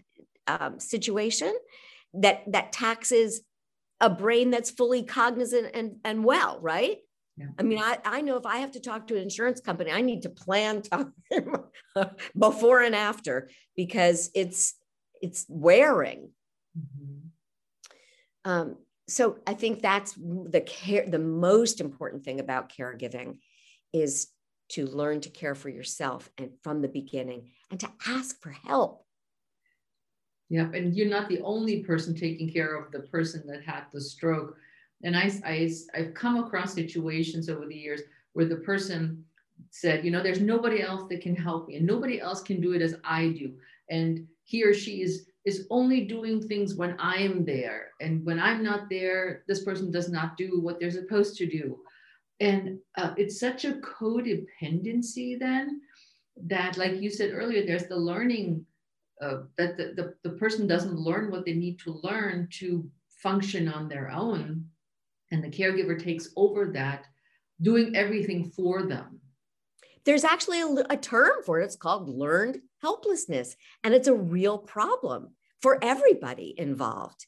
um, 0.47 0.79
situation 0.79 1.55
that 2.15 2.43
that 2.53 2.73
taxes 2.73 3.41
a 4.01 4.11
brain 4.11 4.51
that's 4.51 4.71
fully 4.71 5.03
cognizant 5.03 5.71
and, 5.75 5.97
and 6.05 6.25
well, 6.25 6.59
right? 6.61 6.99
Yeah. 7.39 7.47
I 7.59 7.63
mean, 7.63 7.79
I, 7.79 7.99
I 8.05 8.21
know 8.23 8.37
if 8.37 8.47
I 8.47 8.59
have 8.59 8.73
to 8.73 8.81
talk 8.81 9.07
to 9.09 9.17
an 9.17 9.23
insurance 9.23 9.61
company, 9.61 9.91
I 9.91 10.01
need 10.01 10.23
to 10.23 10.31
plan 10.31 10.83
time 10.83 11.15
before 12.39 12.83
and 12.83 12.95
after 12.95 13.51
because 13.75 14.31
it's 14.35 14.75
it's 15.23 15.47
wearing. 15.49 16.31
Mm-hmm. 16.79 18.51
Um, 18.51 18.77
so 19.09 19.39
I 19.47 19.55
think 19.55 19.83
that's 19.83 20.15
the 20.15 20.63
care. 20.67 21.07
The 21.09 21.19
most 21.19 21.81
important 21.81 22.25
thing 22.25 22.41
about 22.41 22.73
caregiving 22.73 23.39
is 23.93 24.29
to 24.71 24.87
learn 24.87 25.21
to 25.21 25.31
care 25.31 25.55
for 25.55 25.69
yourself 25.69 26.29
and 26.39 26.51
from 26.63 26.83
the 26.83 26.89
beginning, 26.89 27.51
and 27.71 27.79
to 27.81 27.89
ask 28.09 28.41
for 28.43 28.51
help. 28.51 29.05
Yep, 30.49 30.75
and 30.75 30.95
you're 30.95 31.09
not 31.09 31.29
the 31.29 31.41
only 31.41 31.83
person 31.83 32.15
taking 32.15 32.53
care 32.53 32.77
of 32.77 32.93
the 32.93 33.01
person 33.01 33.45
that 33.47 33.65
had 33.65 33.85
the 33.93 34.01
stroke 34.01 34.57
and 35.03 35.17
I, 35.17 35.31
I, 35.45 35.71
I've 35.95 36.15
come 36.15 36.37
across 36.37 36.75
situations 36.75 37.49
over 37.49 37.67
the 37.67 37.75
years 37.75 38.03
where 38.33 38.47
the 38.47 38.57
person 38.57 39.25
said, 39.71 40.05
you 40.05 40.11
know, 40.11 40.23
there's 40.23 40.41
nobody 40.41 40.83
else 40.83 41.09
that 41.09 41.21
can 41.21 41.37
help 41.37 41.69
me 41.69 41.77
and 41.77 41.87
nobody 41.87 42.21
else 42.21 42.43
can 42.43 42.61
do 42.61 42.73
it 42.73 42.83
as 42.83 42.97
I 43.05 43.29
do. 43.29 43.55
And 43.91 44.27
he 44.45 44.65
or 44.65 44.75
she 44.75 45.03
is 45.03 45.26
is 45.47 45.67
only 45.71 46.05
doing 46.05 46.43
things 46.43 46.75
when 46.75 46.97
I 46.99 47.17
am 47.17 47.45
there. 47.45 47.93
And 48.01 48.25
when 48.27 48.39
I'm 48.39 48.63
not 48.63 48.91
there, 48.91 49.45
this 49.49 49.65
person 49.65 49.91
does 49.91 50.09
not 50.09 50.37
do 50.37 50.61
what 50.61 50.79
they're 50.79 50.91
supposed 50.91 51.37
to 51.39 51.47
do. 51.47 51.79
And 52.41 52.79
uh, 52.99 53.15
it's 53.17 53.41
such 53.41 53.65
a 53.65 53.75
codependency 53.75 55.39
then 55.39 55.81
that, 56.49 56.77
like 56.77 57.01
you 57.01 57.11
said 57.11 57.31
earlier, 57.33 57.65
there's 57.65 57.87
the 57.87 57.97
learning 57.97 58.67
uh, 59.23 59.43
that 59.57 59.79
the, 59.79 59.95
the, 59.97 60.15
the 60.29 60.37
person 60.37 60.67
doesn't 60.67 60.99
learn 60.99 61.31
what 61.31 61.47
they 61.47 61.55
need 61.55 61.79
to 61.79 62.01
learn 62.03 62.49
to 62.59 62.87
function 63.23 63.69
on 63.69 63.89
their 63.89 64.11
own 64.11 64.67
and 65.33 65.43
the 65.43 65.49
caregiver 65.49 66.03
takes 66.03 66.29
over 66.37 66.67
that, 66.73 67.07
doing 67.63 67.97
everything 67.97 68.51
for 68.51 68.83
them. 68.85 69.21
There's 70.07 70.25
actually 70.25 70.61
a, 70.61 70.69
a 70.89 70.97
term 70.97 71.43
for 71.45 71.61
it. 71.61 71.65
It's 71.65 71.77
called 71.77 72.09
learned 72.09 72.61
helplessness, 72.81 73.57
and 73.85 73.93
it's 73.93 74.09
a 74.09 74.15
real 74.15 74.57
problem 74.57 75.35
for 75.61 75.79
everybody 75.83 76.55
involved. 76.57 77.27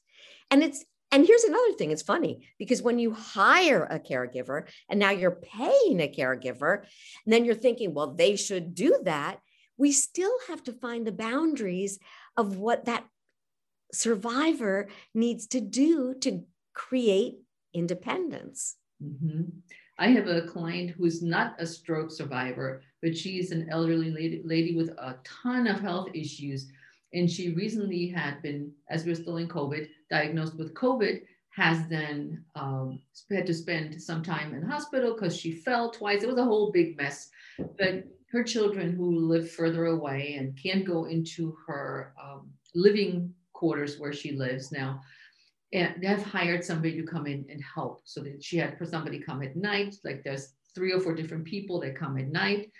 And 0.51 0.63
it's 0.63 0.85
and 1.11 1.27
here's 1.27 1.45
another 1.45 1.73
thing 1.73 1.91
it's 1.91 2.03
funny 2.03 2.47
because 2.59 2.83
when 2.83 2.99
you 2.99 3.13
hire 3.13 3.85
a 3.85 3.99
caregiver 3.99 4.69
and 4.91 5.01
now 5.01 5.11
you're 5.11 5.31
paying 5.31 6.01
a 6.01 6.13
caregiver, 6.13 6.83
and 7.25 7.33
then 7.33 7.45
you're 7.45 7.55
thinking, 7.55 7.95
well, 7.95 8.15
they 8.15 8.37
should 8.37 8.75
do 8.75 8.99
that. 9.05 9.41
We 9.77 9.93
still 9.93 10.35
have 10.49 10.63
to 10.65 10.73
find 10.73 11.07
the 11.07 11.13
boundaries 11.13 11.99
of 12.37 12.57
what 12.57 12.85
that 12.85 13.05
survivor 13.93 14.89
needs 15.15 15.47
to 15.49 15.61
do 15.61 16.15
to 16.21 16.45
create 16.75 17.37
independence. 17.73 18.77
Mm-hmm. 19.03 19.43
I 19.99 20.09
have 20.09 20.29
a 20.29 20.43
client 20.43 20.91
who's 20.91 21.23
not 21.23 21.61
a 21.61 21.67
stroke 21.67 22.13
survivor, 22.13 22.83
but 23.03 23.17
she's 23.17 23.51
an 23.51 23.69
elderly 23.69 24.11
lady, 24.11 24.43
lady 24.45 24.77
with 24.77 24.91
a 24.91 25.17
ton 25.25 25.67
of 25.67 25.81
health 25.81 26.09
issues. 26.15 26.69
And 27.13 27.31
she 27.31 27.55
recently 27.55 28.09
had 28.09 28.41
been, 28.43 28.73
as 28.91 29.05
we're 29.05 29.15
still 29.17 29.39
in 29.39 29.49
COVID, 29.49 29.89
diagnosed 30.11 30.57
with 30.57 30.75
COVID, 30.75 31.23
has 31.51 31.89
then 31.89 32.45
um, 32.55 33.01
had 33.33 33.47
to 33.47 33.55
spend 33.55 34.01
some 34.01 34.23
time 34.23 34.55
in 34.55 34.63
hospital 34.63 35.15
because 35.15 35.37
she 35.37 35.53
fell 35.53 35.91
twice. 35.91 36.23
It 36.23 36.29
was 36.29 36.39
a 36.39 36.45
whole 36.45 36.71
big 36.71 36.97
mess. 36.97 37.31
But 37.77 38.05
her 38.31 38.45
children 38.45 38.93
who 38.93 39.27
live 39.27 39.51
further 39.51 39.87
away 39.87 40.37
and 40.39 40.57
can't 40.63 40.85
go 40.85 41.07
into 41.07 41.57
her 41.67 42.13
um, 42.23 42.51
living 42.75 43.35
quarters 43.53 43.99
where 43.99 44.13
she 44.13 44.33
lives 44.33 44.71
now 44.71 45.01
and 45.73 45.95
they've 46.01 46.23
hired 46.23 46.65
somebody 46.65 46.97
to 46.97 47.07
come 47.07 47.27
in 47.27 47.45
and 47.51 47.63
help. 47.63 48.03
So 48.05 48.21
that 48.23 48.43
she 48.43 48.57
had 48.57 48.79
for 48.79 48.87
somebody 48.87 49.19
come 49.21 49.43
at 49.43 49.57
night, 49.57 49.95
like 50.05 50.23
there's 50.25 50.55
three 50.75 50.93
or 50.93 51.01
four 51.01 51.15
different 51.15 51.45
people 51.45 51.81
that 51.81 51.97
come 51.97 52.17
at 52.19 52.29
night. 52.29 52.71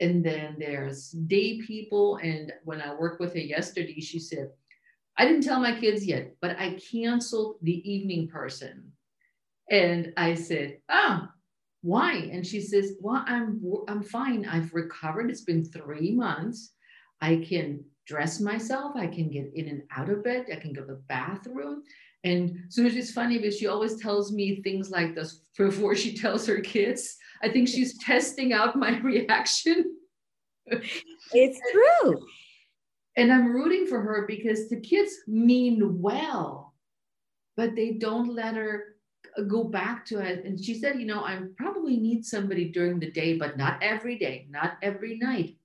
And 0.00 0.24
then 0.24 0.56
there's 0.58 1.10
day 1.10 1.60
people. 1.62 2.16
And 2.16 2.52
when 2.64 2.80
I 2.80 2.94
worked 2.94 3.20
with 3.20 3.32
her 3.32 3.40
yesterday, 3.40 4.00
she 4.00 4.18
said, 4.18 4.50
I 5.18 5.24
didn't 5.24 5.44
tell 5.44 5.60
my 5.60 5.78
kids 5.78 6.04
yet, 6.04 6.34
but 6.40 6.58
I 6.58 6.78
canceled 6.92 7.56
the 7.62 7.90
evening 7.90 8.28
person. 8.28 8.92
And 9.70 10.12
I 10.16 10.34
said, 10.34 10.78
Oh, 10.90 11.26
why? 11.82 12.14
And 12.32 12.46
she 12.46 12.60
says, 12.60 12.92
Well, 13.00 13.24
I'm 13.26 13.60
I'm 13.88 14.02
fine. 14.02 14.44
I've 14.44 14.74
recovered. 14.74 15.30
It's 15.30 15.40
been 15.40 15.64
three 15.64 16.12
months. 16.12 16.72
I 17.20 17.36
can 17.48 17.84
dress 18.06 18.40
myself. 18.40 18.92
I 18.94 19.06
can 19.06 19.30
get 19.30 19.50
in 19.54 19.68
and 19.68 19.82
out 19.96 20.10
of 20.10 20.22
bed. 20.22 20.46
I 20.52 20.56
can 20.56 20.72
go 20.72 20.82
to 20.82 20.86
the 20.86 21.02
bathroom. 21.08 21.82
And 22.24 22.64
so 22.68 22.84
it's 22.84 23.12
funny 23.12 23.38
because 23.38 23.56
she 23.56 23.66
always 23.66 24.00
tells 24.00 24.32
me 24.32 24.60
things 24.62 24.90
like 24.90 25.14
this 25.14 25.42
before 25.56 25.94
she 25.94 26.16
tells 26.16 26.46
her 26.46 26.60
kids. 26.60 27.16
I 27.42 27.48
think 27.48 27.68
she's 27.68 27.98
testing 27.98 28.52
out 28.52 28.76
my 28.76 28.98
reaction. 29.02 29.96
It's 30.66 31.60
true. 31.72 32.26
And 33.16 33.32
I'm 33.32 33.52
rooting 33.52 33.86
for 33.86 34.00
her 34.00 34.26
because 34.26 34.68
the 34.68 34.80
kids 34.80 35.12
mean 35.26 36.00
well, 36.00 36.74
but 37.56 37.74
they 37.74 37.92
don't 37.92 38.34
let 38.34 38.56
her 38.56 38.96
go 39.48 39.64
back 39.64 40.04
to 40.06 40.18
it. 40.18 40.44
And 40.44 40.62
she 40.62 40.74
said, 40.78 40.98
you 40.98 41.06
know, 41.06 41.20
I 41.20 41.40
probably 41.56 41.96
need 41.96 42.24
somebody 42.24 42.70
during 42.70 42.98
the 42.98 43.10
day, 43.10 43.38
but 43.38 43.56
not 43.56 43.82
every 43.82 44.18
day, 44.18 44.46
not 44.50 44.76
every 44.82 45.18
night. 45.18 45.56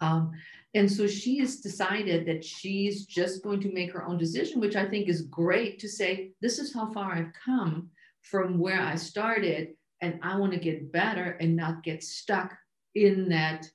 Um, 0.00 0.32
and 0.74 0.90
so 0.90 1.06
she 1.06 1.38
has 1.38 1.56
decided 1.56 2.26
that 2.26 2.44
she's 2.44 3.04
just 3.06 3.42
going 3.42 3.60
to 3.60 3.72
make 3.72 3.92
her 3.92 4.04
own 4.04 4.18
decision, 4.18 4.60
which 4.60 4.76
I 4.76 4.86
think 4.86 5.08
is 5.08 5.22
great 5.22 5.80
to 5.80 5.88
say, 5.88 6.32
this 6.40 6.58
is 6.58 6.72
how 6.72 6.92
far 6.92 7.12
I've 7.12 7.32
come 7.44 7.90
from 8.22 8.58
where 8.58 8.80
I 8.80 8.94
started, 8.94 9.70
and 10.00 10.20
I 10.22 10.36
want 10.38 10.52
to 10.52 10.58
get 10.58 10.92
better 10.92 11.36
and 11.40 11.56
not 11.56 11.82
get 11.82 12.04
stuck 12.04 12.56
in 12.94 13.28
that 13.30 13.68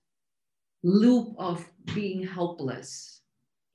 loop 0.84 1.36
of 1.38 1.66
being 1.94 2.26
helpless. 2.26 3.22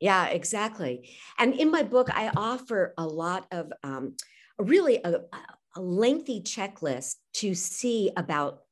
Yeah, 0.00 0.26
exactly. 0.28 1.10
And 1.38 1.54
in 1.54 1.70
my 1.70 1.82
book, 1.82 2.08
I 2.16 2.30
offer 2.34 2.94
a 2.96 3.04
lot 3.04 3.46
of 3.50 3.70
um, 3.82 4.16
really 4.58 4.98
a, 5.04 5.20
a 5.76 5.80
lengthy 5.80 6.40
checklist 6.40 7.16
to 7.34 7.54
see 7.54 8.10
about 8.16 8.62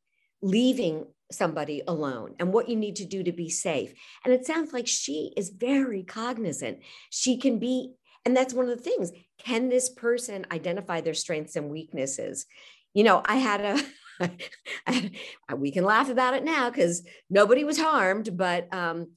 leaving 0.43 1.07
somebody 1.30 1.82
alone 1.86 2.34
and 2.39 2.53
what 2.53 2.68
you 2.68 2.76
need 2.76 2.97
to 2.97 3.05
do 3.05 3.22
to 3.22 3.32
be 3.32 3.51
safe. 3.51 3.93
And 4.24 4.32
it 4.32 4.47
sounds 4.47 4.72
like 4.72 4.86
she 4.86 5.32
is 5.36 5.51
very 5.51 6.03
cognizant. 6.03 6.78
She 7.11 7.36
can 7.36 7.59
be, 7.59 7.93
and 8.24 8.36
that's 8.36 8.55
one 8.55 8.68
of 8.68 8.76
the 8.76 8.82
things 8.82 9.12
can 9.39 9.68
this 9.68 9.89
person 9.89 10.47
identify 10.51 11.01
their 11.01 11.14
strengths 11.14 11.57
and 11.57 11.70
weaknesses? 11.70 12.47
You 12.93 13.05
know, 13.05 13.22
I 13.24 13.36
had 13.36 13.61
a, 14.20 15.07
we 15.57 15.70
can 15.70 15.84
laugh 15.84 16.09
about 16.11 16.34
it 16.34 16.45
now 16.45 16.70
because 16.70 17.07
nobody 17.30 17.64
was 17.64 17.78
harmed, 17.78 18.36
but 18.36 18.72
um, 18.74 19.12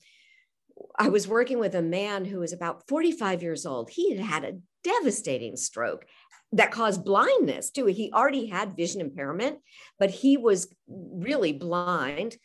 I 0.97 1.09
was 1.09 1.28
working 1.28 1.59
with 1.59 1.76
a 1.76 1.82
man 1.82 2.26
who 2.26 2.39
was 2.39 2.53
about 2.53 2.88
45 2.88 3.41
years 3.41 3.65
old. 3.65 3.89
He 3.89 4.15
had 4.15 4.26
had 4.26 4.43
a 4.43 4.59
devastating 4.84 5.55
stroke 5.55 6.05
that 6.54 6.72
caused 6.72 7.06
blindness 7.06 7.70
too. 7.70 7.86
He 7.86 8.12
already 8.12 8.47
had 8.47 8.76
vision 8.76 9.02
impairment, 9.02 9.60
but 9.97 10.10
he 10.10 10.38
was 10.38 10.74
really 10.88 11.54
blind, 11.54 12.38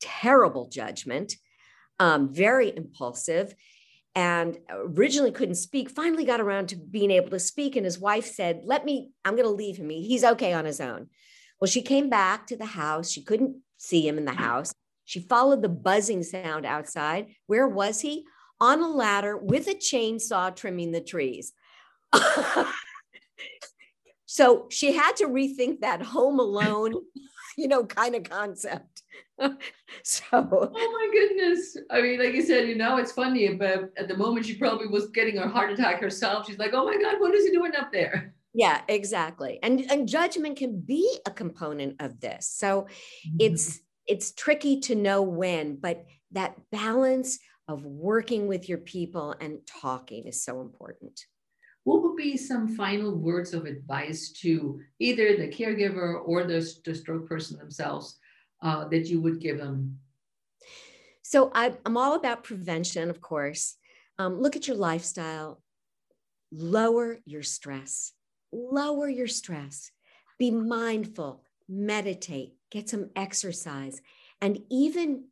terrible 0.00 0.68
judgment, 0.68 1.34
um, 1.98 2.32
very 2.32 2.74
impulsive, 2.74 3.54
and 4.14 4.58
originally 4.70 5.30
couldn't 5.30 5.54
speak. 5.56 5.90
Finally 5.90 6.24
got 6.24 6.40
around 6.40 6.68
to 6.68 6.76
being 6.76 7.10
able 7.10 7.30
to 7.30 7.38
speak. 7.38 7.76
And 7.76 7.84
his 7.84 7.98
wife 7.98 8.26
said, 8.26 8.62
Let 8.64 8.84
me, 8.84 9.10
I'm 9.24 9.36
going 9.36 9.48
to 9.48 9.54
leave 9.54 9.76
him. 9.76 9.90
He's 9.90 10.24
okay 10.24 10.52
on 10.52 10.64
his 10.64 10.80
own. 10.80 11.08
Well, 11.60 11.68
she 11.68 11.82
came 11.82 12.08
back 12.08 12.46
to 12.48 12.56
the 12.56 12.66
house. 12.66 13.10
She 13.10 13.22
couldn't 13.22 13.56
see 13.76 14.06
him 14.06 14.18
in 14.18 14.24
the 14.24 14.32
house. 14.32 14.74
She 15.04 15.20
followed 15.20 15.62
the 15.62 15.68
buzzing 15.68 16.22
sound 16.22 16.64
outside. 16.64 17.34
Where 17.46 17.68
was 17.68 18.00
he? 18.00 18.24
On 18.60 18.80
a 18.80 18.88
ladder 18.88 19.36
with 19.36 19.66
a 19.66 19.74
chainsaw 19.74 20.54
trimming 20.54 20.92
the 20.92 21.00
trees. 21.00 21.52
so 24.26 24.66
she 24.70 24.92
had 24.92 25.16
to 25.16 25.26
rethink 25.26 25.80
that 25.80 26.02
home 26.02 26.38
alone, 26.38 26.94
you 27.56 27.68
know, 27.68 27.84
kind 27.84 28.14
of 28.14 28.24
concept. 28.24 29.02
so 30.04 30.22
oh 30.32 30.70
my 30.72 31.10
goodness. 31.12 31.76
I 31.90 32.00
mean 32.00 32.18
like 32.18 32.34
you 32.34 32.42
said 32.42 32.68
you 32.68 32.76
know 32.76 32.98
it's 32.98 33.12
funny 33.12 33.52
but 33.54 33.90
at 33.96 34.08
the 34.08 34.16
moment 34.16 34.46
she 34.46 34.56
probably 34.56 34.86
was 34.86 35.08
getting 35.08 35.38
a 35.38 35.48
heart 35.48 35.72
attack 35.72 36.00
herself. 36.00 36.46
She's 36.46 36.58
like 36.58 36.72
oh 36.74 36.84
my 36.84 36.96
god 36.96 37.16
what 37.18 37.34
is 37.34 37.46
he 37.46 37.52
doing 37.52 37.72
up 37.76 37.92
there? 37.92 38.34
Yeah 38.54 38.82
exactly. 38.88 39.58
And 39.62 39.90
and 39.90 40.08
judgment 40.08 40.58
can 40.58 40.80
be 40.80 41.18
a 41.26 41.30
component 41.30 42.00
of 42.00 42.20
this. 42.20 42.46
So 42.48 42.82
mm-hmm. 42.82 43.36
it's 43.40 43.80
it's 44.06 44.32
tricky 44.32 44.80
to 44.80 44.94
know 44.94 45.22
when 45.22 45.76
but 45.76 46.06
that 46.32 46.56
balance 46.70 47.38
of 47.68 47.84
working 47.84 48.46
with 48.46 48.68
your 48.68 48.78
people 48.78 49.34
and 49.40 49.58
talking 49.66 50.26
is 50.26 50.42
so 50.42 50.60
important 50.60 51.26
what 51.84 52.02
would 52.02 52.16
be 52.16 52.36
some 52.36 52.68
final 52.76 53.14
words 53.14 53.52
of 53.54 53.64
advice 53.64 54.30
to 54.40 54.80
either 54.98 55.36
the 55.36 55.48
caregiver 55.48 56.22
or 56.24 56.44
the, 56.44 56.68
the 56.84 56.94
stroke 56.94 57.28
person 57.28 57.58
themselves 57.58 58.18
uh, 58.62 58.86
that 58.88 59.06
you 59.06 59.20
would 59.20 59.40
give 59.40 59.58
them? 59.58 59.98
So 61.22 61.50
I, 61.54 61.74
am 61.86 61.96
all 61.96 62.14
about 62.14 62.44
prevention, 62.44 63.10
of 63.10 63.20
course. 63.20 63.76
Um, 64.18 64.40
look 64.40 64.54
at 64.54 64.68
your 64.68 64.76
lifestyle, 64.76 65.62
lower 66.52 67.18
your 67.24 67.42
stress, 67.42 68.12
lower 68.52 69.08
your 69.08 69.26
stress, 69.26 69.90
be 70.38 70.50
mindful, 70.50 71.42
meditate, 71.68 72.54
get 72.70 72.88
some 72.88 73.10
exercise. 73.16 74.00
And 74.40 74.60
even 74.70 75.24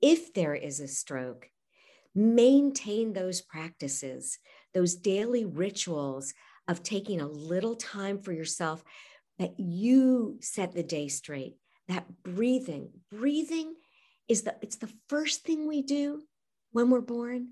if 0.00 0.32
there 0.32 0.54
is 0.54 0.80
a 0.80 0.88
stroke, 0.88 1.50
maintain 2.14 3.12
those 3.12 3.42
practices, 3.42 4.38
those 4.76 4.94
daily 4.94 5.46
rituals 5.46 6.34
of 6.68 6.82
taking 6.82 7.18
a 7.18 7.26
little 7.26 7.74
time 7.76 8.20
for 8.20 8.32
yourself 8.32 8.84
that 9.38 9.58
you 9.58 10.36
set 10.42 10.72
the 10.72 10.82
day 10.82 11.08
straight 11.08 11.56
that 11.88 12.04
breathing 12.22 12.90
breathing 13.10 13.74
is 14.28 14.42
the 14.42 14.54
it's 14.60 14.76
the 14.76 14.92
first 15.08 15.44
thing 15.44 15.66
we 15.66 15.80
do 15.80 16.22
when 16.72 16.90
we're 16.90 17.00
born 17.00 17.48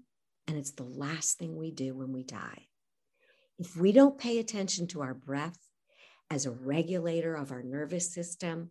and 0.46 0.58
it's 0.58 0.72
the 0.72 0.84
last 0.84 1.38
thing 1.38 1.56
we 1.56 1.70
do 1.70 1.94
when 1.94 2.12
we 2.12 2.22
die. 2.22 2.66
If 3.58 3.74
we 3.74 3.92
don't 3.92 4.18
pay 4.18 4.38
attention 4.38 4.86
to 4.88 5.00
our 5.00 5.14
breath 5.14 5.58
as 6.30 6.44
a 6.44 6.50
regulator 6.50 7.34
of 7.34 7.52
our 7.52 7.62
nervous 7.62 8.12
system 8.12 8.70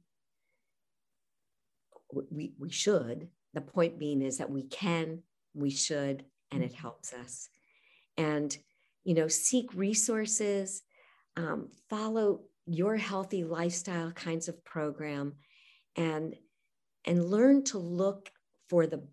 we, 2.30 2.54
we 2.60 2.70
should. 2.70 3.30
The 3.56 3.62
point 3.62 3.98
being 3.98 4.22
is 4.22 4.38
that 4.38 4.52
we 4.52 4.64
can 4.68 5.24
we 5.56 5.72
should 5.72 6.26
and 6.52 6.62
it 6.62 6.74
mm-hmm. 6.74 6.82
helps 6.82 7.14
us 7.14 7.50
and 8.18 8.58
you 9.04 9.14
know 9.14 9.28
seek 9.28 9.74
resources 9.74 10.84
um, 11.36 11.70
follow 11.90 12.42
your 12.66 12.96
healthy 12.96 13.44
lifestyle 13.44 14.12
kinds 14.12 14.48
of 14.48 14.64
program 14.64 15.34
and 15.96 16.36
and 17.06 17.26
learn 17.26 17.64
to 17.64 17.78
look 17.78 18.32
for 18.70 18.88
the 18.88 19.04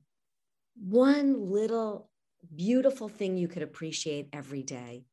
one 0.76 1.50
little 1.50 2.08
beautiful 2.54 3.08
thing 3.08 3.36
you 3.36 3.48
could 3.48 3.62
appreciate 3.62 4.28
every 4.32 4.62
day. 4.62 5.04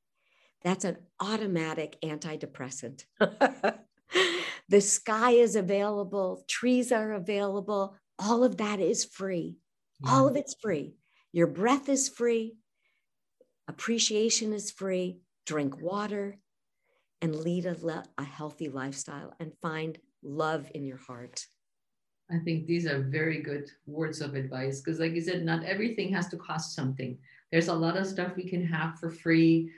That's 0.63 0.85
an 0.85 0.97
automatic 1.19 1.97
antidepressant. 2.03 3.05
The 4.69 4.81
sky 4.81 5.31
is 5.31 5.55
available 5.55 6.43
trees 6.47 6.91
are 6.91 7.13
available 7.13 7.95
all 8.19 8.43
of 8.43 8.57
that 8.57 8.79
is 8.79 9.05
free. 9.05 9.57
Yeah. 10.03 10.11
all 10.11 10.27
of 10.27 10.35
it's 10.35 10.55
free. 10.61 10.95
Your 11.31 11.47
breath 11.47 11.87
is 11.87 12.09
free 12.09 12.55
appreciation 13.67 14.53
is 14.53 14.71
free 14.71 15.19
drink 15.45 15.81
water 15.81 16.37
and 17.21 17.35
lead 17.35 17.65
a, 17.65 18.03
a 18.17 18.23
healthy 18.23 18.69
lifestyle 18.69 19.33
and 19.39 19.51
find 19.61 19.97
love 20.23 20.69
in 20.73 20.85
your 20.85 20.97
heart 20.97 21.47
I 22.29 22.39
think 22.39 22.67
these 22.67 22.85
are 22.85 23.01
very 23.03 23.41
good 23.41 23.69
words 23.85 24.19
of 24.19 24.35
advice 24.35 24.81
because, 24.81 24.99
like 24.99 25.13
you 25.13 25.21
said, 25.21 25.45
not 25.45 25.63
everything 25.63 26.11
has 26.13 26.27
to 26.29 26.37
cost 26.37 26.75
something. 26.75 27.17
There's 27.51 27.69
a 27.69 27.73
lot 27.73 27.95
of 27.95 28.05
stuff 28.05 28.35
we 28.35 28.49
can 28.49 28.65
have 28.65 28.99
for 28.99 29.09
free 29.09 29.71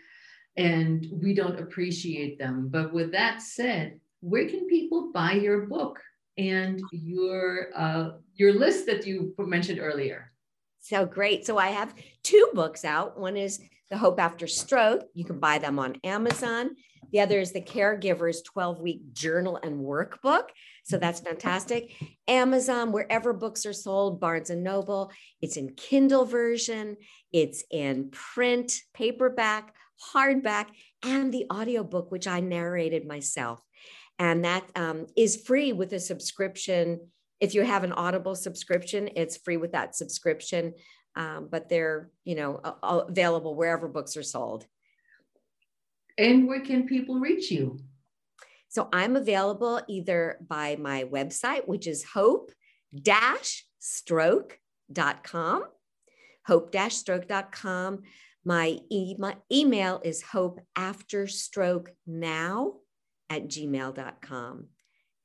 and 0.58 1.08
we 1.12 1.34
don't 1.34 1.60
appreciate 1.60 2.40
them. 2.40 2.70
But 2.70 2.92
with 2.92 3.12
that 3.12 3.42
said, 3.42 4.00
where 4.22 4.50
can 4.50 4.68
people 4.68 5.12
buy 5.14 5.34
your 5.34 5.68
book 5.68 6.00
and 6.38 6.82
your 6.92 7.70
uh, 7.76 8.12
your 8.34 8.54
list 8.54 8.88
that 8.88 9.06
you 9.06 9.36
mentioned 9.38 9.80
earlier? 9.80 10.32
So 10.80 11.06
great. 11.06 11.46
So 11.46 11.58
I 11.58 11.68
have 11.68 11.94
two 12.24 12.50
books 12.54 12.84
out. 12.84 13.20
One 13.20 13.38
is 13.38 13.60
The 13.90 13.98
Hope 13.98 14.20
After 14.20 14.48
Stroke. 14.48 15.04
You 15.14 15.26
can 15.26 15.40
buy 15.40 15.58
them 15.58 15.80
on 15.80 15.98
Amazon. 16.04 16.76
The 17.12 17.22
other 17.22 17.40
is 17.40 17.52
the 17.52 17.62
Caregiver's 17.62 18.42
12 18.44 18.80
week 18.80 19.14
journal 19.14 19.60
and 19.62 19.82
workbook. 19.82 20.50
So 20.84 20.98
that's 20.98 21.20
fantastic. 21.20 21.96
Amazon, 22.28 22.92
wherever 22.92 23.34
books 23.34 23.66
are 23.66 23.74
sold, 23.74 24.20
Barnes 24.20 24.50
and 24.50 24.64
Noble, 24.64 25.12
it's 25.42 25.58
in 25.58 25.74
Kindle 25.76 26.26
version, 26.26 26.98
it's 27.32 27.64
in 27.72 28.10
print, 28.12 28.74
paperback, 28.94 29.74
hardback, 30.14 30.68
and 31.04 31.34
the 31.34 31.46
audiobook, 31.52 32.12
which 32.12 32.28
I 32.28 32.40
narrated 32.40 33.08
myself. 33.08 33.62
And 34.18 34.46
that 34.46 34.66
um, 34.76 35.08
is 35.16 35.42
free 35.42 35.74
with 35.74 35.94
a 35.94 36.00
subscription. 36.00 37.00
If 37.40 37.56
you 37.56 37.64
have 37.64 37.84
an 37.84 37.94
Audible 37.94 38.36
subscription, 38.36 39.10
it's 39.16 39.38
free 39.38 39.58
with 39.58 39.72
that 39.72 39.96
subscription. 39.96 40.74
Um, 41.20 41.50
but 41.52 41.68
they're, 41.68 42.10
you 42.24 42.36
know, 42.36 42.62
available 42.82 43.54
wherever 43.54 43.90
books 43.90 44.16
are 44.16 44.24
sold. 44.24 44.66
And 46.18 46.48
where 46.48 46.62
can 46.62 46.88
people 46.88 47.20
reach 47.20 47.52
you? 47.52 47.78
So 48.70 48.88
I'm 48.94 49.18
available 49.18 49.82
either 49.90 50.38
by 50.48 50.78
my 50.78 51.04
website, 51.04 51.68
which 51.68 51.88
is 51.88 52.06
hope 52.06 52.54
stroke.com, 53.80 55.64
hope 56.48 56.76
stroke.com. 56.90 58.02
My, 58.46 58.80
e- 58.90 59.16
my 59.20 59.36
email 59.52 60.00
is 60.06 60.22
hope 60.22 60.62
after 60.78 61.28
stroke 61.28 61.92
now 62.08 62.76
at 63.30 63.50
gmail.com. 63.50 64.68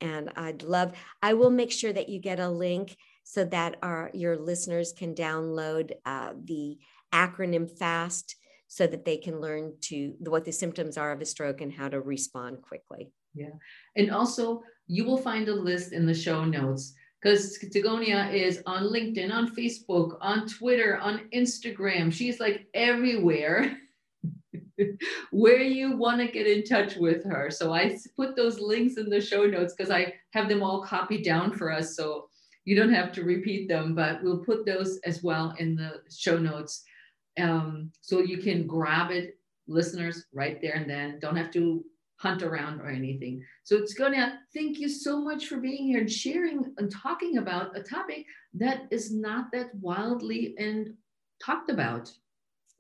And 0.01 0.33
I'd 0.35 0.65
love, 0.65 0.93
I 1.23 1.35
will 1.35 1.51
make 1.51 1.71
sure 1.71 1.93
that 1.93 2.09
you 2.09 2.19
get 2.19 2.41
a 2.41 2.49
link 2.49 2.97
so 3.25 3.45
that 3.47 3.77
our, 3.83 4.11
your 4.15 4.37
listeners 4.37 4.93
can 4.93 5.15
download 5.15 5.93
uh, 6.07 6.35
the 6.45 6.79
acronym 7.13 7.71
FAST 7.71 8.37
so 8.69 8.87
that 8.87 9.05
they 9.05 9.17
can 9.17 9.41
learn 9.41 9.73
to 9.81 10.15
what 10.19 10.45
the 10.45 10.53
symptoms 10.53 10.97
are 10.97 11.13
of 11.13 11.21
a 11.21 11.25
stroke 11.25 11.61
and 11.61 11.73
how 11.73 11.89
to 11.89 12.01
respond 12.01 12.61
quickly. 12.63 13.13
Yeah. 13.35 13.55
And 13.97 14.11
also, 14.11 14.63
you 14.87 15.05
will 15.05 15.19
find 15.19 15.49
a 15.49 15.55
list 15.55 15.93
in 15.93 16.07
the 16.07 16.15
show 16.15 16.45
notes 16.45 16.95
because 17.23 17.59
Tigonia 17.59 18.33
is 18.33 18.63
on 18.67 18.85
LinkedIn, 18.85 19.33
on 19.33 19.55
Facebook, 19.55 20.19
on 20.21 20.47
Twitter, 20.47 20.99
on 20.99 21.29
Instagram. 21.35 22.13
She's 22.13 22.39
like 22.39 22.67
everywhere 22.75 23.79
where 25.31 25.63
you 25.63 25.97
want 25.97 26.21
to 26.21 26.27
get 26.29 26.47
in 26.47 26.65
touch 26.65 26.97
with 26.97 27.25
her. 27.25 27.51
So 27.51 27.73
I 27.73 27.97
put 28.17 28.37
those 28.37 28.61
links 28.61 28.99
in 28.99 29.09
the 29.09 29.21
show 29.21 29.47
notes 29.47 29.75
because 29.75 29.91
I 29.91 30.15
have 30.33 30.49
them 30.49 30.63
all 30.63 30.83
copied 30.83 31.25
down 31.25 31.53
for 31.53 31.73
us. 31.73 31.97
So 31.97 32.29
you 32.65 32.77
don't 32.77 32.93
have 32.93 33.13
to 33.13 33.25
repeat 33.25 33.69
them, 33.69 33.95
but 33.95 34.23
we'll 34.23 34.45
put 34.45 34.65
those 34.65 34.99
as 35.05 35.23
well 35.23 35.55
in 35.59 35.77
the 35.77 36.01
show 36.11 36.39
notes. 36.39 36.83
Um, 37.39 37.91
so 38.01 38.21
you 38.21 38.39
can 38.39 38.67
grab 38.67 39.11
it, 39.11 39.39
listeners, 39.67 40.25
right 40.33 40.61
there 40.61 40.75
and 40.75 40.89
then. 40.89 41.19
Don't 41.21 41.37
have 41.37 41.51
to 41.53 41.85
hunt 42.17 42.43
around 42.43 42.81
or 42.81 42.89
anything. 42.89 43.45
So 43.65 43.77
it's 43.77 43.95
gonna 43.95 44.39
thank 44.55 44.79
you 44.79 44.89
so 44.89 45.21
much 45.21 45.47
for 45.47 45.59
being 45.59 45.85
here 45.85 46.01
and 46.01 46.11
sharing 46.11 46.75
and 46.79 46.91
talking 46.91 47.39
about 47.39 47.77
a 47.77 47.83
topic 47.83 48.25
that 48.55 48.83
is 48.91 49.13
not 49.13 49.47
that 49.53 49.75
wildly 49.75 50.55
and 50.59 50.95
talked 51.45 51.71
about. 51.71 52.11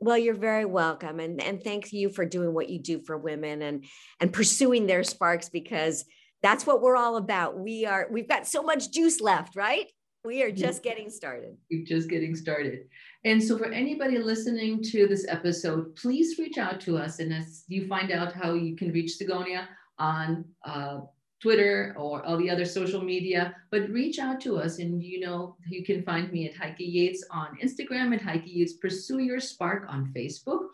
Well, 0.00 0.18
you're 0.18 0.34
very 0.34 0.64
welcome. 0.64 1.20
And, 1.20 1.42
and 1.42 1.62
thank 1.62 1.92
you 1.92 2.08
for 2.08 2.24
doing 2.24 2.52
what 2.52 2.68
you 2.68 2.78
do 2.78 3.00
for 3.00 3.16
women 3.16 3.62
and, 3.62 3.84
and 4.20 4.32
pursuing 4.32 4.86
their 4.86 5.02
sparks 5.02 5.48
because 5.48 6.04
that's 6.44 6.66
what 6.66 6.82
we're 6.82 6.96
all 6.96 7.16
about. 7.16 7.58
We 7.58 7.86
are, 7.86 8.06
we've 8.10 8.28
got 8.28 8.46
so 8.46 8.62
much 8.62 8.90
juice 8.90 9.20
left, 9.20 9.56
right? 9.56 9.86
We 10.24 10.42
are 10.42 10.50
just 10.50 10.82
getting 10.82 11.10
started. 11.10 11.56
We're 11.70 11.84
just 11.84 12.08
getting 12.08 12.34
started. 12.34 12.86
And 13.24 13.42
so, 13.42 13.58
for 13.58 13.66
anybody 13.66 14.18
listening 14.18 14.82
to 14.84 15.06
this 15.06 15.26
episode, 15.28 15.94
please 15.96 16.38
reach 16.38 16.56
out 16.56 16.80
to 16.82 16.96
us. 16.96 17.18
And 17.18 17.32
as 17.32 17.64
you 17.68 17.86
find 17.86 18.10
out 18.10 18.32
how 18.32 18.54
you 18.54 18.74
can 18.74 18.90
reach 18.90 19.16
Sigonia 19.16 19.68
on 19.98 20.44
uh, 20.64 21.00
Twitter 21.42 21.94
or 21.98 22.24
all 22.24 22.38
the 22.38 22.48
other 22.48 22.64
social 22.64 23.02
media, 23.02 23.54
but 23.70 23.88
reach 23.90 24.18
out 24.18 24.40
to 24.40 24.58
us. 24.58 24.78
And 24.78 25.02
you 25.02 25.20
know, 25.20 25.56
you 25.68 25.84
can 25.84 26.02
find 26.02 26.32
me 26.32 26.48
at 26.48 26.56
Heike 26.56 26.76
Yates 26.78 27.22
on 27.30 27.58
Instagram 27.62 28.14
at 28.14 28.22
Heike 28.22 28.46
Yates 28.46 28.74
Pursue 28.74 29.18
Your 29.18 29.40
Spark 29.40 29.84
on 29.90 30.10
Facebook. 30.16 30.68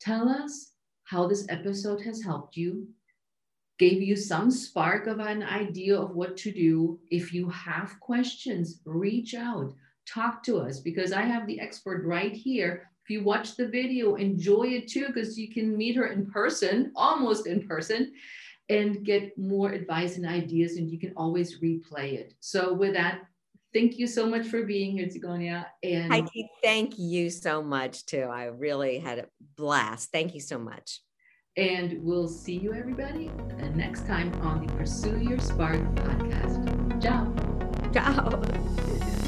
Tell 0.00 0.28
us 0.30 0.72
how 1.04 1.26
this 1.26 1.44
episode 1.50 2.00
has 2.02 2.22
helped 2.22 2.56
you 2.56 2.88
gave 3.78 4.02
you 4.02 4.16
some 4.16 4.50
spark 4.50 5.06
of 5.06 5.20
an 5.20 5.42
idea 5.42 5.98
of 5.98 6.14
what 6.14 6.36
to 6.38 6.52
do. 6.52 6.98
If 7.10 7.32
you 7.32 7.48
have 7.50 7.98
questions, 8.00 8.80
reach 8.84 9.34
out, 9.34 9.72
talk 10.06 10.42
to 10.44 10.58
us 10.58 10.80
because 10.80 11.12
I 11.12 11.22
have 11.22 11.46
the 11.46 11.60
expert 11.60 12.04
right 12.04 12.32
here. 12.32 12.90
If 13.04 13.10
you 13.10 13.22
watch 13.22 13.56
the 13.56 13.68
video, 13.68 14.16
enjoy 14.16 14.64
it 14.64 14.88
too 14.88 15.06
because 15.06 15.38
you 15.38 15.48
can 15.50 15.76
meet 15.76 15.96
her 15.96 16.08
in 16.08 16.26
person, 16.26 16.92
almost 16.94 17.46
in 17.46 17.66
person, 17.66 18.12
and 18.68 19.04
get 19.04 19.38
more 19.38 19.70
advice 19.70 20.16
and 20.16 20.26
ideas, 20.26 20.76
and 20.76 20.90
you 20.90 20.98
can 20.98 21.14
always 21.16 21.60
replay 21.60 22.14
it. 22.14 22.34
So, 22.40 22.74
with 22.74 22.92
that, 22.94 23.22
thank 23.72 23.98
you 23.98 24.06
so 24.06 24.26
much 24.26 24.46
for 24.46 24.64
being 24.64 24.92
here, 24.92 25.06
Zigonia. 25.06 25.66
And 25.82 26.12
Heidi, 26.12 26.50
thank 26.62 26.98
you 26.98 27.30
so 27.30 27.62
much 27.62 28.04
too. 28.04 28.28
I 28.30 28.46
really 28.46 28.98
had 28.98 29.20
a 29.20 29.26
blast. 29.56 30.10
Thank 30.12 30.34
you 30.34 30.40
so 30.40 30.58
much. 30.58 31.00
And 31.58 32.04
we'll 32.04 32.28
see 32.28 32.56
you, 32.56 32.72
everybody, 32.72 33.32
next 33.74 34.06
time 34.06 34.32
on 34.42 34.64
the 34.64 34.72
Pursue 34.74 35.18
Your 35.18 35.40
Spark 35.40 35.80
podcast. 35.96 37.02
Ciao. 37.02 37.34
Ciao. 37.92 39.24